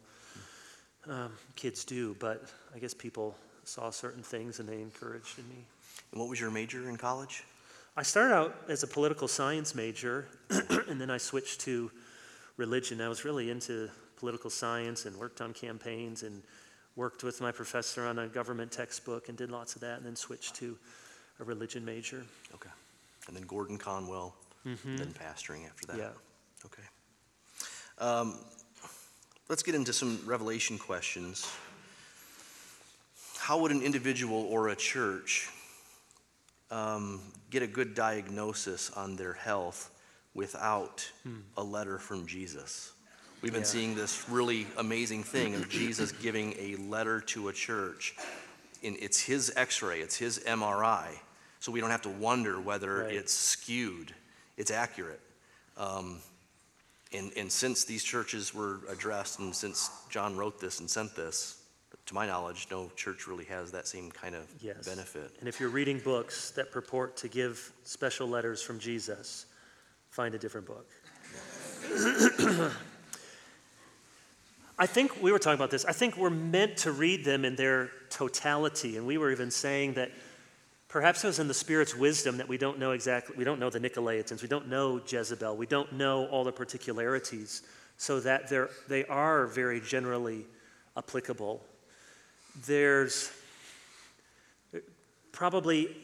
um, 1.09 1.33
kids 1.57 1.85
do. 1.85 2.15
But 2.19 2.45
I 2.75 2.79
guess 2.79 2.95
people 2.95 3.37
saw 3.65 3.91
certain 3.91 4.23
things 4.23 4.61
and 4.61 4.69
they 4.69 4.81
encouraged 4.81 5.39
in 5.39 5.49
me. 5.49 5.65
And 6.13 6.21
what 6.21 6.29
was 6.29 6.41
your 6.41 6.51
major 6.51 6.89
in 6.89 6.97
college? 6.97 7.43
I 7.99 8.03
started 8.03 8.35
out 8.35 8.55
as 8.69 8.83
a 8.83 8.87
political 8.87 9.27
science 9.27 9.75
major, 9.75 10.29
and 10.51 11.01
then 11.01 11.09
I 11.09 11.17
switched 11.17 11.63
to 11.63 11.91
religion. 12.59 13.01
I 13.01 13.09
was 13.09 13.25
really 13.25 13.51
into 13.51 13.89
political 14.17 14.51
science 14.51 15.07
and 15.07 15.17
worked 15.17 15.41
on 15.41 15.55
campaigns 15.55 16.23
and 16.23 16.43
worked 16.95 17.25
with 17.25 17.41
my 17.41 17.53
professor 17.53 18.05
on 18.05 18.19
a 18.19 18.29
government 18.29 18.71
textbook 18.71 19.31
and 19.31 19.39
did 19.39 19.51
lots 19.51 19.77
of 19.77 19.81
that, 19.81 19.97
and 19.97 20.05
then 20.05 20.15
switched 20.15 20.57
to 20.57 20.77
a 21.41 21.45
religion 21.45 21.87
major. 21.87 22.23
Okay. 22.55 22.69
And 23.29 23.37
then 23.37 23.45
Gordon 23.45 23.79
Conwell, 23.79 24.35
and 24.65 24.99
then 24.99 25.15
pastoring 25.15 25.67
after 25.67 25.87
that. 25.87 25.97
Yeah. 25.97 26.11
Okay. 26.67 26.83
Um, 27.99 28.35
let's 29.49 29.63
get 29.63 29.75
into 29.75 29.95
some 29.95 30.21
revelation 30.27 30.77
questions. 30.77 31.51
How 33.39 33.59
would 33.59 33.71
an 33.71 33.81
individual 33.81 34.43
or 34.51 34.69
a 34.69 34.77
church 34.77 35.49
um, 36.71 37.21
get 37.51 37.63
a 37.63 37.67
good 37.67 37.95
diagnosis 37.95 38.91
on 38.91 39.17
their 39.17 39.33
health 39.33 39.91
without 40.35 41.09
a 41.57 41.63
letter 41.63 41.99
from 41.99 42.27
Jesus. 42.27 42.93
We've 43.41 43.53
been 43.53 43.63
Yeah. 43.63 43.69
seeing 43.69 43.95
this 43.95 44.29
really 44.29 44.67
amazing 44.77 45.25
thing 45.25 45.55
of 45.55 45.69
Jesus 45.69 46.13
giving 46.23 46.55
a 46.59 46.77
letter 46.77 47.21
to 47.21 47.49
a 47.49 47.53
church. 47.53 48.17
And 48.83 48.97
it's 49.01 49.21
his 49.21 49.53
x 49.57 49.83
ray, 49.83 50.01
it's 50.01 50.17
his 50.17 50.39
MRI. 50.41 51.19
So 51.61 51.73
we 51.73 51.81
don't 51.81 51.91
have 51.91 52.03
to 52.03 52.09
wonder 52.11 52.61
whether 52.61 52.99
Right. 53.05 53.15
it's 53.15 53.33
skewed, 53.33 54.15
it's 54.57 54.71
accurate. 54.71 55.21
Um, 55.77 56.21
and, 57.13 57.33
and 57.37 57.51
since 57.51 57.85
these 57.85 58.03
churches 58.05 58.53
were 58.53 58.81
addressed, 58.89 59.39
and 59.39 59.55
since 59.55 59.91
John 60.11 60.37
wrote 60.37 60.61
this 60.61 60.81
and 60.81 60.91
sent 60.91 61.15
this, 61.15 61.63
to 62.07 62.15
my 62.15 62.27
knowledge, 62.27 62.69
no 62.71 62.91
church 62.97 63.27
really 63.27 63.45
has 63.47 63.73
that 63.73 63.87
same 63.87 64.11
kind 64.11 64.35
of 64.35 64.47
Yes. 64.61 64.87
benefit. 64.87 65.33
And 65.41 65.49
if 65.49 65.61
you're 65.61 65.69
reading 65.69 65.99
books 65.99 66.51
that 66.53 66.71
purport 66.71 67.17
to 67.19 67.29
give 67.29 67.73
special 67.85 68.29
letters 68.29 68.63
from 68.63 68.79
Jesus, 68.79 69.47
find 70.11 70.35
a 70.35 70.39
different 70.39 70.67
book. 70.67 70.87
I 74.79 74.87
think 74.87 75.23
we 75.23 75.33
were 75.33 75.39
talking 75.39 75.59
about 75.59 75.71
this. 75.71 75.85
I 75.85 75.93
think 75.93 76.17
we're 76.17 76.31
meant 76.31 76.77
to 76.79 76.93
read 76.93 77.25
them 77.25 77.45
in 77.45 77.57
their 77.57 77.91
totality. 78.11 78.97
And 78.97 79.07
we 79.07 79.17
were 79.19 79.33
even 79.33 79.51
saying 79.51 79.95
that 79.95 80.11
perhaps 80.89 81.25
it 81.25 81.29
was 81.29 81.39
in 81.39 81.49
the 81.49 81.55
Spirit's 81.55 81.95
wisdom 81.95 82.37
that 82.37 82.49
we 82.49 82.59
don't 82.59 82.79
know 82.79 82.93
exactly, 82.93 83.35
we 83.37 83.45
don't 83.45 83.59
know 83.59 83.71
the 83.71 83.81
Nicolaitans, 83.81 84.43
we 84.43 84.49
don't 84.49 84.69
know 84.69 85.01
Jezebel, 85.07 85.57
we 85.57 85.67
don't 85.67 85.93
know 85.95 86.27
all 86.27 86.45
the 86.45 86.53
particularities, 86.53 87.63
so 87.97 88.21
that 88.21 88.49
they're, 88.49 88.69
they 88.87 89.05
are 89.07 89.47
very 89.47 89.81
generally 89.81 90.45
applicable. 90.97 91.65
There's 92.65 93.31
probably 95.33 95.95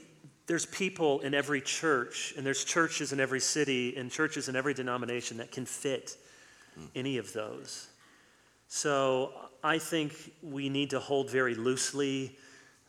there's 0.46 0.66
people 0.66 1.20
in 1.20 1.32
every 1.32 1.60
church 1.60 2.34
and 2.36 2.44
there's 2.44 2.64
churches 2.64 3.12
in 3.12 3.20
every 3.20 3.40
city 3.40 3.96
and 3.96 4.10
churches 4.10 4.48
in 4.48 4.56
every 4.56 4.74
denomination 4.74 5.38
that 5.38 5.50
can 5.50 5.64
fit 5.64 6.16
any 6.94 7.16
of 7.18 7.32
those. 7.32 7.88
So 8.68 9.32
i 9.64 9.78
think 9.78 10.14
we 10.42 10.68
need 10.68 10.90
to 10.90 11.00
hold 11.00 11.30
very 11.30 11.54
loosely 11.54 12.36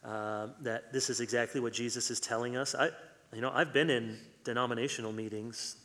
uh, 0.03 0.47
that 0.61 0.91
this 0.91 1.09
is 1.09 1.21
exactly 1.21 1.61
what 1.61 1.71
jesus 1.71 2.11
is 2.11 2.19
telling 2.19 2.57
us. 2.57 2.75
I 2.75 2.89
you 3.33 3.41
know 3.41 3.51
i've 3.53 3.73
been 3.73 3.89
in 3.89 4.17
denominational 4.43 5.13
meetings 5.13 5.77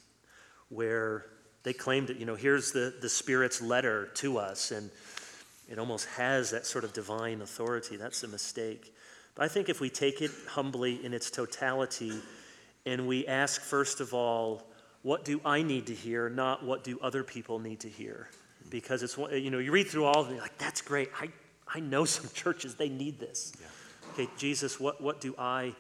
where 0.71 1.27
they 1.63 1.73
claimed 1.73 2.09
that 2.09 2.19
you 2.19 2.27
know 2.27 2.35
here's 2.35 2.73
the 2.73 2.95
the 3.01 3.09
spirit's 3.09 3.61
letter 3.63 4.07
to 4.15 4.39
us 4.39 4.71
and 4.71 4.91
it 5.69 5.79
almost 5.79 6.07
has 6.09 6.51
that 6.51 6.67
sort 6.67 6.85
of 6.85 6.93
divine 6.93 7.43
authority 7.43 7.97
that's 7.97 8.23
a 8.23 8.29
mistake 8.29 8.93
but 9.39 9.45
I 9.45 9.49
think 9.49 9.69
if 9.69 9.81
we 9.81 9.89
take 9.89 10.21
it 10.21 10.33
humbly 10.49 11.05
in 11.05 11.15
its 11.15 11.31
totality 11.31 12.13
and 12.85 13.07
we 13.07 13.25
ask, 13.29 13.63
first 13.63 14.01
of 14.01 14.13
all, 14.13 14.65
what 15.03 15.25
do 15.25 15.41
I 15.45 15.63
need 15.63 15.87
to 15.87 15.95
hear, 15.95 16.29
not 16.29 16.65
what 16.65 16.83
do 16.83 16.99
other 17.01 17.23
people 17.23 17.61
need 17.61 17.79
to 17.81 17.89
hear? 17.89 18.29
Because 18.69 19.05
it's, 19.05 19.17
you 19.17 19.53
know, 19.53 19.59
you 19.59 19.71
read 19.71 19.87
through 19.87 20.07
all 20.07 20.23
of 20.23 20.29
it, 20.29 20.33
you're 20.33 20.43
like, 20.43 20.59
that's 20.59 20.83
great. 20.83 21.11
I, 21.21 21.29
I 21.73 21.79
know 21.79 22.05
some 22.05 22.29
churches, 22.35 22.75
they 22.75 22.89
need 22.89 23.21
this. 23.21 23.53
Okay, 24.15 24.29
Jesus, 24.37 24.81
what, 24.81 25.01
what 25.01 25.21
do 25.21 25.37
I 25.39 25.73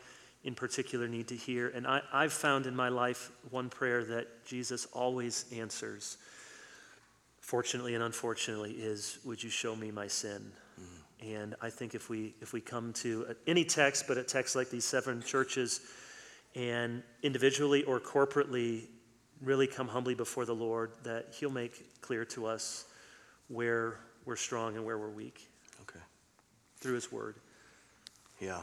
in 0.44 0.54
particular 0.54 1.08
need 1.08 1.26
to 1.28 1.36
hear? 1.36 1.68
And 1.68 1.84
I, 1.84 2.02
I've 2.12 2.32
found 2.32 2.66
in 2.66 2.76
my 2.76 2.90
life 2.90 3.32
one 3.50 3.70
prayer 3.70 4.04
that 4.04 4.46
Jesus 4.46 4.86
always 4.92 5.46
answers, 5.52 6.16
fortunately 7.48 7.94
and 7.94 8.04
unfortunately, 8.04 8.72
is, 8.72 9.18
Would 9.24 9.42
you 9.42 9.48
show 9.48 9.74
me 9.74 9.90
my 9.90 10.06
sin? 10.06 10.52
Mm. 10.78 11.26
And 11.36 11.54
I 11.62 11.70
think 11.70 11.94
if 11.94 12.10
we 12.10 12.34
if 12.42 12.52
we 12.52 12.60
come 12.60 12.92
to 13.04 13.26
a- 13.30 13.50
any 13.50 13.64
text, 13.64 14.06
but 14.06 14.18
a 14.18 14.22
text 14.22 14.54
like 14.54 14.68
these 14.70 14.84
seven 14.84 15.22
churches, 15.22 15.80
and 16.54 17.02
individually 17.22 17.84
or 17.84 18.00
corporately, 18.00 18.82
really 19.42 19.66
come 19.66 19.88
humbly 19.88 20.14
before 20.14 20.44
the 20.44 20.54
Lord, 20.54 20.90
that 21.04 21.34
He'll 21.38 21.50
make 21.50 22.00
clear 22.02 22.24
to 22.26 22.46
us 22.46 22.84
where 23.48 23.98
we're 24.26 24.36
strong 24.36 24.76
and 24.76 24.84
where 24.84 24.98
we're 24.98 25.08
weak 25.24 25.48
Okay. 25.80 26.00
through 26.80 26.94
His 26.94 27.10
Word. 27.10 27.36
Yeah. 28.40 28.62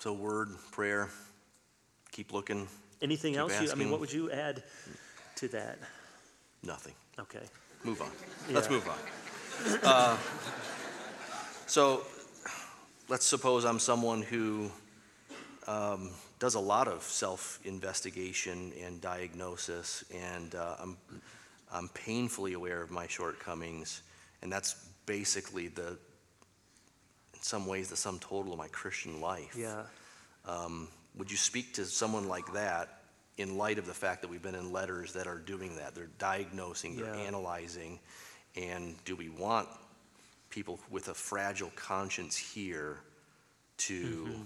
So, 0.00 0.12
word, 0.12 0.48
prayer, 0.72 1.10
keep 2.10 2.32
looking, 2.32 2.66
Anything 3.02 3.34
Keep 3.34 3.40
else? 3.40 3.60
You, 3.60 3.70
I 3.70 3.74
mean, 3.74 3.90
what 3.90 4.00
would 4.00 4.12
you 4.12 4.30
add 4.30 4.62
to 5.36 5.48
that? 5.48 5.78
nothing. 6.62 6.94
Okay. 7.18 7.46
Move 7.84 8.00
on. 8.00 8.10
Let's 8.50 8.70
move 8.70 8.88
on. 8.88 9.80
Uh, 9.82 10.16
so, 11.66 12.02
let's 13.08 13.26
suppose 13.26 13.64
I'm 13.64 13.80
someone 13.80 14.22
who 14.22 14.70
um, 15.66 16.10
does 16.38 16.54
a 16.54 16.60
lot 16.60 16.86
of 16.86 17.02
self 17.02 17.58
investigation 17.64 18.72
and 18.84 19.00
diagnosis, 19.00 20.04
and 20.14 20.54
uh, 20.54 20.76
I'm, 20.80 20.96
I'm 21.72 21.88
painfully 21.88 22.52
aware 22.52 22.82
of 22.82 22.90
my 22.92 23.08
shortcomings, 23.08 24.02
and 24.42 24.52
that's 24.52 24.74
basically 25.06 25.68
the, 25.68 25.88
in 27.34 27.42
some 27.42 27.66
ways, 27.66 27.90
the 27.90 27.96
sum 27.96 28.20
total 28.20 28.52
of 28.52 28.58
my 28.58 28.68
Christian 28.68 29.20
life. 29.20 29.56
Yeah. 29.58 29.82
Um, 30.46 30.88
would 31.16 31.30
you 31.30 31.36
speak 31.36 31.74
to 31.74 31.84
someone 31.84 32.28
like 32.28 32.52
that 32.54 33.01
in 33.38 33.56
light 33.56 33.78
of 33.78 33.86
the 33.86 33.94
fact 33.94 34.22
that 34.22 34.28
we've 34.28 34.42
been 34.42 34.54
in 34.54 34.72
letters 34.72 35.12
that 35.14 35.26
are 35.26 35.38
doing 35.38 35.76
that? 35.76 35.94
They're 35.94 36.10
diagnosing, 36.18 36.96
they're 36.96 37.14
Yeah. 37.14 37.20
analyzing, 37.22 37.98
and 38.56 39.02
do 39.04 39.16
we 39.16 39.28
want 39.30 39.68
people 40.50 40.78
with 40.90 41.08
a 41.08 41.14
fragile 41.14 41.70
conscience 41.76 42.36
here 42.36 43.00
to 43.78 44.26
Mm-hmm. 44.26 44.42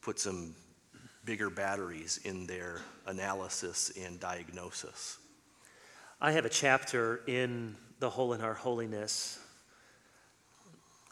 put 0.00 0.18
some 0.18 0.54
bigger 1.24 1.50
batteries 1.50 2.18
in 2.24 2.46
their 2.46 2.80
analysis 3.06 3.90
and 3.96 4.18
diagnosis? 4.20 5.18
I 6.20 6.32
have 6.32 6.46
a 6.46 6.48
chapter 6.48 7.22
in 7.26 7.76
The 7.98 8.08
Hole 8.08 8.32
in 8.32 8.40
Our 8.40 8.54
Holiness. 8.54 9.38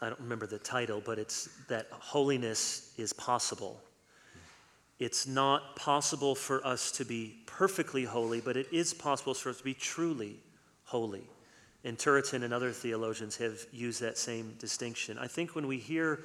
I 0.01 0.09
don't 0.09 0.19
remember 0.19 0.47
the 0.47 0.57
title, 0.59 1.01
but 1.05 1.19
it's 1.19 1.47
that 1.67 1.87
holiness 1.91 2.93
is 2.97 3.13
possible. 3.13 3.79
It's 4.99 5.27
not 5.27 5.75
possible 5.75 6.35
for 6.35 6.65
us 6.65 6.91
to 6.93 7.05
be 7.05 7.35
perfectly 7.45 8.05
holy, 8.05 8.39
but 8.39 8.55
it 8.55 8.67
is 8.71 8.93
possible 8.93 9.33
for 9.33 9.49
us 9.49 9.57
to 9.57 9.63
be 9.63 9.73
truly 9.73 10.37
holy. 10.85 11.23
And 11.83 11.97
Turretin 11.97 12.43
and 12.43 12.53
other 12.53 12.71
theologians 12.71 13.37
have 13.37 13.65
used 13.71 14.01
that 14.01 14.17
same 14.17 14.55
distinction. 14.57 15.17
I 15.17 15.27
think 15.27 15.53
when 15.53 15.67
we 15.67 15.77
hear 15.77 16.21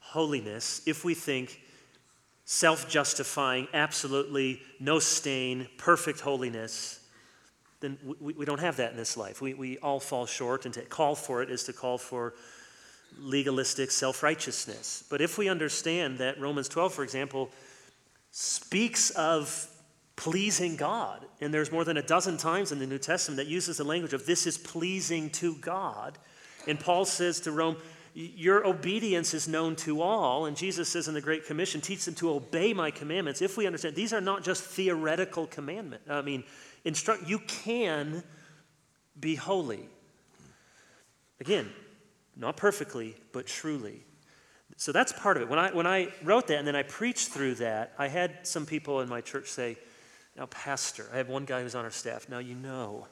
holiness, 0.00 0.82
if 0.86 1.04
we 1.04 1.14
think 1.14 1.60
self 2.44 2.88
justifying, 2.88 3.68
absolutely 3.72 4.60
no 4.80 4.98
stain, 4.98 5.68
perfect 5.78 6.20
holiness, 6.20 6.98
then 7.80 7.98
we, 8.20 8.32
we 8.34 8.44
don't 8.44 8.60
have 8.60 8.76
that 8.76 8.90
in 8.90 8.96
this 8.96 9.16
life. 9.16 9.40
We, 9.40 9.54
we 9.54 9.78
all 9.78 10.00
fall 10.00 10.26
short, 10.26 10.64
and 10.64 10.74
to 10.74 10.82
call 10.82 11.14
for 11.14 11.42
it 11.42 11.50
is 11.50 11.64
to 11.64 11.72
call 11.72 11.98
for 11.98 12.34
legalistic 13.18 13.90
self 13.90 14.22
righteousness. 14.22 15.04
But 15.08 15.20
if 15.20 15.38
we 15.38 15.48
understand 15.48 16.18
that 16.18 16.40
Romans 16.40 16.68
12, 16.68 16.92
for 16.92 17.04
example, 17.04 17.50
speaks 18.32 19.10
of 19.10 19.68
pleasing 20.16 20.76
God, 20.76 21.24
and 21.40 21.52
there's 21.52 21.70
more 21.70 21.84
than 21.84 21.96
a 21.96 22.02
dozen 22.02 22.36
times 22.36 22.72
in 22.72 22.78
the 22.78 22.86
New 22.86 22.98
Testament 22.98 23.36
that 23.36 23.46
uses 23.46 23.76
the 23.76 23.84
language 23.84 24.12
of 24.12 24.26
this 24.26 24.46
is 24.46 24.58
pleasing 24.58 25.30
to 25.30 25.54
God, 25.56 26.18
and 26.66 26.80
Paul 26.80 27.04
says 27.04 27.40
to 27.40 27.52
Rome, 27.52 27.76
your 28.14 28.66
obedience 28.66 29.32
is 29.32 29.48
known 29.48 29.74
to 29.76 30.02
all, 30.02 30.46
and 30.46 30.56
Jesus 30.56 30.88
says 30.88 31.08
in 31.08 31.14
the 31.14 31.20
Great 31.20 31.46
Commission, 31.46 31.80
teach 31.80 32.04
them 32.04 32.14
to 32.16 32.30
obey 32.30 32.74
my 32.74 32.90
commandments. 32.90 33.40
If 33.40 33.56
we 33.56 33.66
understand, 33.66 33.96
these 33.96 34.12
are 34.12 34.20
not 34.20 34.44
just 34.44 34.64
theoretical 34.64 35.46
commandments. 35.46 36.10
I 36.10 36.20
mean, 36.20 36.44
instruct 36.84 37.26
you 37.26 37.38
can 37.38 38.22
be 39.18 39.34
holy. 39.34 39.88
Again, 41.40 41.70
not 42.36 42.56
perfectly, 42.56 43.16
but 43.32 43.46
truly. 43.46 44.04
So 44.82 44.90
that's 44.90 45.12
part 45.12 45.36
of 45.36 45.44
it. 45.44 45.48
When 45.48 45.60
I, 45.60 45.72
when 45.72 45.86
I 45.86 46.08
wrote 46.24 46.48
that 46.48 46.58
and 46.58 46.66
then 46.66 46.74
I 46.74 46.82
preached 46.82 47.28
through 47.28 47.54
that, 47.56 47.92
I 48.00 48.08
had 48.08 48.44
some 48.44 48.66
people 48.66 49.00
in 49.00 49.08
my 49.08 49.20
church 49.20 49.46
say, 49.46 49.76
Now, 50.36 50.46
Pastor, 50.46 51.08
I 51.12 51.18
have 51.18 51.28
one 51.28 51.44
guy 51.44 51.62
who's 51.62 51.76
on 51.76 51.84
our 51.84 51.92
staff. 51.92 52.28
Now, 52.28 52.40
you 52.40 52.56
know, 52.56 53.06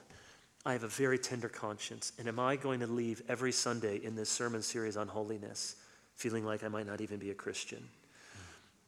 I 0.67 0.73
have 0.73 0.83
a 0.83 0.89
very 0.89 1.17
tender 1.17 1.49
conscience. 1.49 2.11
And 2.19 2.27
am 2.27 2.41
I 2.41 2.57
going 2.57 2.81
to 2.81 2.89
leave 2.89 3.23
every 3.29 3.53
Sunday 3.53 4.01
in 4.03 4.17
this 4.17 4.29
sermon 4.29 4.63
series 4.63 4.97
on 4.97 5.07
holiness 5.07 5.77
feeling 6.17 6.45
like 6.45 6.65
I 6.65 6.69
might 6.69 6.89
not 6.89 7.01
even 7.01 7.21
be 7.21 7.31
a 7.31 7.35
Christian? 7.35 7.85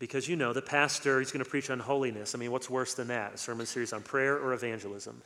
Because 0.00 0.28
you 0.28 0.34
know, 0.34 0.52
the 0.52 0.60
pastor, 0.60 1.20
he's 1.20 1.30
going 1.30 1.44
to 1.44 1.48
preach 1.48 1.70
on 1.70 1.78
holiness. 1.78 2.34
I 2.34 2.38
mean, 2.38 2.50
what's 2.50 2.68
worse 2.68 2.94
than 2.94 3.06
that? 3.06 3.34
A 3.34 3.38
sermon 3.38 3.66
series 3.66 3.92
on 3.92 4.02
prayer 4.02 4.34
or 4.34 4.54
evangelism? 4.54 5.22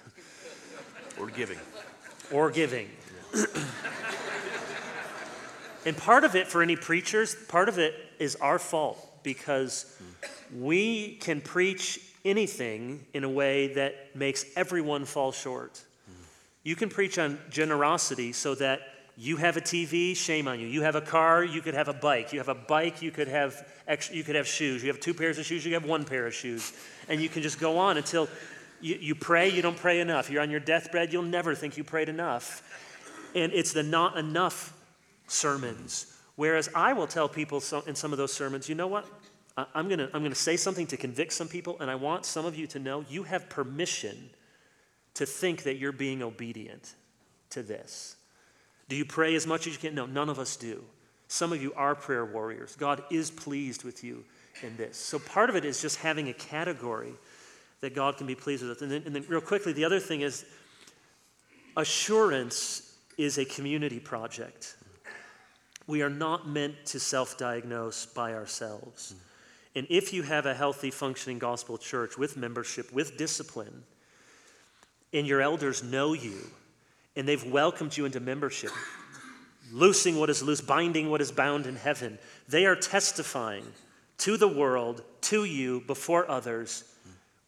Or 1.18 1.28
giving? 1.28 1.58
or 2.30 2.50
giving. 2.50 2.90
and 5.86 5.96
part 5.96 6.24
of 6.24 6.34
it 6.34 6.46
for 6.48 6.62
any 6.62 6.76
preachers, 6.76 7.34
part 7.48 7.68
of 7.68 7.78
it 7.78 7.94
is 8.18 8.36
our 8.36 8.58
fault 8.58 9.22
because 9.22 9.96
we 10.54 11.16
can 11.16 11.40
preach 11.40 12.00
anything 12.24 13.06
in 13.14 13.24
a 13.24 13.28
way 13.28 13.74
that 13.74 14.14
makes 14.14 14.44
everyone 14.56 15.04
fall 15.04 15.32
short. 15.32 15.82
You 16.64 16.74
can 16.74 16.88
preach 16.88 17.18
on 17.18 17.38
generosity 17.48 18.32
so 18.32 18.56
that 18.56 18.80
you 19.16 19.36
have 19.36 19.56
a 19.56 19.60
TV, 19.60 20.16
shame 20.16 20.48
on 20.48 20.60
you. 20.60 20.66
You 20.66 20.82
have 20.82 20.96
a 20.96 21.00
car, 21.00 21.44
you 21.44 21.62
could 21.62 21.74
have 21.74 21.88
a 21.88 21.94
bike. 21.94 22.32
You 22.32 22.40
have 22.40 22.48
a 22.48 22.54
bike, 22.54 23.00
you 23.00 23.10
could 23.10 23.28
have 23.28 23.66
extra, 23.86 24.16
you 24.16 24.24
could 24.24 24.34
have 24.34 24.46
shoes. 24.46 24.82
You 24.82 24.88
have 24.88 25.00
two 25.00 25.14
pairs 25.14 25.38
of 25.38 25.46
shoes, 25.46 25.64
you 25.64 25.74
have 25.74 25.84
one 25.84 26.04
pair 26.04 26.26
of 26.26 26.34
shoes. 26.34 26.72
And 27.08 27.20
you 27.20 27.28
can 27.28 27.42
just 27.42 27.58
go 27.58 27.78
on 27.78 27.96
until 27.96 28.28
You, 28.80 28.96
you 28.96 29.14
pray, 29.14 29.48
you 29.48 29.62
don't 29.62 29.76
pray 29.76 30.00
enough. 30.00 30.28
You're 30.28 30.42
on 30.42 30.50
your 30.50 30.60
deathbed, 30.60 31.12
you'll 31.12 31.22
never 31.22 31.54
think 31.54 31.78
you 31.78 31.84
prayed 31.84 32.10
enough. 32.10 32.62
And 33.34 33.52
it's 33.52 33.72
the 33.72 33.82
not 33.82 34.18
enough 34.18 34.75
sermons. 35.26 36.18
Whereas 36.36 36.68
I 36.74 36.92
will 36.92 37.06
tell 37.06 37.28
people 37.28 37.62
in 37.86 37.94
some 37.94 38.12
of 38.12 38.18
those 38.18 38.32
sermons, 38.32 38.68
you 38.68 38.74
know 38.74 38.86
what? 38.86 39.06
I'm 39.56 39.88
going 39.88 39.98
to 39.98 40.06
I'm 40.12 40.20
going 40.20 40.32
to 40.32 40.34
say 40.34 40.56
something 40.56 40.86
to 40.88 40.96
convict 40.96 41.32
some 41.32 41.48
people, 41.48 41.78
and 41.80 41.90
I 41.90 41.94
want 41.94 42.26
some 42.26 42.44
of 42.44 42.56
you 42.56 42.66
to 42.68 42.78
know 42.78 43.04
you 43.08 43.22
have 43.22 43.48
permission 43.48 44.30
to 45.14 45.24
think 45.24 45.62
that 45.62 45.78
you're 45.78 45.92
being 45.92 46.22
obedient 46.22 46.94
to 47.50 47.62
this. 47.62 48.16
Do 48.88 48.96
you 48.96 49.06
pray 49.06 49.34
as 49.34 49.46
much 49.46 49.66
as 49.66 49.72
you 49.72 49.78
can? 49.78 49.94
No, 49.94 50.04
none 50.04 50.28
of 50.28 50.38
us 50.38 50.56
do. 50.56 50.84
Some 51.28 51.52
of 51.52 51.62
you 51.62 51.72
are 51.74 51.94
prayer 51.94 52.24
warriors. 52.24 52.76
God 52.76 53.02
is 53.10 53.30
pleased 53.30 53.82
with 53.82 54.04
you 54.04 54.24
in 54.62 54.76
this. 54.76 54.96
So 54.96 55.18
part 55.18 55.50
of 55.50 55.56
it 55.56 55.64
is 55.64 55.80
just 55.80 55.96
having 55.96 56.28
a 56.28 56.34
category 56.34 57.14
that 57.80 57.94
God 57.94 58.16
can 58.16 58.26
be 58.26 58.34
pleased 58.34 58.62
with. 58.62 58.82
And 58.82 58.90
then, 58.90 59.02
and 59.06 59.14
then 59.14 59.24
real 59.28 59.40
quickly, 59.40 59.72
the 59.72 59.84
other 59.84 60.00
thing 60.00 60.20
is 60.20 60.44
assurance 61.76 62.96
is 63.18 63.38
a 63.38 63.44
community 63.44 63.98
project. 63.98 64.75
We 65.86 66.02
are 66.02 66.10
not 66.10 66.48
meant 66.48 66.86
to 66.86 67.00
self 67.00 67.38
diagnose 67.38 68.06
by 68.06 68.34
ourselves. 68.34 69.14
And 69.74 69.86
if 69.90 70.12
you 70.12 70.22
have 70.22 70.46
a 70.46 70.54
healthy, 70.54 70.90
functioning 70.90 71.38
gospel 71.38 71.76
church 71.76 72.16
with 72.16 72.36
membership, 72.36 72.92
with 72.92 73.18
discipline, 73.18 73.84
and 75.12 75.26
your 75.26 75.42
elders 75.42 75.82
know 75.82 76.14
you, 76.14 76.50
and 77.14 77.28
they've 77.28 77.44
welcomed 77.44 77.96
you 77.96 78.06
into 78.06 78.18
membership, 78.18 78.70
loosing 79.70 80.18
what 80.18 80.30
is 80.30 80.42
loose, 80.42 80.60
binding 80.62 81.10
what 81.10 81.20
is 81.20 81.30
bound 81.30 81.66
in 81.66 81.76
heaven, 81.76 82.18
they 82.48 82.64
are 82.64 82.74
testifying 82.74 83.64
to 84.18 84.36
the 84.36 84.48
world, 84.48 85.02
to 85.20 85.44
you, 85.44 85.82
before 85.86 86.28
others. 86.30 86.84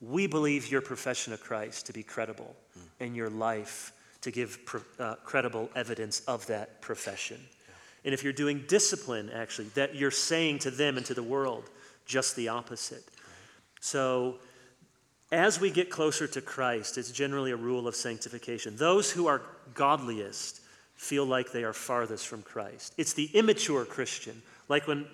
We 0.00 0.26
believe 0.26 0.70
your 0.70 0.82
profession 0.82 1.32
of 1.32 1.40
Christ 1.40 1.86
to 1.86 1.92
be 1.92 2.02
credible 2.02 2.54
and 3.00 3.16
your 3.16 3.30
life 3.30 3.92
to 4.20 4.30
give 4.30 4.58
uh, 4.98 5.14
credible 5.24 5.70
evidence 5.74 6.20
of 6.20 6.46
that 6.48 6.80
profession. 6.82 7.38
And 8.04 8.14
if 8.14 8.22
you're 8.22 8.32
doing 8.32 8.64
discipline, 8.68 9.30
actually, 9.30 9.68
that 9.74 9.94
you're 9.94 10.10
saying 10.10 10.60
to 10.60 10.70
them 10.70 10.96
and 10.96 11.06
to 11.06 11.14
the 11.14 11.22
world 11.22 11.68
just 12.06 12.36
the 12.36 12.48
opposite. 12.48 13.04
So, 13.80 14.36
as 15.30 15.60
we 15.60 15.70
get 15.70 15.90
closer 15.90 16.26
to 16.26 16.40
Christ, 16.40 16.96
it's 16.96 17.10
generally 17.10 17.50
a 17.50 17.56
rule 17.56 17.86
of 17.86 17.94
sanctification. 17.94 18.76
Those 18.76 19.10
who 19.10 19.26
are 19.26 19.42
godliest 19.74 20.62
feel 20.94 21.26
like 21.26 21.52
they 21.52 21.64
are 21.64 21.74
farthest 21.74 22.26
from 22.26 22.42
Christ. 22.42 22.94
It's 22.96 23.12
the 23.12 23.26
immature 23.34 23.84
Christian, 23.84 24.42
like 24.68 24.88
when 24.88 25.06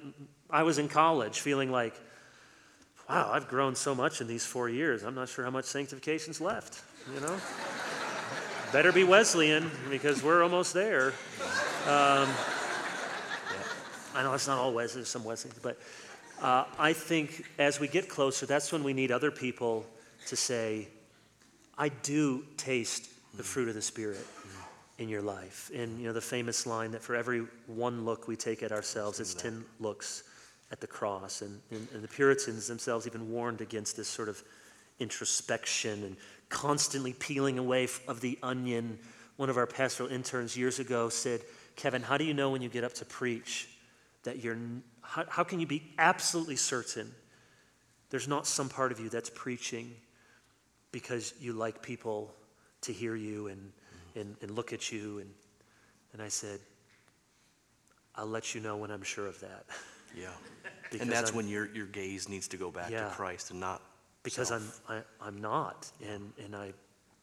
I 0.48 0.62
was 0.62 0.78
in 0.78 0.88
college, 0.88 1.40
feeling 1.40 1.70
like, 1.70 1.94
wow, 3.08 3.30
I've 3.32 3.48
grown 3.48 3.74
so 3.74 3.94
much 3.94 4.20
in 4.20 4.28
these 4.28 4.46
four 4.46 4.68
years. 4.68 5.02
I'm 5.02 5.14
not 5.14 5.28
sure 5.28 5.44
how 5.44 5.50
much 5.50 5.64
sanctification's 5.64 6.40
left, 6.40 6.82
you 7.12 7.20
know? 7.20 7.36
Better 8.72 8.92
be 8.92 9.04
Wesleyan 9.04 9.70
because 9.90 10.22
we're 10.22 10.42
almost 10.42 10.72
there. 10.74 11.12
Um, 11.86 12.28
I 14.14 14.22
know 14.22 14.32
it's 14.32 14.46
not 14.46 14.58
all 14.58 14.72
Wesley, 14.72 15.00
there's 15.00 15.08
some 15.08 15.24
Wesleyans, 15.24 15.58
but 15.60 15.78
uh, 16.40 16.64
I 16.78 16.92
think 16.92 17.44
as 17.58 17.80
we 17.80 17.88
get 17.88 18.08
closer, 18.08 18.46
that's 18.46 18.70
when 18.70 18.84
we 18.84 18.92
need 18.92 19.10
other 19.10 19.30
people 19.30 19.84
to 20.28 20.36
say, 20.36 20.88
I 21.76 21.88
do 21.88 22.44
taste 22.56 23.08
the 23.36 23.42
fruit 23.42 23.68
of 23.68 23.74
the 23.74 23.82
Spirit 23.82 24.24
in 24.98 25.08
your 25.08 25.22
life. 25.22 25.70
And 25.74 25.98
you 25.98 26.06
know 26.06 26.12
the 26.12 26.20
famous 26.20 26.66
line 26.66 26.92
that 26.92 27.02
for 27.02 27.16
every 27.16 27.40
one 27.66 28.04
look 28.04 28.28
we 28.28 28.36
take 28.36 28.62
at 28.62 28.70
ourselves, 28.70 29.18
it's 29.18 29.34
ten 29.34 29.64
looks 29.80 30.22
at 30.70 30.80
the 30.80 30.86
cross. 30.86 31.42
And, 31.42 31.60
and, 31.70 31.88
and 31.92 32.02
the 32.02 32.08
Puritans 32.08 32.68
themselves 32.68 33.06
even 33.06 33.30
warned 33.30 33.60
against 33.60 33.96
this 33.96 34.08
sort 34.08 34.28
of 34.28 34.42
introspection 35.00 36.04
and 36.04 36.16
constantly 36.48 37.12
peeling 37.12 37.58
away 37.58 37.88
of 38.06 38.20
the 38.20 38.38
onion. 38.42 38.98
One 39.36 39.50
of 39.50 39.56
our 39.56 39.66
pastoral 39.66 40.08
interns 40.08 40.56
years 40.56 40.78
ago 40.78 41.08
said, 41.08 41.40
Kevin, 41.74 42.02
how 42.02 42.16
do 42.16 42.24
you 42.24 42.34
know 42.34 42.50
when 42.50 42.62
you 42.62 42.68
get 42.68 42.84
up 42.84 42.94
to 42.94 43.04
preach 43.04 43.68
that 44.24 44.42
you're, 44.42 44.58
how, 45.02 45.24
how 45.28 45.44
can 45.44 45.60
you 45.60 45.66
be 45.66 45.82
absolutely 45.98 46.56
certain 46.56 47.10
there's 48.10 48.28
not 48.28 48.46
some 48.46 48.68
part 48.68 48.92
of 48.92 49.00
you 49.00 49.08
that's 49.08 49.30
preaching 49.30 49.90
because 50.92 51.34
you 51.40 51.52
like 51.52 51.82
people 51.82 52.32
to 52.82 52.92
hear 52.92 53.16
you 53.16 53.48
and, 53.48 53.60
mm. 53.60 54.20
and, 54.20 54.36
and 54.42 54.50
look 54.50 54.72
at 54.72 54.92
you? 54.92 55.18
And, 55.18 55.30
and 56.12 56.22
I 56.22 56.28
said, 56.28 56.60
I'll 58.14 58.26
let 58.26 58.54
you 58.54 58.60
know 58.60 58.76
when 58.76 58.90
I'm 58.90 59.02
sure 59.02 59.26
of 59.26 59.40
that. 59.40 59.64
Yeah. 60.16 60.28
and 61.00 61.10
that's 61.10 61.30
I'm, 61.30 61.36
when 61.38 61.48
your, 61.48 61.74
your 61.74 61.86
gaze 61.86 62.28
needs 62.28 62.46
to 62.46 62.56
go 62.56 62.70
back 62.70 62.88
yeah, 62.88 63.08
to 63.08 63.10
Christ 63.10 63.50
and 63.50 63.58
not 63.58 63.82
because 64.24 64.48
self. 64.48 64.80
I'm 64.88 64.98
I, 65.20 65.26
I'm 65.26 65.40
not, 65.40 65.90
and 66.04 66.32
and 66.42 66.56
I 66.56 66.72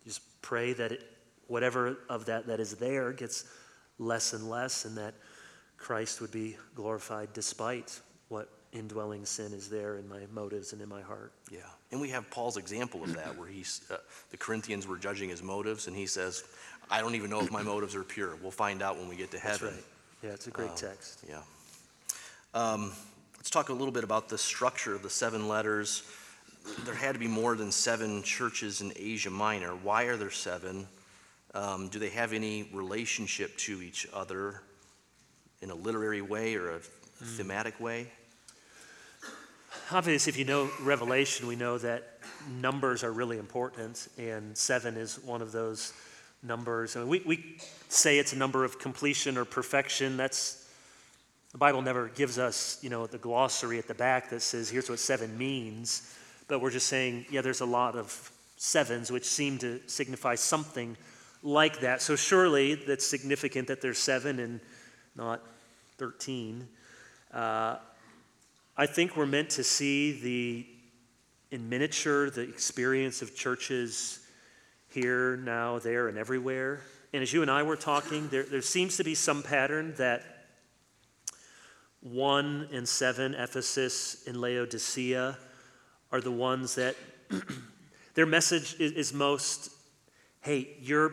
just 0.06 0.22
pray 0.42 0.72
that 0.74 0.94
it, 0.94 1.04
whatever 1.48 1.98
of 2.10 2.26
that 2.26 2.48
that 2.48 2.62
is 2.62 2.76
there 2.76 3.12
gets 3.12 3.46
less 4.00 4.32
and 4.32 4.50
less, 4.50 4.86
and 4.86 4.98
that 4.98 5.14
Christ 5.82 6.22
would 6.22 6.32
be 6.32 6.56
glorified 6.76 7.30
despite 7.34 8.00
what 8.30 8.48
indwelling 8.72 9.26
sin 9.26 9.52
is 9.52 9.68
there 9.68 9.98
in 9.98 10.08
my 10.08 10.20
motives 10.32 10.74
and 10.74 10.82
in 10.82 10.88
my 10.88 11.02
heart. 11.02 11.34
Yeah. 11.52 11.60
And 11.92 12.00
we 12.00 12.10
have 12.10 12.30
Paul's 12.30 12.56
example 12.56 13.04
of 13.04 13.16
that, 13.16 13.38
where 13.38 13.48
he's, 13.48 13.82
uh, 13.92 13.98
the 14.30 14.38
Corinthians 14.38 14.88
were 14.88 14.98
judging 14.98 15.28
his 15.28 15.44
motives, 15.44 15.88
and 15.88 15.96
he 15.96 16.06
says, 16.06 16.44
I 16.90 17.02
don't 17.02 17.16
even 17.16 17.30
know 17.30 17.42
if 17.42 17.52
my 17.52 17.64
motives 17.64 17.96
are 17.96 18.04
pure. 18.04 18.38
We'll 18.42 18.52
find 18.52 18.82
out 18.82 18.98
when 18.98 19.10
we 19.10 19.16
get 19.16 19.32
to 19.32 19.40
heaven. 19.40 19.68
That's 19.68 19.76
right. 19.76 19.86
Yeah, 20.24 20.30
it's 20.30 20.48
a 20.48 20.52
great 20.52 20.70
um, 20.70 20.76
text. 20.78 21.26
Yeah. 21.28 21.42
Um, 22.54 22.92
let's 23.38 23.50
talk 23.50 23.70
a 23.70 23.74
little 23.74 23.92
bit 23.92 24.04
about 24.04 24.30
the 24.30 24.38
structure 24.38 24.96
of 24.96 25.02
the 25.02 25.10
seven 25.10 25.48
letters. 25.48 26.04
There 26.86 26.94
had 26.94 27.14
to 27.14 27.20
be 27.20 27.28
more 27.28 27.56
than 27.56 27.72
seven 27.72 28.22
churches 28.24 28.82
in 28.82 28.94
Asia 28.96 29.32
Minor. 29.32 29.72
Why 29.72 30.04
are 30.04 30.16
there 30.16 30.32
seven? 30.32 30.88
Um, 31.54 31.90
do 31.90 32.00
they 32.00 32.10
have 32.10 32.32
any 32.32 32.70
relationship 32.72 33.58
to 33.58 33.82
each 33.82 34.08
other? 34.14 34.62
In 35.62 35.70
a 35.70 35.76
literary 35.76 36.22
way 36.22 36.56
or 36.56 36.72
a 36.72 36.80
mm. 36.80 36.84
thematic 37.20 37.80
way? 37.80 38.08
Obviously, 39.92 40.30
if 40.32 40.38
you 40.38 40.46
know 40.46 40.70
Revelation, 40.82 41.48
we 41.48 41.56
know 41.56 41.78
that 41.78 42.20
numbers 42.60 43.04
are 43.04 43.12
really 43.12 43.38
important, 43.38 44.08
and 44.18 44.58
seven 44.58 44.96
is 44.98 45.20
one 45.20 45.42
of 45.42 45.52
those 45.52 45.94
numbers. 46.44 46.96
I 46.96 47.00
mean, 47.00 47.10
we, 47.10 47.22
we 47.26 47.58
say 47.90 48.18
it's 48.18 48.34
a 48.34 48.38
number 48.38 48.64
of 48.64 48.80
completion 48.80 49.38
or 49.38 49.46
perfection. 49.46 50.18
That's 50.18 50.70
the 51.52 51.58
Bible 51.58 51.82
never 51.82 52.08
gives 52.08 52.40
us, 52.40 52.80
you 52.82 52.90
know, 52.90 53.06
the 53.06 53.18
glossary 53.18 53.78
at 53.78 53.88
the 53.88 53.94
back 53.94 54.30
that 54.30 54.42
says 54.42 54.70
here's 54.70 54.90
what 54.90 55.00
seven 55.00 55.38
means. 55.38 56.16
But 56.48 56.62
we're 56.62 56.72
just 56.72 56.88
saying, 56.88 57.26
yeah, 57.30 57.42
there's 57.42 57.62
a 57.62 57.66
lot 57.66 57.96
of 57.96 58.32
sevens 58.56 59.12
which 59.12 59.26
seem 59.26 59.58
to 59.60 59.82
signify 59.88 60.36
something 60.36 60.96
like 61.44 61.82
that. 61.82 62.02
So 62.02 62.16
surely 62.16 62.76
that's 62.76 63.06
significant 63.06 63.68
that 63.68 63.82
there's 63.82 63.98
seven 63.98 64.40
and 64.40 64.60
not 65.16 65.42
13. 65.98 66.68
Uh, 67.34 67.78
I 68.78 68.86
think 68.86 69.16
we're 69.16 69.26
meant 69.26 69.50
to 69.52 69.64
see 69.64 70.12
the, 70.22 70.66
in 71.52 71.70
miniature, 71.70 72.30
the 72.30 72.42
experience 72.42 73.22
of 73.22 73.36
churches 73.36 74.20
here, 74.90 75.38
now, 75.38 75.80
there, 75.80 76.08
and 76.08 76.18
everywhere. 76.18 76.82
And 77.14 77.22
as 77.22 77.34
you 77.34 77.42
and 77.42 77.52
I 77.52 77.64
were 77.64 77.76
talking, 77.76 78.28
there, 78.30 78.44
there 78.44 78.62
seems 78.62 78.98
to 78.98 79.04
be 79.04 79.16
some 79.16 79.44
pattern 79.44 79.94
that 79.98 80.24
1 82.02 82.70
and 82.74 82.88
7, 82.88 83.36
Ephesus 83.36 84.26
and 84.28 84.38
Laodicea, 84.38 85.38
are 86.12 86.22
the 86.22 86.32
ones 86.32 86.76
that 86.76 86.96
their 88.16 88.26
message 88.26 88.76
is, 88.80 88.92
is 88.94 89.14
most 89.14 89.72
hey, 90.42 90.70
you're, 90.82 91.12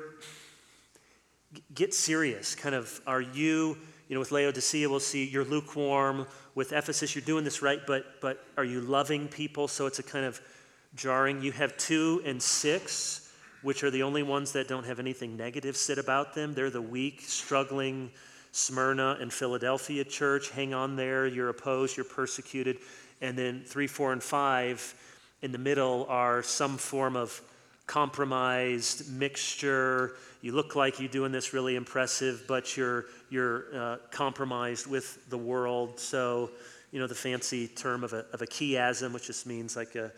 get 1.75 1.93
serious. 1.93 2.55
Kind 2.55 2.75
of, 2.75 3.01
are 3.07 3.21
you 3.21 3.77
you 4.09 4.15
know, 4.15 4.21
with 4.21 4.33
Laodicea, 4.33 4.89
we'll 4.89 5.01
see 5.01 5.29
you're 5.29 5.45
lukewarm. 5.45 6.27
With 6.55 6.73
Ephesus, 6.73 7.15
you're 7.15 7.25
doing 7.25 7.45
this 7.45 7.63
right, 7.63 7.81
but, 7.87 8.21
but 8.21 8.45
are 8.57 8.65
you 8.65 8.81
loving 8.81 9.29
people? 9.29 9.69
So 9.69 9.87
it's 9.87 9.99
a 9.99 10.03
kind 10.03 10.25
of 10.25 10.41
jarring. 10.95 11.43
You 11.43 11.53
have 11.53 11.77
two 11.77 12.23
and 12.25 12.43
six, 12.43 13.31
which 13.63 13.85
are 13.85 13.91
the 13.91 14.03
only 14.03 14.23
ones 14.23 14.53
that 14.53 14.67
don't 14.67 14.85
have 14.85 14.99
anything 14.99 15.37
negative 15.37 15.77
said 15.77 15.99
about 15.99 16.35
them. 16.35 16.55
They're 16.55 16.71
the 16.71 16.83
weak, 16.83 17.21
struggling 17.21 18.11
Smyrna 18.53 19.19
and 19.21 19.33
Philadelphia 19.33 20.05
church. 20.05 20.51
Hang 20.51 20.73
on 20.73 20.97
there. 20.97 21.27
You're 21.27 21.51
opposed, 21.51 21.97
you're 21.97 22.05
persecuted. 22.05 22.79
And 23.21 23.37
then 23.37 23.63
three, 23.67 23.87
four, 23.87 24.13
and 24.13 24.23
five 24.23 24.95
in 25.43 25.53
the 25.53 25.59
middle 25.59 26.07
are 26.09 26.43
some 26.43 26.79
form 26.79 27.15
of 27.15 27.41
compromised 27.89 29.11
mixture. 29.11 30.15
You 30.43 30.53
look 30.53 30.77
like 30.77 31.01
you're 31.01 31.09
doing 31.09 31.33
this 31.33 31.53
really 31.53 31.75
impressive, 31.75 32.45
but 32.47 32.77
you're, 32.77 33.07
you're 33.31 33.65
uh, 33.75 33.97
compromised 34.13 34.87
with 34.87 35.29
the 35.31 35.39
world. 35.39 35.99
So, 35.99 36.51
you 36.93 37.01
know, 37.01 37.09
the 37.09 37.17
fancy 37.17 37.67
term 37.67 38.05
of 38.05 38.13
a, 38.13 38.27
of 38.33 38.43
a 38.43 38.47
chiasm, 38.47 39.13
which 39.13 39.27
just 39.27 39.47
means 39.47 39.75
like 39.75 39.97
a, 39.97 40.13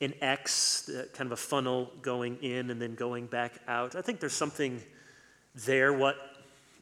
an 0.00 0.14
X, 0.20 0.88
uh, 0.90 1.06
kind 1.14 1.26
of 1.26 1.32
a 1.32 1.36
funnel 1.36 1.90
going 2.02 2.36
in 2.42 2.70
and 2.70 2.80
then 2.80 2.94
going 2.94 3.26
back 3.26 3.54
out. 3.66 3.96
I 3.96 4.02
think 4.02 4.20
there's 4.20 4.32
something 4.34 4.80
there, 5.66 5.92
what, 5.92 6.16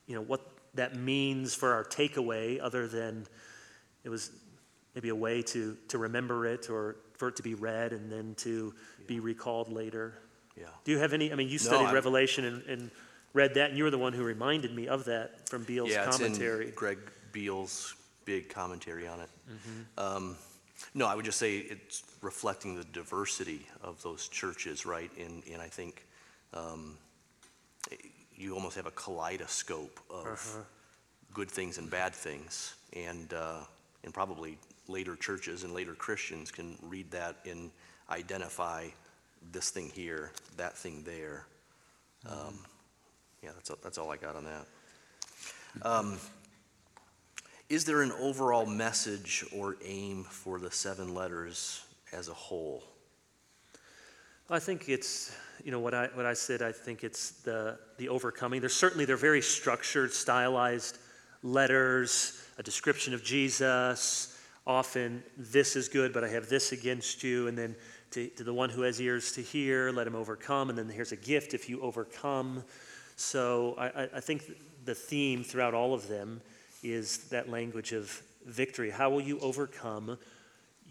you 0.06 0.16
know, 0.16 0.22
what 0.22 0.42
that 0.74 0.96
means 0.96 1.54
for 1.54 1.72
our 1.72 1.84
takeaway, 1.84 2.60
other 2.60 2.86
than 2.86 3.26
it 4.04 4.08
was 4.08 4.30
maybe 4.94 5.08
a 5.08 5.14
way 5.14 5.40
to, 5.42 5.76
to 5.88 5.98
remember 5.98 6.46
it 6.46 6.68
or 6.68 6.96
for 7.14 7.28
it 7.28 7.36
to 7.36 7.42
be 7.42 7.54
read 7.54 7.92
and 7.92 8.10
then 8.10 8.34
to 8.36 8.74
be 9.06 9.20
recalled 9.20 9.70
later. 9.72 10.14
Yeah. 10.56 10.66
Do 10.84 10.92
you 10.92 10.98
have 10.98 11.12
any, 11.12 11.32
I 11.32 11.34
mean, 11.36 11.48
you 11.48 11.58
studied 11.58 11.86
I'm- 11.86 11.94
Revelation 11.94 12.44
and, 12.44 12.62
and 12.64 12.90
read 13.34 13.54
that, 13.54 13.68
and 13.70 13.78
you 13.78 13.84
were 13.84 13.90
the 13.90 13.98
one 13.98 14.12
who 14.12 14.24
reminded 14.24 14.74
me 14.74 14.88
of 14.88 15.04
that 15.04 15.48
from 15.48 15.64
Beale's 15.64 15.90
yeah, 15.90 16.06
it's 16.06 16.16
commentary. 16.18 16.68
in 16.68 16.74
Greg 16.74 16.98
Beale's 17.32 17.94
big 18.24 18.48
commentary 18.48 19.06
on 19.06 19.20
it. 19.20 19.28
Mm-hmm. 19.50 20.16
Um, 20.16 20.36
no, 20.94 21.06
I 21.06 21.14
would 21.14 21.24
just 21.24 21.38
say 21.38 21.58
it's 21.58 22.02
reflecting 22.22 22.74
the 22.76 22.84
diversity 22.84 23.66
of 23.82 24.02
those 24.02 24.28
churches, 24.28 24.86
right? 24.86 25.10
And, 25.18 25.42
and 25.52 25.60
I 25.60 25.68
think 25.68 26.06
um, 26.54 26.96
you 28.34 28.54
almost 28.54 28.76
have 28.76 28.86
a 28.86 28.90
kaleidoscope 28.92 30.00
of 30.10 30.26
Uh-huh. 30.26 30.62
good 31.34 31.50
things 31.50 31.78
and 31.78 31.90
bad 31.90 32.14
things. 32.14 32.74
And, 32.94 33.32
uh, 33.32 33.60
and 34.04 34.12
probably 34.14 34.58
later 34.88 35.16
churches 35.16 35.64
and 35.64 35.74
later 35.74 35.94
Christians 35.94 36.50
can 36.50 36.76
read 36.82 37.10
that 37.10 37.36
and 37.44 37.70
identify 38.10 38.88
this 39.52 39.70
thing 39.70 39.90
here, 39.94 40.32
that 40.56 40.76
thing 40.76 41.02
there. 41.04 41.46
Um, 42.28 42.58
yeah, 43.42 43.50
that's, 43.54 43.70
that's 43.82 43.98
all 43.98 44.10
I 44.10 44.16
got 44.16 44.36
on 44.36 44.44
that. 44.44 44.66
Um, 45.82 46.18
Is 47.68 47.84
there 47.84 48.02
an 48.02 48.12
overall 48.12 48.64
message 48.64 49.44
or 49.52 49.76
aim 49.84 50.24
for 50.24 50.58
the 50.60 50.70
seven 50.70 51.14
letters 51.14 51.84
as 52.12 52.28
a 52.28 52.34
whole? 52.34 52.84
I 54.48 54.60
think 54.60 54.88
it's, 54.88 55.36
you 55.64 55.72
know, 55.72 55.80
what 55.80 55.92
I, 55.92 56.06
what 56.14 56.26
I 56.26 56.34
said, 56.34 56.62
I 56.62 56.70
think 56.70 57.02
it's 57.02 57.30
the, 57.42 57.76
the 57.98 58.08
overcoming. 58.08 58.60
There's 58.60 58.74
certainly, 58.74 59.04
they're 59.04 59.16
very 59.16 59.42
structured, 59.42 60.12
stylized 60.12 60.98
letters, 61.42 62.40
a 62.56 62.62
description 62.62 63.12
of 63.14 63.24
Jesus, 63.24 64.38
often 64.64 65.22
this 65.36 65.74
is 65.74 65.88
good, 65.88 66.12
but 66.12 66.22
I 66.22 66.28
have 66.28 66.48
this 66.48 66.70
against 66.70 67.24
you, 67.24 67.48
and 67.48 67.58
then 67.58 67.74
to, 68.12 68.28
to 68.28 68.44
the 68.44 68.52
one 68.52 68.70
who 68.70 68.82
has 68.82 69.00
ears 69.00 69.32
to 69.32 69.42
hear, 69.42 69.90
let 69.90 70.06
him 70.06 70.14
overcome, 70.14 70.70
and 70.70 70.78
then 70.78 70.88
here's 70.88 71.12
a 71.12 71.16
gift 71.16 71.54
if 71.54 71.68
you 71.68 71.80
overcome. 71.80 72.64
So 73.16 73.74
I, 73.78 74.08
I, 74.14 74.20
think 74.20 74.44
the 74.84 74.94
theme 74.94 75.42
throughout 75.42 75.74
all 75.74 75.94
of 75.94 76.06
them 76.08 76.40
is 76.82 77.28
that 77.28 77.48
language 77.48 77.92
of 77.92 78.22
victory. 78.44 78.90
How 78.90 79.10
will 79.10 79.22
you 79.22 79.38
overcome 79.40 80.18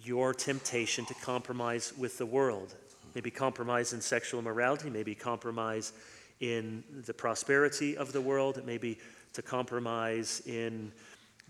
your 0.03 0.34
temptation 0.34 1.05
to 1.05 1.13
compromise 1.16 1.93
with 1.97 2.18
the 2.18 2.26
world? 2.26 2.74
Maybe 3.13 3.32
compromise 3.32 3.93
in 3.93 4.01
sexual 4.01 4.39
immorality, 4.39 4.89
maybe 4.89 5.16
compromise 5.16 5.93
in 6.41 6.84
the 7.05 7.13
prosperity 7.13 7.95
of 7.95 8.11
the 8.11 8.22
world, 8.22 8.61
maybe 8.66 8.99
to 9.34 9.41
compromise 9.41 10.41
in 10.45 10.91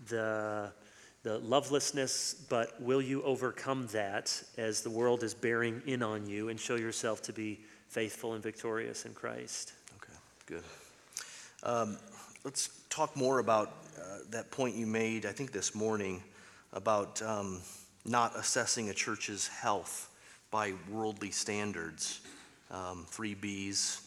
the, 0.08 0.70
the 1.26 1.38
lovelessness, 1.40 2.34
but 2.48 2.80
will 2.80 3.02
you 3.02 3.20
overcome 3.24 3.88
that 3.88 4.40
as 4.56 4.82
the 4.82 4.90
world 4.90 5.24
is 5.24 5.34
bearing 5.34 5.82
in 5.84 6.00
on 6.00 6.24
you 6.24 6.50
and 6.50 6.60
show 6.60 6.76
yourself 6.76 7.20
to 7.20 7.32
be 7.32 7.58
faithful 7.88 8.34
and 8.34 8.42
victorious 8.44 9.06
in 9.06 9.12
Christ? 9.12 9.72
Okay, 9.96 10.12
good. 10.46 10.62
Um, 11.64 11.98
Let's 12.44 12.68
talk 12.90 13.16
more 13.16 13.40
about 13.40 13.72
uh, 13.98 14.18
that 14.30 14.52
point 14.52 14.76
you 14.76 14.86
made, 14.86 15.26
I 15.26 15.32
think 15.32 15.50
this 15.50 15.74
morning, 15.74 16.22
about 16.72 17.20
um, 17.22 17.60
not 18.04 18.36
assessing 18.36 18.90
a 18.90 18.94
church's 18.94 19.48
health 19.48 20.10
by 20.52 20.74
worldly 20.88 21.32
standards. 21.32 22.20
Um, 22.70 23.04
Three 23.08 23.34
Bs, 23.34 24.00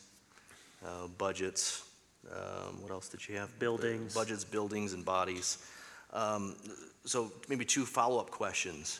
uh, 0.86 1.07
budgets, 1.17 1.84
um, 2.32 2.82
what 2.82 2.91
else 2.91 3.09
did 3.09 3.28
you 3.28 3.36
have? 3.36 3.59
Buildings. 3.59 4.13
Budgets, 4.13 4.45
buildings, 4.45 4.93
and 4.93 5.03
bodies. 5.03 5.57
Um, 6.14 6.55
So 7.05 7.32
maybe 7.47 7.66
two 7.66 7.86
follow-up 7.86 8.30
questions. 8.30 8.99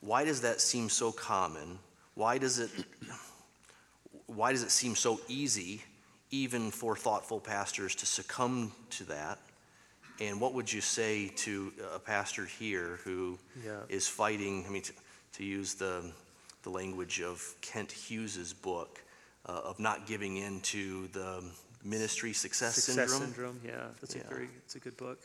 Why 0.00 0.24
does 0.24 0.40
that 0.42 0.60
seem 0.60 0.88
so 0.88 1.12
common? 1.12 1.78
Why 2.14 2.38
does 2.38 2.58
it, 2.58 2.70
why 4.26 4.52
does 4.52 4.62
it 4.62 4.70
seem 4.70 4.94
so 4.94 5.20
easy, 5.28 5.82
even 6.30 6.70
for 6.70 6.96
thoughtful 6.96 7.40
pastors, 7.40 7.94
to 7.96 8.06
succumb 8.06 8.72
to 8.90 9.04
that? 9.04 9.38
And 10.20 10.40
what 10.40 10.52
would 10.52 10.70
you 10.70 10.80
say 10.82 11.28
to 11.46 11.72
a 11.94 11.98
pastor 11.98 12.44
here 12.44 12.98
who 13.04 13.38
is 13.88 14.06
Yeah. 14.06 14.12
fighting, 14.16 14.64
I 14.66 14.70
mean, 14.70 14.82
to, 14.82 14.92
to 15.34 15.44
use 15.44 15.74
the, 15.74 16.12
the 16.62 16.70
language 16.70 17.22
of 17.22 17.54
Kent 17.62 17.90
Hughes's 17.92 18.52
book, 18.52 19.00
uh, 19.46 19.52
of 19.64 19.78
not 19.78 20.06
giving 20.06 20.36
in 20.36 20.60
to 20.60 21.06
the 21.08 21.42
ministry 21.82 22.32
success, 22.34 22.74
Success 22.74 23.10
syndrome? 23.10 23.20
syndrome, 23.20 23.60
yeah, 23.64 23.86
that's 24.00 24.14
a 24.14 24.18
very, 24.28 24.48
it's 24.66 24.74
a 24.74 24.80
good 24.80 24.96
book. 24.96 25.20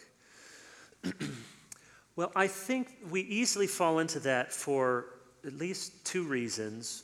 well, 2.15 2.31
I 2.35 2.47
think 2.47 2.89
we 3.09 3.21
easily 3.21 3.67
fall 3.67 3.99
into 3.99 4.19
that 4.21 4.51
for 4.51 5.05
at 5.45 5.53
least 5.53 6.05
two 6.05 6.23
reasons. 6.23 7.03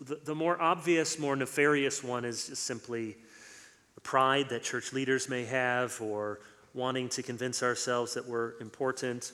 The, 0.00 0.16
the 0.24 0.34
more 0.34 0.60
obvious, 0.60 1.18
more 1.18 1.36
nefarious 1.36 2.02
one 2.02 2.24
is 2.24 2.40
simply 2.40 3.16
the 3.94 4.00
pride 4.00 4.48
that 4.48 4.62
church 4.62 4.92
leaders 4.92 5.28
may 5.28 5.44
have 5.44 6.00
or 6.00 6.40
wanting 6.74 7.08
to 7.10 7.22
convince 7.22 7.62
ourselves 7.62 8.14
that 8.14 8.26
we're 8.26 8.58
important. 8.60 9.32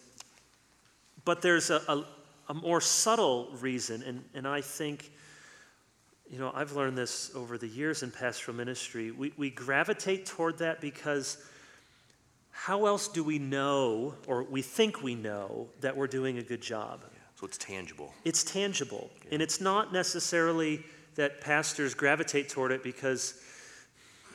But 1.24 1.42
there's 1.42 1.70
a, 1.70 1.82
a, 1.88 2.04
a 2.48 2.54
more 2.54 2.80
subtle 2.80 3.48
reason, 3.60 4.02
and, 4.02 4.24
and 4.34 4.46
I 4.46 4.60
think 4.60 5.10
you 6.32 6.38
know, 6.38 6.50
I've 6.54 6.72
learned 6.72 6.96
this 6.96 7.30
over 7.34 7.58
the 7.58 7.68
years 7.68 8.02
in 8.02 8.10
pastoral 8.10 8.56
ministry. 8.56 9.10
We, 9.10 9.34
we 9.36 9.50
gravitate 9.50 10.24
toward 10.24 10.58
that 10.58 10.80
because 10.80 11.36
how 12.52 12.86
else 12.86 13.08
do 13.08 13.24
we 13.24 13.38
know, 13.38 14.14
or 14.26 14.44
we 14.44 14.62
think 14.62 15.02
we 15.02 15.14
know, 15.14 15.68
that 15.80 15.96
we're 15.96 16.06
doing 16.06 16.38
a 16.38 16.42
good 16.42 16.60
job? 16.60 17.00
So 17.34 17.46
it's 17.46 17.58
tangible. 17.58 18.14
It's 18.24 18.44
tangible. 18.44 19.10
And 19.32 19.42
it's 19.42 19.60
not 19.60 19.92
necessarily 19.92 20.84
that 21.16 21.40
pastors 21.40 21.94
gravitate 21.94 22.48
toward 22.48 22.70
it 22.70 22.84
because, 22.84 23.42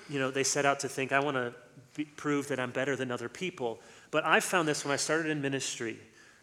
you 0.10 0.20
know, 0.20 0.30
they 0.30 0.44
set 0.44 0.66
out 0.66 0.80
to 0.82 0.90
think, 0.90 1.12
I 1.12 1.20
want 1.20 1.38
to 1.38 2.06
prove 2.18 2.50
that 2.50 2.60
I'm 2.60 2.72
better 2.72 2.96
than 2.96 3.12
other 3.12 3.30
people. 3.30 3.80
But 4.12 4.26
I 4.26 4.40
found 4.40 4.68
this 4.68 4.84
when 4.84 4.92
I 4.92 4.98
started 4.98 5.30
in 5.30 5.42
ministry. 5.42 5.98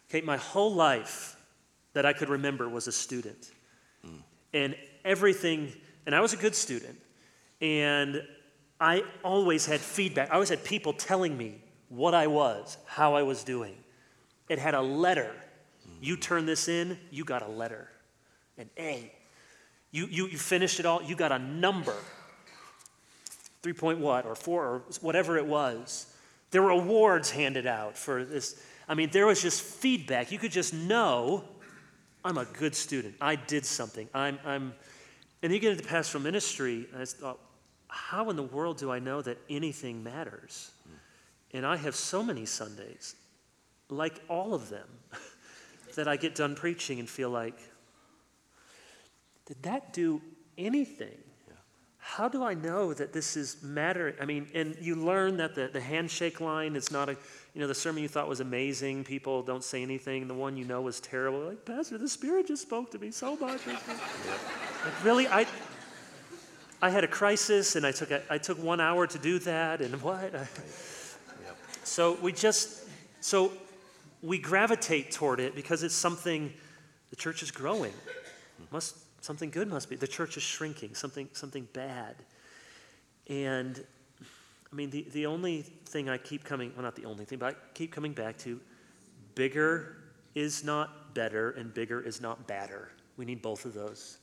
Okay, 0.09 0.21
my 0.21 0.37
whole 0.37 0.73
life 0.73 1.35
that 1.93 2.05
I 2.05 2.13
could 2.13 2.29
remember 2.29 2.67
was 2.67 2.87
a 2.87 2.91
student. 2.91 3.51
Mm. 4.05 4.21
And 4.53 4.75
everything, 5.03 5.71
and 6.05 6.15
I 6.15 6.19
was 6.21 6.33
a 6.33 6.37
good 6.37 6.55
student. 6.55 6.97
And 7.61 8.23
I 8.79 9.03
always 9.23 9.65
had 9.65 9.79
feedback. 9.79 10.31
I 10.31 10.33
always 10.33 10.49
had 10.49 10.63
people 10.63 10.93
telling 10.93 11.37
me 11.37 11.61
what 11.95 12.13
I 12.13 12.27
was, 12.27 12.77
how 12.85 13.15
I 13.15 13.23
was 13.23 13.43
doing. 13.43 13.75
It 14.49 14.59
had 14.59 14.73
a 14.73 14.81
letter. 14.81 15.31
You 16.01 16.17
turn 16.17 16.45
this 16.45 16.67
in, 16.67 16.97
you 17.11 17.23
got 17.23 17.41
a 17.41 17.47
letter, 17.47 17.89
an 18.57 18.69
A. 18.77 19.11
You, 19.91 20.07
you, 20.07 20.27
you 20.27 20.37
finished 20.37 20.79
it 20.79 20.85
all, 20.85 21.01
you 21.01 21.15
got 21.15 21.31
a 21.31 21.39
number. 21.39 21.95
Three 23.61 23.73
point 23.73 23.99
what, 23.99 24.25
or 24.25 24.35
four, 24.35 24.65
or 24.65 24.81
whatever 25.01 25.37
it 25.37 25.45
was. 25.45 26.13
There 26.51 26.61
were 26.61 26.69
awards 26.69 27.31
handed 27.31 27.65
out 27.65 27.97
for 27.97 28.23
this. 28.23 28.61
I 28.87 28.93
mean, 28.93 29.09
there 29.11 29.25
was 29.25 29.41
just 29.41 29.61
feedback. 29.61 30.31
You 30.31 30.37
could 30.37 30.51
just 30.51 30.73
know 30.73 31.43
I'm 32.23 32.37
a 32.37 32.45
good 32.45 32.75
student. 32.75 33.15
I 33.21 33.35
did 33.35 33.65
something. 33.65 34.07
I'm, 34.13 34.37
I'm, 34.45 34.73
and 35.41 35.51
you 35.51 35.59
get 35.59 35.71
into 35.71 35.83
pastoral 35.83 36.23
ministry, 36.23 36.87
and 36.91 37.01
I 37.01 37.05
thought, 37.05 37.39
oh, 37.39 37.47
how 37.87 38.29
in 38.29 38.35
the 38.35 38.43
world 38.43 38.77
do 38.77 38.91
I 38.91 38.99
know 38.99 39.21
that 39.21 39.37
anything 39.49 40.03
matters? 40.03 40.71
And 41.55 41.65
I 41.65 41.77
have 41.77 41.95
so 41.95 42.21
many 42.21 42.45
Sundays, 42.45 43.15
like 43.87 44.21
all 44.27 44.53
of 44.53 44.69
them, 44.69 44.87
that 45.95 46.05
I 46.05 46.17
get 46.17 46.35
done 46.35 46.53
preaching 46.53 46.99
and 46.99 47.09
feel 47.09 47.29
like, 47.29 47.57
did 49.45 49.63
that 49.63 49.93
do 49.93 50.21
anything? 50.57 51.17
How 51.97 52.27
do 52.27 52.43
I 52.43 52.55
know 52.55 52.93
that 52.93 53.13
this 53.13 53.37
is 53.37 53.63
mattering? 53.63 54.15
I 54.19 54.25
mean, 54.25 54.47
and 54.53 54.75
you 54.81 54.95
learn 54.95 55.37
that 55.37 55.55
the, 55.55 55.69
the 55.71 55.79
handshake 55.79 56.41
line 56.41 56.75
is 56.75 56.91
not 56.91 57.07
a, 57.07 57.13
you 57.53 57.61
know, 57.61 57.67
the 57.67 57.73
sermon 57.73 58.03
you 58.03 58.09
thought 58.09 58.27
was 58.27 58.41
amazing, 58.41 59.05
people 59.05 59.41
don't 59.41 59.63
say 59.63 59.81
anything. 59.81 60.27
The 60.27 60.33
one 60.33 60.57
you 60.57 60.65
know 60.65 60.81
was 60.81 60.99
terrible. 60.99 61.39
Like, 61.39 61.63
Pastor, 61.65 61.97
the 61.97 62.09
Spirit 62.09 62.47
just 62.47 62.63
spoke 62.63 62.91
to 62.91 62.99
me 62.99 63.11
so 63.11 63.37
much. 63.37 63.61
Like, 63.67 65.03
really? 65.03 65.27
I, 65.27 65.47
I 66.79 66.91
had 66.91 67.03
a 67.03 67.07
crisis 67.07 67.75
and 67.75 67.87
I 67.87 67.91
took, 67.91 68.11
a, 68.11 68.21
I 68.29 68.37
took 68.37 68.61
one 68.61 68.79
hour 68.79 69.07
to 69.07 69.17
do 69.17 69.39
that 69.39 69.81
and 69.81 69.99
what? 70.01 70.31
So 71.85 72.17
we 72.21 72.31
just, 72.31 72.83
so 73.21 73.51
we 74.23 74.39
gravitate 74.39 75.11
toward 75.11 75.39
it 75.39 75.55
because 75.55 75.83
it's 75.83 75.95
something, 75.95 76.51
the 77.11 77.15
church 77.15 77.43
is 77.43 77.51
growing. 77.51 77.93
Must, 78.71 78.97
something 79.23 79.51
good 79.51 79.67
must 79.67 79.89
be. 79.89 79.95
The 79.95 80.07
church 80.07 80.35
is 80.35 80.43
shrinking, 80.43 80.95
something, 80.95 81.29
something 81.33 81.67
bad. 81.73 82.15
And 83.27 83.83
I 84.71 84.75
mean, 84.75 84.89
the, 84.89 85.05
the 85.13 85.27
only 85.27 85.61
thing 85.61 86.09
I 86.09 86.17
keep 86.17 86.43
coming, 86.43 86.71
well, 86.75 86.83
not 86.83 86.95
the 86.95 87.05
only 87.05 87.23
thing, 87.23 87.37
but 87.37 87.53
I 87.53 87.57
keep 87.75 87.91
coming 87.91 88.13
back 88.13 88.37
to 88.39 88.59
bigger 89.35 89.97
is 90.33 90.63
not 90.63 91.13
better 91.13 91.51
and 91.51 91.73
bigger 91.73 92.01
is 92.01 92.19
not 92.19 92.47
badder. 92.47 92.89
We 93.15 93.25
need 93.25 93.41
both 93.41 93.63
of 93.63 93.73
those. 93.73 94.17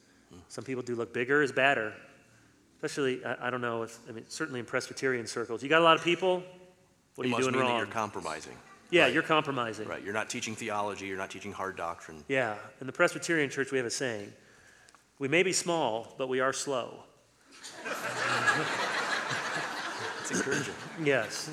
Some 0.48 0.64
people 0.64 0.82
do 0.82 0.94
look 0.94 1.14
bigger 1.14 1.42
is 1.42 1.52
badder. 1.52 1.94
Especially, 2.76 3.24
I, 3.24 3.48
I 3.48 3.50
don't 3.50 3.60
know 3.60 3.82
if, 3.84 3.98
I 4.08 4.12
mean, 4.12 4.24
certainly 4.28 4.58
in 4.58 4.66
Presbyterian 4.66 5.26
circles. 5.26 5.62
You 5.62 5.68
got 5.68 5.80
a 5.80 5.84
lot 5.84 5.96
of 5.96 6.02
people, 6.02 6.42
what 7.14 7.24
are 7.24 7.28
you 7.28 7.32
must 7.32 7.42
doing 7.42 7.52
mean 7.54 7.62
that 7.64 7.68
wrong? 7.70 7.78
you're 7.78 7.86
compromising. 7.86 8.56
yeah, 8.90 9.04
Right. 9.04 9.12
you're 9.14 9.22
compromising. 9.22 9.88
Right, 9.88 10.02
you're 10.02 10.12
not 10.14 10.28
teaching 10.30 10.54
theology, 10.56 11.06
you're 11.06 11.18
not 11.18 11.30
teaching 11.30 11.52
hard 11.52 11.76
doctrine. 11.76 12.24
Yeah, 12.28 12.56
in 12.80 12.86
the 12.86 12.92
Presbyterian 12.92 13.50
church, 13.50 13.70
we 13.72 13.78
have 13.78 13.86
a 13.86 13.90
saying 13.90 14.32
We 15.18 15.28
may 15.28 15.42
be 15.42 15.52
small, 15.52 16.14
but 16.18 16.28
we 16.28 16.40
are 16.40 16.52
slow. 16.52 17.04
It's 20.20 20.30
encouraging. 20.30 20.74
Yes. 21.02 21.50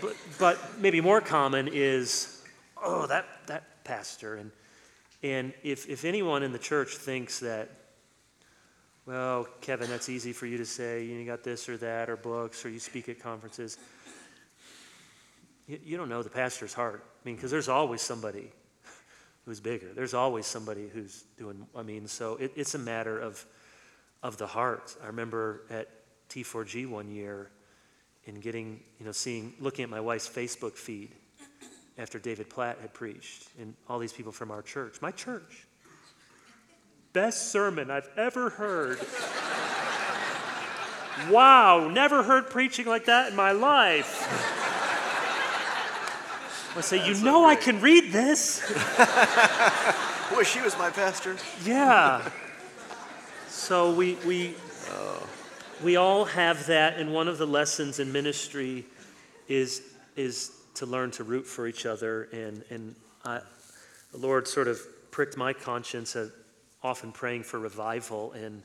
but, 0.00 0.14
but 0.38 0.80
maybe 0.80 1.00
more 1.00 1.20
common 1.20 1.68
is, 1.72 2.42
oh, 2.82 3.06
that, 3.06 3.26
that 3.46 3.84
pastor. 3.84 4.36
And, 4.36 4.50
and 5.22 5.52
if, 5.62 5.88
if 5.88 6.04
anyone 6.04 6.42
in 6.42 6.52
the 6.52 6.58
church 6.58 6.96
thinks 6.96 7.40
that, 7.40 7.70
well, 9.06 9.46
Kevin, 9.60 9.88
that's 9.88 10.08
easy 10.08 10.32
for 10.32 10.46
you 10.46 10.58
to 10.58 10.66
say, 10.66 11.04
you 11.04 11.24
got 11.24 11.44
this 11.44 11.68
or 11.68 11.76
that, 11.76 12.10
or 12.10 12.16
books, 12.16 12.64
or 12.64 12.70
you 12.70 12.80
speak 12.80 13.08
at 13.08 13.20
conferences, 13.20 13.78
you, 15.68 15.78
you 15.84 15.96
don't 15.96 16.08
know 16.08 16.24
the 16.24 16.30
pastor's 16.30 16.74
heart. 16.74 17.04
I 17.04 17.28
mean, 17.28 17.36
because 17.36 17.52
there's 17.52 17.68
always 17.68 18.02
somebody 18.02 18.50
who's 19.44 19.60
bigger. 19.60 19.92
There's 19.94 20.12
always 20.12 20.44
somebody 20.44 20.88
who's 20.88 21.22
doing, 21.38 21.66
I 21.74 21.82
mean, 21.82 22.08
so 22.08 22.34
it, 22.36 22.52
it's 22.56 22.74
a 22.74 22.78
matter 22.78 23.18
of, 23.18 23.44
of 24.24 24.38
the 24.38 24.46
heart. 24.46 24.96
I 25.02 25.06
remember 25.06 25.62
at 25.70 25.88
T4G 26.28 26.88
one 26.88 27.08
year 27.08 27.50
in 28.24 28.40
getting, 28.40 28.80
you 28.98 29.06
know, 29.06 29.12
seeing, 29.12 29.54
looking 29.60 29.84
at 29.84 29.88
my 29.88 30.00
wife's 30.00 30.28
Facebook 30.28 30.72
feed 30.72 31.12
after 31.96 32.18
David 32.18 32.50
Platt 32.50 32.78
had 32.80 32.92
preached 32.92 33.48
and 33.60 33.74
all 33.88 34.00
these 34.00 34.12
people 34.12 34.32
from 34.32 34.50
our 34.50 34.62
church. 34.62 35.00
My 35.00 35.12
church. 35.12 35.65
Best 37.16 37.50
sermon 37.50 37.90
I've 37.90 38.10
ever 38.18 38.50
heard. 38.50 38.98
wow, 41.30 41.88
never 41.88 42.22
heard 42.22 42.50
preaching 42.50 42.84
like 42.84 43.06
that 43.06 43.30
in 43.30 43.34
my 43.34 43.52
life. 43.52 44.20
I 46.76 46.82
say, 46.82 47.08
you 47.08 47.14
know 47.24 47.46
I 47.46 47.56
can 47.56 47.80
read 47.80 48.12
this. 48.12 48.60
Wish 50.36 50.52
he 50.52 50.60
was 50.60 50.76
my 50.76 50.90
pastor. 50.90 51.36
Yeah. 51.64 52.28
So 53.48 53.94
we, 53.94 54.16
we, 54.26 54.54
oh. 54.90 55.26
we 55.82 55.96
all 55.96 56.26
have 56.26 56.66
that, 56.66 56.98
and 56.98 57.14
one 57.14 57.28
of 57.28 57.38
the 57.38 57.46
lessons 57.46 57.98
in 57.98 58.12
ministry 58.12 58.84
is, 59.48 59.80
is 60.16 60.52
to 60.74 60.84
learn 60.84 61.12
to 61.12 61.24
root 61.24 61.46
for 61.46 61.66
each 61.66 61.86
other. 61.86 62.24
And, 62.24 62.62
and 62.68 62.94
I, 63.24 63.40
the 64.12 64.18
Lord 64.18 64.46
sort 64.46 64.68
of 64.68 64.78
pricked 65.10 65.38
my 65.38 65.54
conscience 65.54 66.14
at 66.14 66.28
often 66.82 67.12
praying 67.12 67.42
for 67.42 67.58
revival. 67.58 68.32
And 68.32 68.62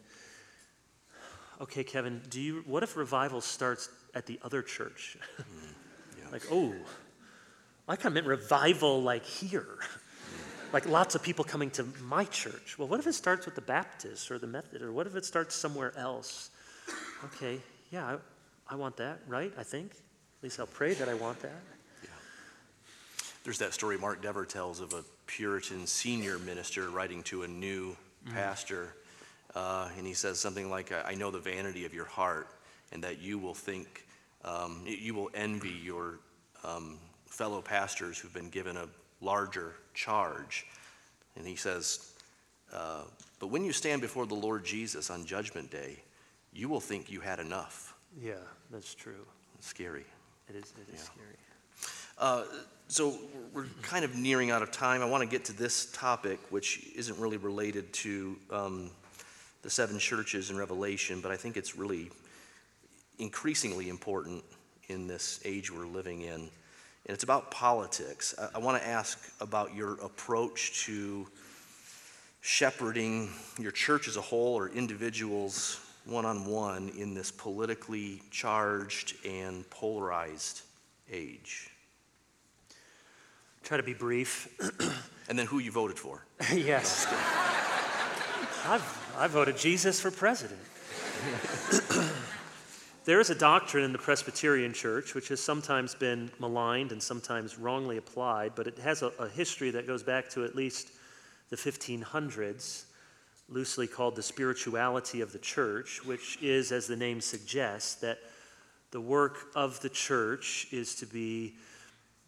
okay, 1.60 1.84
Kevin, 1.84 2.22
do 2.30 2.40
you, 2.40 2.64
what 2.66 2.84
if 2.84 2.96
revival 2.96 3.42
starts 3.42 3.90
at 4.14 4.26
the 4.26 4.40
other 4.44 4.62
church? 4.62 5.18
Mm, 5.40 6.32
like, 6.32 6.44
oh, 6.52 6.74
I 7.88 7.96
kind 7.96 8.08
of 8.08 8.14
meant 8.14 8.28
revival 8.28 9.02
like 9.02 9.26
here. 9.26 9.78
Mm. 9.80 10.74
like 10.74 10.88
lots 10.88 11.16
of 11.16 11.24
people 11.24 11.44
coming 11.44 11.70
to 11.72 11.86
my 12.04 12.26
church. 12.26 12.78
Well, 12.78 12.88
what 12.88 13.00
if 13.00 13.08
it 13.08 13.14
starts 13.14 13.46
with 13.46 13.56
the 13.56 13.62
Baptist 13.62 14.32
or 14.32 14.40
the 14.40 14.48
Methodist, 14.48 14.84
or 14.84 14.92
what 14.92 15.08
if 15.08 15.16
it 15.16 15.26
starts 15.26 15.56
somewhere 15.56 15.94
else? 15.98 16.52
Okay, 17.26 17.60
yeah, 17.92 18.06
I, 18.70 18.74
I 18.74 18.76
want 18.76 18.98
that, 18.98 19.20
right? 19.28 19.52
I 19.58 19.64
think. 19.64 19.92
At 19.92 20.44
least 20.44 20.60
I'll 20.60 20.68
pray 20.68 20.94
that 20.96 21.08
I 21.08 21.14
want 21.14 21.40
that. 21.42 21.62
There's 23.44 23.58
that 23.60 23.74
story 23.74 23.98
Mark 23.98 24.22
Dever 24.22 24.46
tells 24.46 24.80
of 24.82 24.94
a 24.94 25.04
Puritan 25.26 25.88
senior 25.88 26.38
minister 26.40 26.90
writing 26.90 27.24
to 27.24 27.44
a 27.44 27.48
new 27.48 27.96
pastor. 28.34 28.94
Uh, 29.56 29.90
and 29.98 30.06
he 30.06 30.14
says 30.14 30.40
something 30.40 30.70
like, 30.70 30.92
I 30.92 31.12
I 31.12 31.16
know 31.16 31.32
the 31.32 31.40
vanity 31.40 31.86
of 31.86 31.94
your 31.94 32.06
heart, 32.06 32.48
and 32.92 33.04
that 33.04 33.20
you 33.20 33.40
will 33.40 33.54
think, 33.56 34.06
um, 34.46 34.84
you 34.86 35.14
will 35.16 35.30
envy 35.34 35.70
your 35.84 36.20
um, 36.64 37.00
fellow 37.26 37.62
pastors 37.62 38.18
who've 38.20 38.34
been 38.34 38.50
given 38.50 38.78
a 38.78 38.88
larger 39.22 39.74
charge. 39.94 40.66
And 41.36 41.48
he 41.48 41.56
says, 41.56 42.12
uh, 42.72 43.04
But 43.40 43.48
when 43.48 43.66
you 43.66 43.74
stand 43.74 44.02
before 44.02 44.26
the 44.28 44.36
Lord 44.36 44.64
Jesus 44.64 45.10
on 45.10 45.26
Judgment 45.26 45.72
Day, 45.72 45.98
you 46.54 46.70
will 46.70 46.80
think 46.82 47.10
you 47.10 47.22
had 47.22 47.40
enough. 47.40 47.96
Yeah, 48.22 48.34
that's 48.72 48.94
true. 48.94 49.26
It's 49.58 49.68
Scary. 49.68 50.06
It 50.50 50.56
is, 50.56 50.74
it 50.78 50.94
is 50.94 51.00
Yeah. 51.00 51.06
scary. 51.14 51.38
Uh, 52.18 52.44
So 52.92 53.18
we're 53.54 53.68
kind 53.84 54.04
of 54.04 54.16
nearing 54.16 54.52
out 54.52 54.62
of 54.62 54.70
time. 54.70 55.02
I 55.02 55.06
want 55.06 55.24
to 55.24 55.30
get 55.30 55.46
to 55.46 55.54
this 55.54 55.90
topic, 55.94 56.40
which 56.50 56.86
isn't 56.94 57.18
really 57.18 57.38
related 57.38 57.94
to 57.94 58.36
um, 58.52 58.92
the 59.62 59.70
seven 59.70 59.98
churches 59.98 60.50
in 60.50 60.58
Revelation, 60.58 61.22
but 61.22 61.32
I 61.32 61.38
think 61.38 61.56
it's 61.56 61.78
really 61.78 62.12
increasingly 63.18 63.88
important 63.88 64.44
in 64.90 65.08
this 65.08 65.40
age 65.46 65.72
we're 65.72 65.86
living 65.86 66.24
in. 66.24 66.34
And 66.34 66.50
it's 67.06 67.24
about 67.24 67.50
politics. 67.50 68.36
I, 68.38 68.50
I 68.56 68.58
want 68.58 68.82
to 68.82 68.86
ask 68.86 69.18
about 69.40 69.74
your 69.74 69.94
approach 70.02 70.84
to 70.84 71.26
shepherding 72.42 73.30
your 73.58 73.72
church 73.72 74.10
as 74.10 74.18
a 74.18 74.22
whole 74.22 74.54
or 74.54 74.68
individuals 74.68 75.80
one 76.04 76.26
on 76.26 76.46
one 76.46 76.92
in 76.98 77.14
this 77.14 77.32
politically 77.32 78.22
charged 78.32 79.16
and 79.26 79.70
polarized 79.70 80.64
age. 81.10 81.71
Try 83.64 83.78
to 83.78 83.84
be 83.84 83.94
brief. 83.94 84.48
And 85.30 85.40
then 85.40 85.46
who 85.46 85.60
you 85.60 85.72
voted 85.72 85.98
for. 85.98 86.26
yes. 86.54 87.08
I've, 88.66 89.16
I 89.18 89.28
voted 89.28 89.56
Jesus 89.56 89.98
for 90.02 90.12
president. 90.12 90.60
there 93.06 93.22
is 93.22 93.30
a 93.30 93.36
doctrine 93.36 93.86
in 93.86 93.94
the 93.94 93.98
Presbyterian 93.98 94.74
Church 94.74 95.16
which 95.16 95.30
has 95.30 95.40
sometimes 95.40 95.96
been 95.96 96.30
maligned 96.38 96.92
and 96.92 97.02
sometimes 97.02 97.58
wrongly 97.58 97.96
applied, 97.96 98.56
but 98.56 98.68
it 98.68 98.78
has 98.80 99.04
a, 99.04 99.08
a 99.20 99.30
history 99.30 99.72
that 99.72 99.88
goes 99.88 100.04
back 100.04 100.30
to 100.32 100.44
at 100.44 100.54
least 100.54 100.90
the 101.50 101.56
1500s, 101.56 102.84
loosely 103.48 103.88
called 103.88 104.18
the 104.18 104.24
spirituality 104.24 105.22
of 105.22 105.32
the 105.32 105.40
church, 105.40 106.04
which 106.04 106.38
is, 106.42 106.74
as 106.74 106.88
the 106.88 106.96
name 106.98 107.22
suggests, 107.22 107.96
that 107.96 108.20
the 108.92 109.00
work 109.00 109.48
of 109.56 109.80
the 109.82 109.90
church 109.90 110.68
is 110.72 110.96
to 110.96 111.06
be 111.06 111.56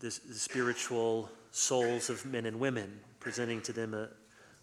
the, 0.03 0.19
the 0.27 0.33
spiritual 0.33 1.29
souls 1.51 2.09
of 2.09 2.25
men 2.25 2.45
and 2.45 2.59
women, 2.59 2.99
presenting 3.21 3.61
to 3.61 3.71
them 3.71 3.93
a, 3.93 4.09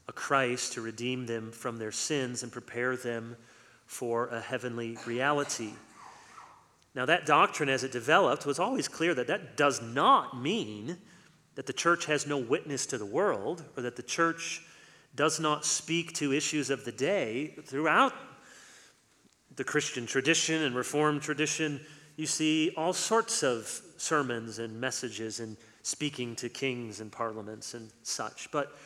a 0.06 0.12
Christ 0.12 0.74
to 0.74 0.82
redeem 0.82 1.24
them 1.24 1.50
from 1.50 1.78
their 1.78 1.92
sins 1.92 2.42
and 2.42 2.52
prepare 2.52 2.94
them 2.94 3.36
for 3.86 4.26
a 4.28 4.38
heavenly 4.38 4.98
reality. 5.06 5.70
Now, 6.94 7.06
that 7.06 7.24
doctrine, 7.24 7.70
as 7.70 7.84
it 7.84 7.90
developed, 7.90 8.44
was 8.44 8.58
always 8.58 8.86
clear 8.86 9.14
that 9.14 9.28
that 9.28 9.56
does 9.56 9.80
not 9.80 10.38
mean 10.38 10.98
that 11.54 11.66
the 11.66 11.72
church 11.72 12.04
has 12.04 12.26
no 12.26 12.36
witness 12.36 12.84
to 12.86 12.98
the 12.98 13.06
world 13.06 13.64
or 13.78 13.82
that 13.82 13.96
the 13.96 14.02
church 14.02 14.60
does 15.16 15.40
not 15.40 15.64
speak 15.64 16.12
to 16.14 16.34
issues 16.34 16.68
of 16.68 16.84
the 16.84 16.92
day. 16.92 17.54
Throughout 17.64 18.12
the 19.56 19.64
Christian 19.64 20.04
tradition 20.04 20.62
and 20.62 20.76
Reformed 20.76 21.22
tradition, 21.22 21.80
you 22.20 22.26
see 22.26 22.72
all 22.76 22.92
sorts 22.92 23.42
of 23.42 23.80
sermons 23.96 24.58
and 24.58 24.78
messages 24.78 25.40
and 25.40 25.56
speaking 25.82 26.36
to 26.36 26.50
kings 26.50 27.00
and 27.00 27.10
parliaments 27.10 27.72
and 27.72 27.90
such. 28.02 28.50
But 28.52 28.76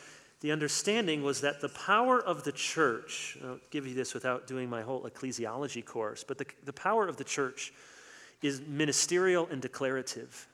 the 0.40 0.52
understanding 0.52 1.22
was 1.24 1.40
that 1.40 1.60
the 1.60 1.68
power 1.70 2.20
of 2.20 2.44
the 2.44 2.52
church, 2.52 3.36
I'll 3.44 3.58
give 3.70 3.86
you 3.86 3.94
this 3.94 4.14
without 4.14 4.46
doing 4.46 4.70
my 4.70 4.82
whole 4.82 5.02
ecclesiology 5.02 5.84
course, 5.84 6.22
but 6.22 6.38
the, 6.38 6.46
the 6.64 6.72
power 6.72 7.08
of 7.08 7.16
the 7.16 7.24
church 7.24 7.72
is 8.40 8.60
ministerial 8.68 9.48
and 9.50 9.60
declarative. 9.60 10.46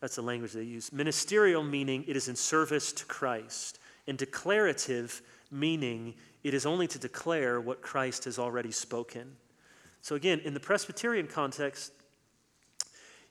That's 0.00 0.16
the 0.16 0.22
language 0.22 0.52
they 0.52 0.62
use. 0.62 0.92
Ministerial 0.92 1.62
meaning 1.62 2.04
it 2.06 2.16
is 2.16 2.28
in 2.28 2.36
service 2.36 2.92
to 2.92 3.06
Christ, 3.06 3.78
and 4.06 4.18
declarative 4.18 5.22
meaning 5.50 6.14
it 6.42 6.52
is 6.52 6.66
only 6.66 6.86
to 6.88 6.98
declare 6.98 7.60
what 7.60 7.80
Christ 7.80 8.24
has 8.24 8.38
already 8.38 8.72
spoken. 8.72 9.36
So, 10.04 10.16
again, 10.16 10.42
in 10.44 10.52
the 10.52 10.60
Presbyterian 10.60 11.26
context, 11.26 11.90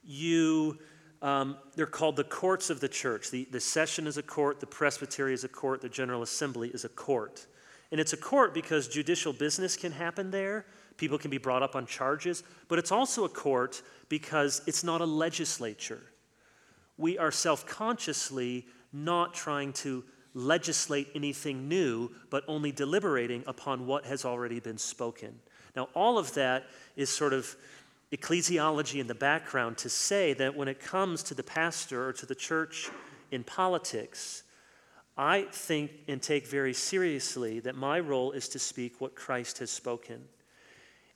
you, 0.03 0.79
um, 1.21 1.55
they're 1.75 1.85
called 1.85 2.15
the 2.15 2.23
courts 2.23 2.71
of 2.71 2.79
the 2.79 2.87
church. 2.87 3.29
The, 3.29 3.47
the 3.51 3.59
session 3.59 4.07
is 4.07 4.17
a 4.17 4.23
court, 4.23 4.59
the 4.59 4.65
presbytery 4.65 5.35
is 5.35 5.43
a 5.43 5.47
court, 5.47 5.81
the 5.81 5.89
General 5.89 6.23
Assembly 6.23 6.69
is 6.69 6.83
a 6.83 6.89
court. 6.89 7.45
And 7.91 8.01
it's 8.01 8.13
a 8.13 8.17
court 8.17 8.55
because 8.55 8.87
judicial 8.87 9.33
business 9.33 9.77
can 9.77 9.91
happen 9.91 10.31
there, 10.31 10.65
people 10.97 11.19
can 11.19 11.29
be 11.29 11.37
brought 11.37 11.61
up 11.61 11.75
on 11.75 11.85
charges, 11.85 12.43
but 12.67 12.79
it's 12.79 12.91
also 12.91 13.23
a 13.23 13.29
court 13.29 13.83
because 14.09 14.63
it's 14.65 14.83
not 14.83 14.99
a 14.99 15.05
legislature. 15.05 16.01
We 16.97 17.19
are 17.19 17.31
self 17.31 17.67
consciously 17.67 18.65
not 18.91 19.35
trying 19.35 19.73
to 19.73 20.03
legislate 20.33 21.09
anything 21.13 21.69
new, 21.69 22.09
but 22.31 22.43
only 22.47 22.71
deliberating 22.71 23.43
upon 23.45 23.85
what 23.85 24.07
has 24.07 24.25
already 24.25 24.59
been 24.59 24.79
spoken. 24.79 25.35
Now, 25.75 25.89
all 25.93 26.17
of 26.17 26.33
that 26.35 26.65
is 26.95 27.09
sort 27.09 27.33
of 27.33 27.55
ecclesiology 28.11 28.99
in 28.99 29.07
the 29.07 29.15
background 29.15 29.77
to 29.79 29.89
say 29.89 30.33
that 30.33 30.55
when 30.55 30.67
it 30.67 30.79
comes 30.79 31.23
to 31.23 31.33
the 31.33 31.43
pastor 31.43 32.07
or 32.07 32.13
to 32.13 32.25
the 32.25 32.35
church 32.35 32.89
in 33.31 33.43
politics, 33.43 34.43
I 35.17 35.47
think 35.51 35.91
and 36.07 36.21
take 36.21 36.47
very 36.47 36.73
seriously 36.73 37.59
that 37.61 37.75
my 37.75 37.99
role 37.99 38.31
is 38.31 38.47
to 38.49 38.59
speak 38.59 39.01
what 39.01 39.15
Christ 39.15 39.59
has 39.59 39.71
spoken. 39.71 40.23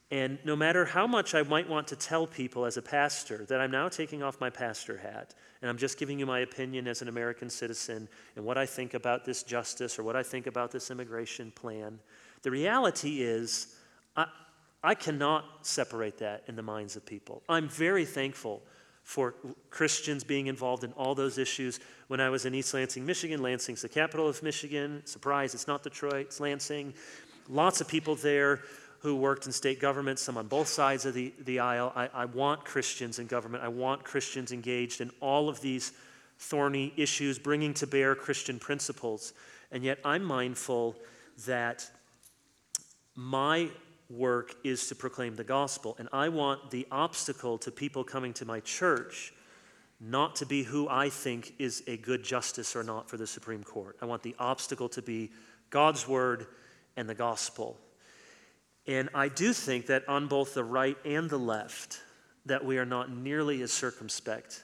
And 0.10 0.39
no 0.45 0.55
matter 0.55 0.86
how 0.86 1.05
much 1.05 1.36
I 1.36 1.43
might 1.43 1.68
want 1.68 1.88
to 1.89 1.95
tell 1.95 2.26
people 2.26 2.66
as 2.66 2.78
a 2.78 2.82
pastor 2.82 3.45
that 3.45 3.60
I'm 3.60 3.72
now 3.72 3.89
taking 3.89 4.24
off 4.24 4.39
my 4.39 4.49
pastor 4.49 4.97
hat 4.97 5.34
and 5.62 5.70
I'm 5.70 5.78
just 5.78 5.99
giving 5.99 6.18
you 6.18 6.26
my 6.26 6.39
opinion 6.39 6.88
as 6.88 7.01
an 7.01 7.10
American 7.10 7.49
citizen 7.49 8.08
and 8.36 8.45
what 8.45 8.58
I 8.58 8.66
think 8.66 8.93
about 8.93 9.26
this 9.26 9.43
justice 9.43 9.99
or 9.99 10.03
what 10.03 10.16
I 10.16 10.24
think 10.24 10.47
about 10.47 10.72
this 10.72 10.91
immigration 10.91 11.51
plan, 11.51 11.99
the 12.43 12.51
reality 12.51 13.22
is 13.22 13.76
I 14.84 14.95
cannot 14.95 15.65
separate 15.65 16.19
that 16.19 16.43
in 16.47 16.55
the 16.55 16.61
minds 16.61 16.95
of 16.95 17.05
people. 17.05 17.43
I'm 17.49 17.67
very 17.67 18.05
thankful 18.05 18.61
for 19.03 19.36
Christians 19.69 20.23
being 20.23 20.47
involved 20.47 20.84
in 20.84 20.91
all 20.93 21.15
those 21.15 21.38
issues. 21.38 21.80
When 22.07 22.19
I 22.19 22.30
was 22.30 22.45
in 22.45 22.53
East 22.53 22.73
Lansing, 22.73 23.05
Michigan, 23.05 23.41
Lansing's 23.41 23.82
the 23.82 23.89
capital 23.89 24.28
of 24.28 24.43
Michigan. 24.43 25.01
Surprise, 25.05 25.53
it's 25.53 25.67
not 25.67 25.82
Detroit, 25.82 26.28
it's 26.28 26.39
Lansing. 26.39 26.93
Lots 27.47 27.80
of 27.80 27.88
people 27.88 28.15
there 28.15 28.61
who 28.99 29.15
worked 29.15 29.45
in 29.45 29.51
state 29.51 29.80
government, 29.80 30.19
some 30.19 30.38
on 30.38 30.47
both 30.47 30.67
sides 30.67 31.05
of 31.05 31.13
the, 31.13 31.34
the 31.45 31.59
aisle. 31.59 31.93
I, 31.95 32.09
I 32.13 32.25
want 32.25 32.65
Christians 32.65 33.19
in 33.19 33.28
government. 33.28 33.63
I 33.63 33.69
want 33.69 34.03
Christians 34.03 34.51
engaged 34.51 35.01
in 35.01 35.11
all 35.21 35.47
of 35.47 35.61
these 35.61 35.93
thorny 36.39 36.93
issues, 36.97 37.39
bringing 37.39 37.73
to 37.75 37.88
bear 37.88 38.15
Christian 38.15 38.59
principles. 38.59 39.34
And 39.71 39.84
yet 39.84 39.99
I'm 40.03 40.23
mindful 40.23 40.95
that 41.45 41.89
my 43.15 43.69
work 44.10 44.55
is 44.64 44.88
to 44.88 44.95
proclaim 44.95 45.36
the 45.36 45.43
gospel. 45.43 45.95
And 45.99 46.08
I 46.14 46.30
want 46.30 46.72
the 46.72 46.88
obstacle 46.91 47.58
to 47.60 47.72
people 47.72 48.03
coming 48.03 48.34
to 48.34 48.45
my 48.45 48.60
church 48.62 49.34
not 49.99 50.36
to 50.38 50.45
be 50.45 50.64
who 50.64 50.88
I 50.88 51.10
think 51.10 51.53
is 51.58 51.84
a 51.88 51.97
good 51.97 52.24
justice 52.24 52.76
or 52.76 52.84
not 52.84 53.10
for 53.10 53.18
the 53.18 53.28
Supreme 53.28 53.64
Court. 53.64 53.97
I 54.01 54.05
want 54.05 54.22
the 54.22 54.36
obstacle 54.38 54.89
to 54.89 55.01
be 55.01 55.32
God's 55.70 56.08
word 56.08 56.47
and 56.95 57.10
the 57.10 57.16
gospel. 57.16 57.78
And 58.86 59.10
I 59.14 59.28
do 59.28 59.53
think 59.53 59.88
that 59.88 60.08
on 60.08 60.28
both 60.28 60.53
the 60.53 60.64
right 60.64 60.97
and 61.03 61.30
the 61.30 61.39
left, 61.39 61.99
that 62.45 62.64
we 62.64 62.78
are 62.78 62.86
not 62.86 63.12
nearly 63.12 63.62
as 63.62 63.72
circumspect 63.72 64.64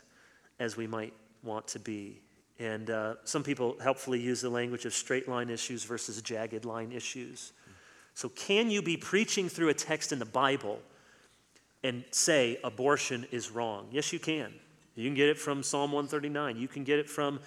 as 0.59 0.77
we 0.77 0.87
might 0.87 1.13
want 1.43 1.67
to 1.69 1.79
be. 1.79 2.21
And 2.59 2.89
uh, 2.89 3.15
some 3.25 3.43
people 3.43 3.75
helpfully 3.81 4.21
use 4.21 4.39
the 4.39 4.49
language 4.49 4.85
of 4.85 4.93
straight 4.93 5.27
line 5.27 5.49
issues 5.49 5.83
versus 5.83 6.21
jagged 6.21 6.63
line 6.63 6.91
issues. 6.91 7.51
So, 8.13 8.29
can 8.29 8.69
you 8.69 8.81
be 8.81 8.97
preaching 8.97 9.49
through 9.49 9.69
a 9.69 9.73
text 9.73 10.11
in 10.11 10.19
the 10.19 10.25
Bible 10.25 10.79
and 11.83 12.03
say 12.11 12.59
abortion 12.63 13.25
is 13.31 13.51
wrong? 13.51 13.87
Yes, 13.91 14.13
you 14.13 14.19
can. 14.19 14.53
You 14.95 15.05
can 15.05 15.15
get 15.15 15.29
it 15.29 15.37
from 15.37 15.63
Psalm 15.63 15.91
139. 15.91 16.57
You 16.57 16.67
can 16.67 16.83
get 16.83 16.99
it 16.99 17.09
from 17.09 17.39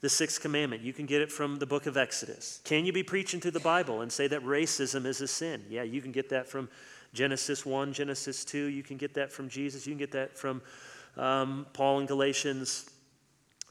the 0.00 0.08
sixth 0.08 0.40
commandment. 0.40 0.82
You 0.82 0.92
can 0.92 1.06
get 1.06 1.20
it 1.22 1.32
from 1.32 1.58
the 1.58 1.66
book 1.66 1.86
of 1.86 1.96
Exodus. 1.96 2.60
Can 2.64 2.84
you 2.84 2.92
be 2.92 3.02
preaching 3.02 3.40
through 3.40 3.50
the 3.52 3.60
Bible 3.60 4.02
and 4.02 4.12
say 4.12 4.26
that 4.28 4.42
racism 4.44 5.06
is 5.06 5.20
a 5.20 5.28
sin? 5.28 5.64
Yeah, 5.68 5.82
you 5.82 6.00
can 6.02 6.12
get 6.12 6.28
that 6.30 6.48
from 6.48 6.68
Genesis 7.12 7.66
1, 7.66 7.92
Genesis 7.92 8.44
2. 8.44 8.66
You 8.66 8.82
can 8.82 8.96
get 8.96 9.14
that 9.14 9.32
from 9.32 9.48
Jesus. 9.48 9.86
You 9.86 9.92
can 9.92 9.98
get 9.98 10.12
that 10.12 10.36
from 10.36 10.62
um, 11.16 11.66
Paul 11.72 12.00
in 12.00 12.06
Galatians. 12.06 12.90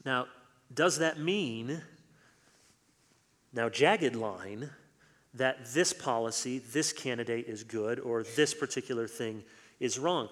Now, 0.04 0.26
does 0.72 0.98
that 0.98 1.18
mean, 1.18 1.82
now, 3.52 3.68
jagged 3.68 4.14
line, 4.14 4.70
that 5.34 5.66
this 5.72 5.92
policy, 5.92 6.58
this 6.58 6.92
candidate 6.92 7.46
is 7.46 7.62
good, 7.62 8.00
or 8.00 8.24
this 8.36 8.52
particular 8.52 9.06
thing 9.06 9.42
is 9.78 9.98
wrong. 9.98 10.28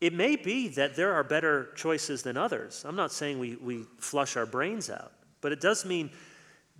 It 0.00 0.12
may 0.12 0.36
be 0.36 0.68
that 0.68 0.96
there 0.96 1.12
are 1.12 1.22
better 1.22 1.68
choices 1.76 2.22
than 2.22 2.36
others. 2.36 2.84
I'm 2.86 2.96
not 2.96 3.12
saying 3.12 3.38
we, 3.38 3.56
we 3.56 3.84
flush 3.98 4.36
our 4.36 4.46
brains 4.46 4.90
out, 4.90 5.12
but 5.40 5.52
it 5.52 5.60
does 5.60 5.84
mean 5.84 6.10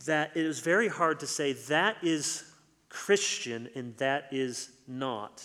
that 0.06 0.32
it 0.34 0.44
is 0.44 0.60
very 0.60 0.88
hard 0.88 1.20
to 1.20 1.26
say 1.26 1.52
that 1.52 1.96
is 2.02 2.44
Christian 2.88 3.68
and 3.74 3.96
that 3.98 4.28
is 4.32 4.70
not. 4.88 5.42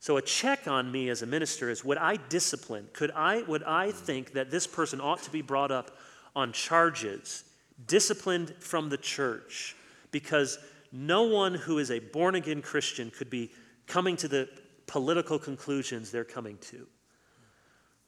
So 0.00 0.16
a 0.16 0.22
check 0.22 0.68
on 0.68 0.90
me 0.90 1.08
as 1.08 1.22
a 1.22 1.26
minister 1.26 1.70
is 1.70 1.84
would 1.84 1.98
I 1.98 2.16
discipline? 2.28 2.88
Could 2.92 3.10
I 3.12 3.42
would 3.42 3.62
I 3.62 3.90
think 3.90 4.32
that 4.32 4.50
this 4.50 4.66
person 4.66 5.00
ought 5.00 5.22
to 5.22 5.30
be 5.30 5.42
brought 5.42 5.70
up 5.70 5.96
on 6.36 6.52
charges, 6.52 7.44
disciplined 7.86 8.54
from 8.60 8.88
the 8.88 8.98
church 8.98 9.76
because 10.10 10.58
no 10.94 11.24
one 11.24 11.54
who 11.54 11.78
is 11.78 11.90
a 11.90 11.98
born 11.98 12.36
again 12.36 12.62
Christian 12.62 13.10
could 13.10 13.28
be 13.28 13.50
coming 13.88 14.16
to 14.16 14.28
the 14.28 14.48
political 14.86 15.40
conclusions 15.40 16.12
they're 16.12 16.24
coming 16.24 16.56
to. 16.58 16.86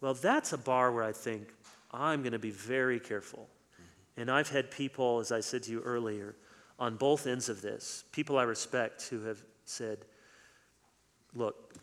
Well, 0.00 0.14
that's 0.14 0.52
a 0.52 0.58
bar 0.58 0.92
where 0.92 1.02
I 1.02 1.10
think 1.10 1.48
I'm 1.90 2.22
going 2.22 2.32
to 2.32 2.38
be 2.38 2.52
very 2.52 3.00
careful. 3.00 3.48
And 4.16 4.30
I've 4.30 4.48
had 4.48 4.70
people, 4.70 5.18
as 5.18 5.32
I 5.32 5.40
said 5.40 5.64
to 5.64 5.72
you 5.72 5.80
earlier, 5.80 6.36
on 6.78 6.96
both 6.96 7.26
ends 7.26 7.48
of 7.48 7.60
this, 7.60 8.04
people 8.12 8.38
I 8.38 8.44
respect 8.44 9.02
who 9.08 9.24
have 9.24 9.42
said, 9.64 9.98
look, 11.34 11.74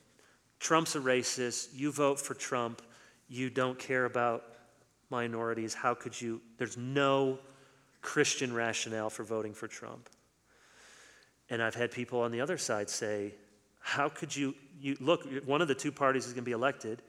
Trump's 0.60 0.95
a 0.95 0.99
racist. 0.99 1.70
You 1.76 1.91
vote 1.91 2.18
for 2.18 2.34
Trump. 2.34 2.82
You 3.28 3.49
don't 3.49 3.78
care 3.78 4.06
about 4.06 4.45
minorities. 5.10 5.74
How 5.74 5.93
could 5.93 6.20
you? 6.20 6.39
There's 6.58 6.78
no 6.78 7.39
Christian 8.01 8.54
rationale 8.54 9.10
for 9.10 9.24
voting 9.24 9.54
for 9.54 9.68
Trump. 9.68 10.10
And 11.54 11.62
I've 11.62 11.76
had 11.76 11.91
people 11.91 12.22
on 12.22 12.32
the 12.32 12.41
other 12.41 12.58
side 12.58 12.89
say, 12.89 13.36
How 13.80 14.10
could 14.10 14.36
you, 14.36 14.56
you 14.82 14.97
look, 14.99 15.24
one 15.45 15.62
of 15.62 15.68
the 15.68 15.76
two 15.76 15.91
parties 15.91 16.26
is 16.26 16.34
going 16.34 16.41
to 16.41 16.49
be 16.49 16.51
elected, 16.51 17.04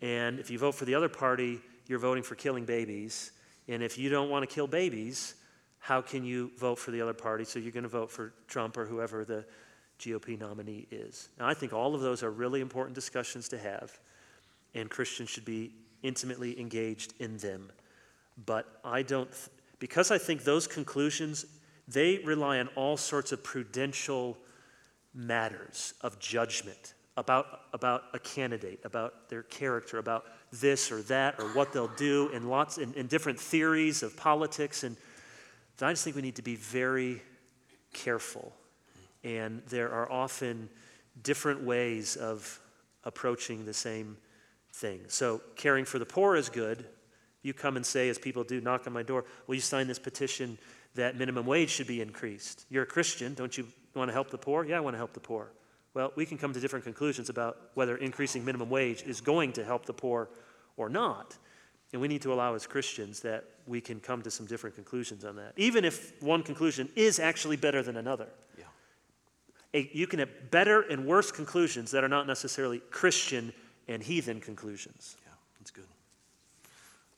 and 0.00 0.40
if 0.40 0.50
you 0.50 0.58
vote 0.58 0.74
for 0.74 0.86
the 0.86 0.94
other 0.94 1.10
party, 1.10 1.60
you're 1.86 1.98
voting 1.98 2.22
for 2.22 2.36
killing 2.36 2.64
babies. 2.64 3.32
And 3.68 3.82
if 3.82 3.98
you 3.98 4.08
don't 4.08 4.30
want 4.30 4.48
to 4.48 4.54
kill 4.54 4.66
babies, 4.66 5.34
how 5.78 6.00
can 6.00 6.24
you 6.24 6.52
vote 6.56 6.78
for 6.78 6.90
the 6.90 7.02
other 7.02 7.12
party? 7.12 7.44
So 7.44 7.58
you're 7.58 7.70
going 7.70 7.82
to 7.82 7.90
vote 7.90 8.10
for 8.10 8.32
Trump 8.48 8.78
or 8.78 8.86
whoever 8.86 9.26
the 9.26 9.44
GOP 10.00 10.40
nominee 10.40 10.86
is. 10.90 11.28
Now, 11.38 11.46
I 11.46 11.52
think 11.52 11.74
all 11.74 11.94
of 11.94 12.00
those 12.00 12.22
are 12.22 12.30
really 12.30 12.62
important 12.62 12.94
discussions 12.94 13.46
to 13.50 13.58
have, 13.58 13.98
and 14.74 14.88
Christians 14.88 15.28
should 15.28 15.44
be 15.44 15.72
intimately 16.02 16.58
engaged 16.58 17.12
in 17.20 17.36
them. 17.36 17.70
But 18.46 18.80
I 18.82 19.02
don't, 19.02 19.28
because 19.80 20.10
I 20.10 20.16
think 20.16 20.44
those 20.44 20.66
conclusions 20.66 21.44
they 21.88 22.18
rely 22.18 22.58
on 22.58 22.68
all 22.68 22.96
sorts 22.96 23.32
of 23.32 23.42
prudential 23.44 24.36
matters 25.14 25.94
of 26.02 26.18
judgment 26.18 26.94
about, 27.16 27.46
about 27.72 28.04
a 28.12 28.18
candidate, 28.18 28.80
about 28.84 29.28
their 29.28 29.42
character, 29.42 29.98
about 29.98 30.26
this 30.52 30.92
or 30.92 31.02
that 31.02 31.40
or 31.40 31.46
what 31.48 31.72
they'll 31.72 31.88
do, 31.96 32.30
and 32.34 32.50
lots 32.50 32.78
and 32.78 33.08
different 33.08 33.40
theories 33.40 34.02
of 34.02 34.16
politics. 34.16 34.84
And 34.84 34.96
I 35.80 35.92
just 35.92 36.04
think 36.04 36.16
we 36.16 36.22
need 36.22 36.36
to 36.36 36.42
be 36.42 36.56
very 36.56 37.22
careful. 37.92 38.52
And 39.24 39.62
there 39.68 39.90
are 39.90 40.10
often 40.10 40.68
different 41.22 41.62
ways 41.62 42.16
of 42.16 42.60
approaching 43.04 43.64
the 43.64 43.74
same 43.74 44.16
thing. 44.72 45.00
So, 45.08 45.40
caring 45.56 45.84
for 45.84 45.98
the 45.98 46.06
poor 46.06 46.36
is 46.36 46.48
good. 46.48 46.84
You 47.42 47.54
come 47.54 47.76
and 47.76 47.86
say, 47.86 48.08
as 48.08 48.18
people 48.18 48.44
do, 48.44 48.60
knock 48.60 48.86
on 48.86 48.92
my 48.92 49.02
door, 49.02 49.24
will 49.46 49.54
you 49.54 49.60
sign 49.60 49.86
this 49.86 49.98
petition 49.98 50.58
that 50.96 51.16
minimum 51.16 51.46
wage 51.46 51.70
should 51.70 51.86
be 51.86 52.00
increased. 52.00 52.66
You're 52.68 52.82
a 52.82 52.86
Christian, 52.86 53.34
don't 53.34 53.56
you 53.56 53.66
want 53.94 54.08
to 54.08 54.12
help 54.12 54.30
the 54.30 54.38
poor? 54.38 54.64
Yeah, 54.64 54.78
I 54.78 54.80
want 54.80 54.94
to 54.94 54.98
help 54.98 55.12
the 55.12 55.20
poor. 55.20 55.50
Well, 55.94 56.12
we 56.14 56.26
can 56.26 56.36
come 56.36 56.52
to 56.52 56.60
different 56.60 56.84
conclusions 56.84 57.30
about 57.30 57.70
whether 57.74 57.96
increasing 57.96 58.44
minimum 58.44 58.68
wage 58.68 59.02
is 59.04 59.20
going 59.20 59.52
to 59.54 59.64
help 59.64 59.86
the 59.86 59.94
poor 59.94 60.28
or 60.76 60.90
not. 60.90 61.36
And 61.92 62.02
we 62.02 62.08
need 62.08 62.20
to 62.22 62.32
allow 62.32 62.54
as 62.54 62.66
Christians 62.66 63.20
that 63.20 63.44
we 63.66 63.80
can 63.80 64.00
come 64.00 64.20
to 64.22 64.30
some 64.30 64.44
different 64.44 64.76
conclusions 64.76 65.24
on 65.24 65.36
that, 65.36 65.52
even 65.56 65.84
if 65.84 66.20
one 66.22 66.42
conclusion 66.42 66.88
is 66.96 67.18
actually 67.18 67.56
better 67.56 67.82
than 67.82 67.96
another. 67.96 68.28
Yeah. 68.58 68.64
A, 69.72 69.90
you 69.94 70.06
can 70.06 70.18
have 70.18 70.50
better 70.50 70.82
and 70.82 71.06
worse 71.06 71.32
conclusions 71.32 71.90
that 71.92 72.04
are 72.04 72.08
not 72.08 72.26
necessarily 72.26 72.80
Christian 72.90 73.52
and 73.88 74.02
heathen 74.02 74.40
conclusions. 74.40 75.16
Yeah, 75.24 75.32
that's 75.58 75.70
good. 75.70 75.86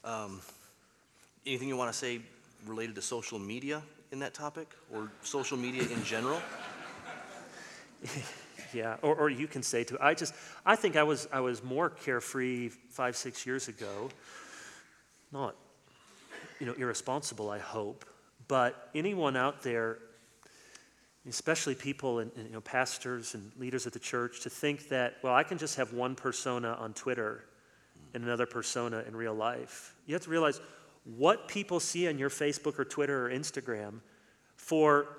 Um, 0.05 0.41
anything 1.47 1.68
you 1.68 1.76
want 1.76 1.93
to 1.93 1.99
say 1.99 2.20
related 2.67 2.95
to 2.97 3.03
social 3.03 3.39
media 3.39 3.83
in 4.13 4.19
that 4.21 4.35
topic 4.35 4.69
or 4.93 5.11
social 5.23 5.57
media 5.57 5.83
in 5.83 6.03
general? 6.05 6.41
yeah, 8.73 8.97
or, 9.03 9.15
or 9.17 9.31
you 9.31 9.47
can 9.47 9.63
say 9.63 9.85
to 9.85 9.99
I 10.01 10.15
just 10.15 10.35
I 10.65 10.77
think 10.77 10.97
I 10.97 11.03
was 11.03 11.29
I 11.33 11.41
was 11.41 11.63
more 11.63 11.91
carefree 11.91 12.69
five 12.69 13.17
six 13.17 13.47
years 13.47 13.69
ago, 13.69 14.09
not 15.33 15.57
you 16.61 16.67
know 16.67 16.75
irresponsible 16.75 17.51
I 17.51 17.59
hope, 17.59 18.05
but 18.47 18.91
anyone 18.95 19.37
out 19.37 19.63
there, 19.63 19.99
especially 21.29 21.75
people 21.75 22.21
and, 22.21 22.31
and 22.37 22.47
you 22.47 22.53
know 22.53 22.61
pastors 22.61 23.35
and 23.35 23.51
leaders 23.59 23.87
of 23.87 23.93
the 23.93 23.99
church, 23.99 24.41
to 24.43 24.51
think 24.51 24.89
that 24.89 25.17
well 25.23 25.35
I 25.35 25.43
can 25.43 25.59
just 25.59 25.77
have 25.77 25.93
one 25.93 26.15
persona 26.15 26.77
on 26.79 26.93
Twitter 26.95 27.45
and 28.15 28.25
another 28.25 28.47
persona 28.47 29.05
in 29.07 29.15
real 29.15 29.35
life. 29.35 29.95
You 30.07 30.15
have 30.15 30.23
to 30.23 30.31
realize 30.31 30.61
what 31.17 31.49
people 31.49 31.81
see 31.81 32.09
on 32.09 32.19
your 32.19 32.31
Facebook 32.31 32.79
or 32.79 32.85
Twitter 32.85 33.27
or 33.27 33.31
Instagram 33.31 34.01
for 34.57 35.19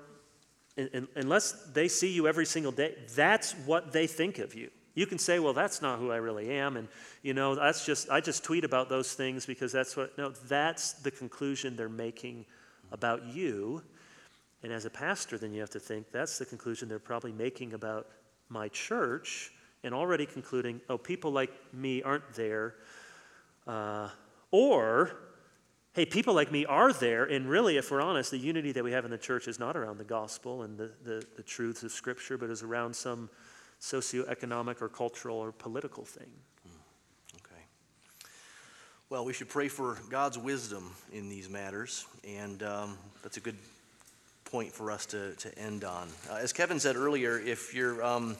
unless 1.16 1.52
they 1.72 1.88
see 1.88 2.10
you 2.12 2.26
every 2.26 2.46
single 2.46 2.72
day, 2.72 2.94
that's 3.14 3.52
what 3.66 3.92
they 3.92 4.06
think 4.06 4.38
of 4.38 4.54
you. 4.54 4.70
You 4.94 5.06
can 5.06 5.18
say, 5.18 5.38
well, 5.38 5.52
that's 5.52 5.82
not 5.82 5.98
who 5.98 6.10
I 6.10 6.16
really 6.16 6.50
am. 6.50 6.76
And, 6.76 6.88
you 7.22 7.34
know, 7.34 7.54
that's 7.54 7.84
just, 7.84 8.10
I 8.10 8.20
just 8.20 8.44
tweet 8.44 8.64
about 8.64 8.88
those 8.88 9.14
things 9.14 9.46
because 9.46 9.72
that's 9.72 9.96
what, 9.96 10.16
no, 10.18 10.30
that's 10.30 10.94
the 10.94 11.10
conclusion 11.10 11.76
they're 11.76 11.88
making 11.88 12.44
about 12.92 13.24
you. 13.26 13.82
And 14.62 14.72
as 14.72 14.84
a 14.84 14.90
pastor, 14.90 15.38
then 15.38 15.52
you 15.52 15.60
have 15.60 15.70
to 15.70 15.80
think 15.80 16.10
that's 16.12 16.38
the 16.38 16.44
conclusion 16.44 16.88
they're 16.88 16.98
probably 16.98 17.32
making 17.32 17.72
about 17.72 18.08
my 18.48 18.68
church 18.68 19.52
and 19.84 19.94
already 19.94 20.26
concluding, 20.26 20.80
oh, 20.88 20.98
people 20.98 21.30
like 21.30 21.52
me 21.72 22.02
aren't 22.02 22.34
there. 22.34 22.74
Uh, 23.66 24.08
or, 24.50 25.29
hey, 25.92 26.06
people 26.06 26.34
like 26.34 26.52
me 26.52 26.64
are 26.66 26.92
there, 26.92 27.24
and 27.24 27.48
really, 27.48 27.76
if 27.76 27.90
we're 27.90 28.00
honest, 28.00 28.30
the 28.30 28.38
unity 28.38 28.72
that 28.72 28.84
we 28.84 28.92
have 28.92 29.04
in 29.04 29.10
the 29.10 29.18
church 29.18 29.48
is 29.48 29.58
not 29.58 29.76
around 29.76 29.98
the 29.98 30.04
gospel 30.04 30.62
and 30.62 30.78
the, 30.78 30.90
the, 31.04 31.24
the 31.36 31.42
truths 31.42 31.82
of 31.82 31.90
Scripture, 31.90 32.38
but 32.38 32.50
is 32.50 32.62
around 32.62 32.94
some 32.94 33.28
socioeconomic 33.80 34.80
or 34.82 34.88
cultural 34.88 35.36
or 35.36 35.52
political 35.52 36.04
thing. 36.04 36.30
Okay. 37.36 37.62
Well, 39.08 39.24
we 39.24 39.32
should 39.32 39.48
pray 39.48 39.68
for 39.68 39.98
God's 40.10 40.38
wisdom 40.38 40.94
in 41.12 41.28
these 41.28 41.48
matters, 41.48 42.06
and 42.26 42.62
um, 42.62 42.98
that's 43.22 43.36
a 43.36 43.40
good 43.40 43.56
point 44.44 44.72
for 44.72 44.90
us 44.90 45.06
to, 45.06 45.34
to 45.36 45.58
end 45.58 45.84
on. 45.84 46.08
Uh, 46.30 46.34
as 46.34 46.52
Kevin 46.52 46.78
said 46.78 46.96
earlier, 46.96 47.38
if 47.38 47.74
you're 47.74 48.04
um, 48.04 48.36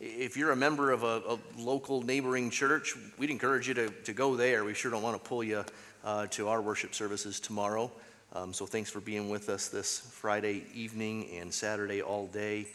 if 0.00 0.34
you're 0.34 0.52
a 0.52 0.56
member 0.56 0.92
of 0.92 1.02
a, 1.02 1.22
a, 1.28 1.38
local 1.58 2.00
neighboring 2.00 2.48
church, 2.48 2.96
we'd 3.18 3.28
encourage 3.28 3.68
you 3.68 3.74
to, 3.74 3.90
to 3.90 4.14
go 4.14 4.34
there. 4.34 4.64
We 4.64 4.72
sure 4.72 4.90
don't 4.90 5.02
want 5.02 5.22
to 5.22 5.28
pull 5.28 5.44
you 5.44 5.62
uh, 6.04 6.26
to 6.28 6.48
our 6.48 6.60
worship 6.60 6.94
services 6.94 7.40
tomorrow. 7.40 7.90
Um, 8.32 8.52
so 8.52 8.66
thanks 8.66 8.90
for 8.90 9.00
being 9.00 9.28
with 9.28 9.48
us 9.48 9.68
this 9.68 10.00
Friday 10.00 10.64
evening 10.72 11.28
and 11.34 11.52
Saturday 11.52 12.00
all 12.00 12.26
day. 12.28 12.66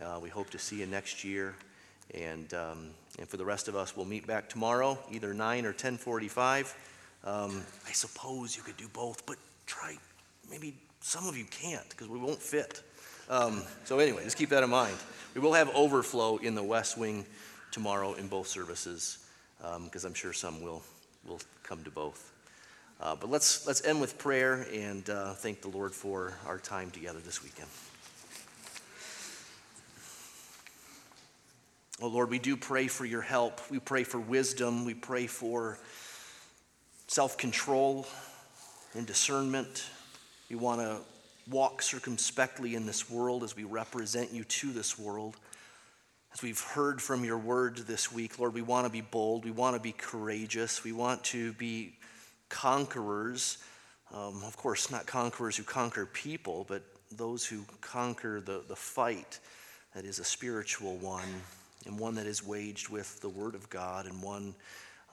Uh, 0.00 0.18
we 0.22 0.28
hope 0.28 0.50
to 0.50 0.58
see 0.58 0.80
you 0.80 0.86
next 0.86 1.24
year. 1.24 1.54
And, 2.14 2.52
um, 2.54 2.90
and 3.18 3.28
for 3.28 3.36
the 3.36 3.44
rest 3.44 3.68
of 3.68 3.76
us, 3.76 3.96
we'll 3.96 4.06
meet 4.06 4.26
back 4.26 4.48
tomorrow, 4.48 4.98
either 5.10 5.34
9 5.34 5.64
or 5.64 5.70
1045. 5.70 6.74
Um, 7.24 7.62
I 7.86 7.92
suppose 7.92 8.56
you 8.56 8.62
could 8.62 8.76
do 8.76 8.88
both, 8.88 9.26
but 9.26 9.36
try, 9.66 9.96
maybe 10.50 10.74
some 11.00 11.26
of 11.26 11.36
you 11.36 11.44
can't 11.44 11.88
because 11.90 12.08
we 12.08 12.18
won't 12.18 12.40
fit. 12.40 12.82
Um, 13.28 13.62
so 13.84 13.98
anyway, 13.98 14.24
just 14.24 14.36
keep 14.36 14.48
that 14.50 14.62
in 14.62 14.70
mind. 14.70 14.96
We 15.34 15.40
will 15.40 15.52
have 15.52 15.70
overflow 15.74 16.38
in 16.38 16.54
the 16.54 16.62
West 16.62 16.98
Wing 16.98 17.24
tomorrow 17.70 18.14
in 18.14 18.26
both 18.26 18.48
services 18.48 19.18
because 19.58 20.04
um, 20.04 20.08
I'm 20.08 20.14
sure 20.14 20.32
some 20.32 20.62
will, 20.62 20.82
will 21.26 21.40
come 21.62 21.84
to 21.84 21.90
both. 21.90 22.32
Uh, 23.00 23.16
but 23.16 23.30
let's, 23.30 23.66
let's 23.66 23.82
end 23.86 23.98
with 23.98 24.18
prayer 24.18 24.66
and 24.74 25.08
uh, 25.08 25.32
thank 25.32 25.62
the 25.62 25.68
Lord 25.68 25.92
for 25.92 26.34
our 26.46 26.58
time 26.58 26.90
together 26.90 27.18
this 27.18 27.42
weekend. 27.42 27.68
Oh 32.02 32.08
Lord, 32.08 32.28
we 32.28 32.38
do 32.38 32.58
pray 32.58 32.88
for 32.88 33.06
your 33.06 33.22
help. 33.22 33.60
We 33.70 33.78
pray 33.78 34.04
for 34.04 34.20
wisdom. 34.20 34.84
We 34.84 34.92
pray 34.92 35.26
for 35.26 35.78
self 37.06 37.38
control 37.38 38.06
and 38.94 39.06
discernment. 39.06 39.88
We 40.50 40.56
want 40.56 40.80
to 40.80 40.98
walk 41.50 41.80
circumspectly 41.80 42.74
in 42.74 42.84
this 42.84 43.10
world 43.10 43.44
as 43.44 43.56
we 43.56 43.64
represent 43.64 44.32
you 44.32 44.44
to 44.44 44.72
this 44.72 44.98
world. 44.98 45.36
As 46.34 46.42
we've 46.42 46.60
heard 46.60 47.00
from 47.00 47.24
your 47.24 47.38
word 47.38 47.78
this 47.78 48.12
week, 48.12 48.38
Lord, 48.38 48.52
we 48.52 48.62
want 48.62 48.86
to 48.86 48.92
be 48.92 49.00
bold. 49.00 49.44
We 49.44 49.50
want 49.50 49.74
to 49.74 49.82
be 49.82 49.92
courageous. 49.92 50.84
We 50.84 50.92
want 50.92 51.24
to 51.24 51.54
be 51.54 51.94
conquerors. 52.50 53.58
Um, 54.12 54.42
of 54.44 54.56
course, 54.56 54.90
not 54.90 55.06
conquerors 55.06 55.56
who 55.56 55.62
conquer 55.62 56.04
people, 56.04 56.66
but 56.68 56.82
those 57.10 57.46
who 57.46 57.64
conquer 57.80 58.40
the, 58.40 58.62
the 58.68 58.76
fight 58.76 59.38
that 59.94 60.04
is 60.04 60.18
a 60.18 60.24
spiritual 60.24 60.96
one 60.96 61.28
and 61.86 61.98
one 61.98 62.14
that 62.16 62.26
is 62.26 62.46
waged 62.46 62.90
with 62.90 63.20
the 63.20 63.28
Word 63.28 63.54
of 63.54 63.70
God 63.70 64.06
and 64.06 64.22
one 64.22 64.54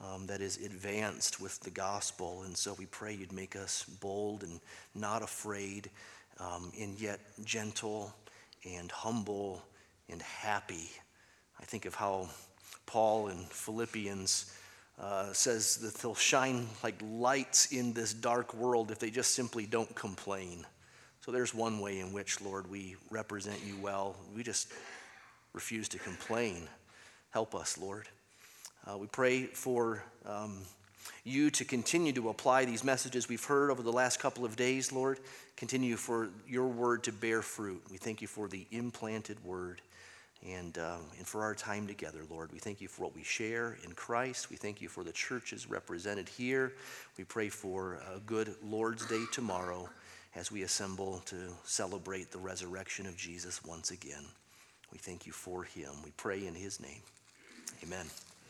um, 0.00 0.26
that 0.26 0.40
is 0.40 0.58
advanced 0.58 1.40
with 1.40 1.58
the 1.60 1.70
gospel. 1.70 2.42
And 2.44 2.56
so 2.56 2.74
we 2.78 2.86
pray 2.86 3.14
you'd 3.14 3.32
make 3.32 3.56
us 3.56 3.84
bold 4.00 4.42
and 4.42 4.60
not 4.94 5.22
afraid, 5.22 5.90
um, 6.38 6.70
and 6.78 7.00
yet 7.00 7.20
gentle 7.44 8.14
and 8.64 8.90
humble 8.90 9.62
and 10.08 10.22
happy. 10.22 10.90
I 11.60 11.64
think 11.64 11.84
of 11.84 11.94
how 11.94 12.28
Paul 12.86 13.28
in 13.28 13.38
Philippians 13.50 14.52
uh, 15.00 15.32
says 15.32 15.76
that 15.76 15.94
they'll 15.94 16.14
shine 16.14 16.66
like 16.82 17.00
lights 17.02 17.72
in 17.72 17.92
this 17.92 18.12
dark 18.12 18.52
world 18.54 18.90
if 18.90 18.98
they 18.98 19.10
just 19.10 19.34
simply 19.34 19.64
don't 19.66 19.94
complain. 19.94 20.66
So 21.20 21.30
there's 21.30 21.54
one 21.54 21.80
way 21.80 22.00
in 22.00 22.12
which, 22.12 22.40
Lord, 22.40 22.70
we 22.70 22.96
represent 23.10 23.58
you 23.66 23.76
well. 23.80 24.16
We 24.34 24.42
just 24.42 24.72
refuse 25.52 25.88
to 25.90 25.98
complain. 25.98 26.68
Help 27.30 27.54
us, 27.54 27.78
Lord. 27.78 28.08
Uh, 28.86 28.96
we 28.96 29.06
pray 29.06 29.44
for 29.44 30.02
um, 30.24 30.62
you 31.24 31.50
to 31.50 31.64
continue 31.64 32.12
to 32.12 32.30
apply 32.30 32.64
these 32.64 32.82
messages 32.82 33.28
we've 33.28 33.44
heard 33.44 33.70
over 33.70 33.82
the 33.82 33.92
last 33.92 34.18
couple 34.18 34.44
of 34.44 34.56
days, 34.56 34.92
Lord. 34.92 35.20
Continue 35.56 35.96
for 35.96 36.30
your 36.46 36.66
word 36.66 37.04
to 37.04 37.12
bear 37.12 37.42
fruit. 37.42 37.82
We 37.90 37.98
thank 37.98 38.22
you 38.22 38.28
for 38.28 38.48
the 38.48 38.66
implanted 38.70 39.44
word 39.44 39.80
and, 40.46 40.78
um, 40.78 41.02
and 41.16 41.26
for 41.26 41.42
our 41.42 41.54
time 41.54 41.86
together, 41.86 42.20
Lord. 42.30 42.52
We 42.52 42.58
thank 42.58 42.80
you 42.80 42.88
for 42.88 43.02
what 43.02 43.14
we 43.14 43.22
share 43.22 43.78
in 43.84 43.92
Christ. 43.92 44.50
We 44.50 44.56
thank 44.56 44.80
you 44.80 44.88
for 44.88 45.04
the 45.04 45.12
churches 45.12 45.68
represented 45.68 46.28
here. 46.28 46.72
We 47.16 47.24
pray 47.24 47.48
for 47.48 48.00
a 48.14 48.20
good 48.20 48.54
Lord's 48.62 49.06
Day 49.06 49.24
tomorrow 49.32 49.88
as 50.34 50.52
we 50.52 50.62
assemble 50.62 51.20
to 51.26 51.36
celebrate 51.64 52.30
the 52.30 52.38
resurrection 52.38 53.06
of 53.06 53.16
Jesus 53.16 53.64
once 53.64 53.90
again. 53.90 54.24
We 54.92 54.98
thank 54.98 55.26
you 55.26 55.32
for 55.32 55.64
him. 55.64 55.90
We 56.04 56.10
pray 56.16 56.46
in 56.46 56.54
his 56.54 56.80
name. 56.80 57.02
Amen. 57.82 58.06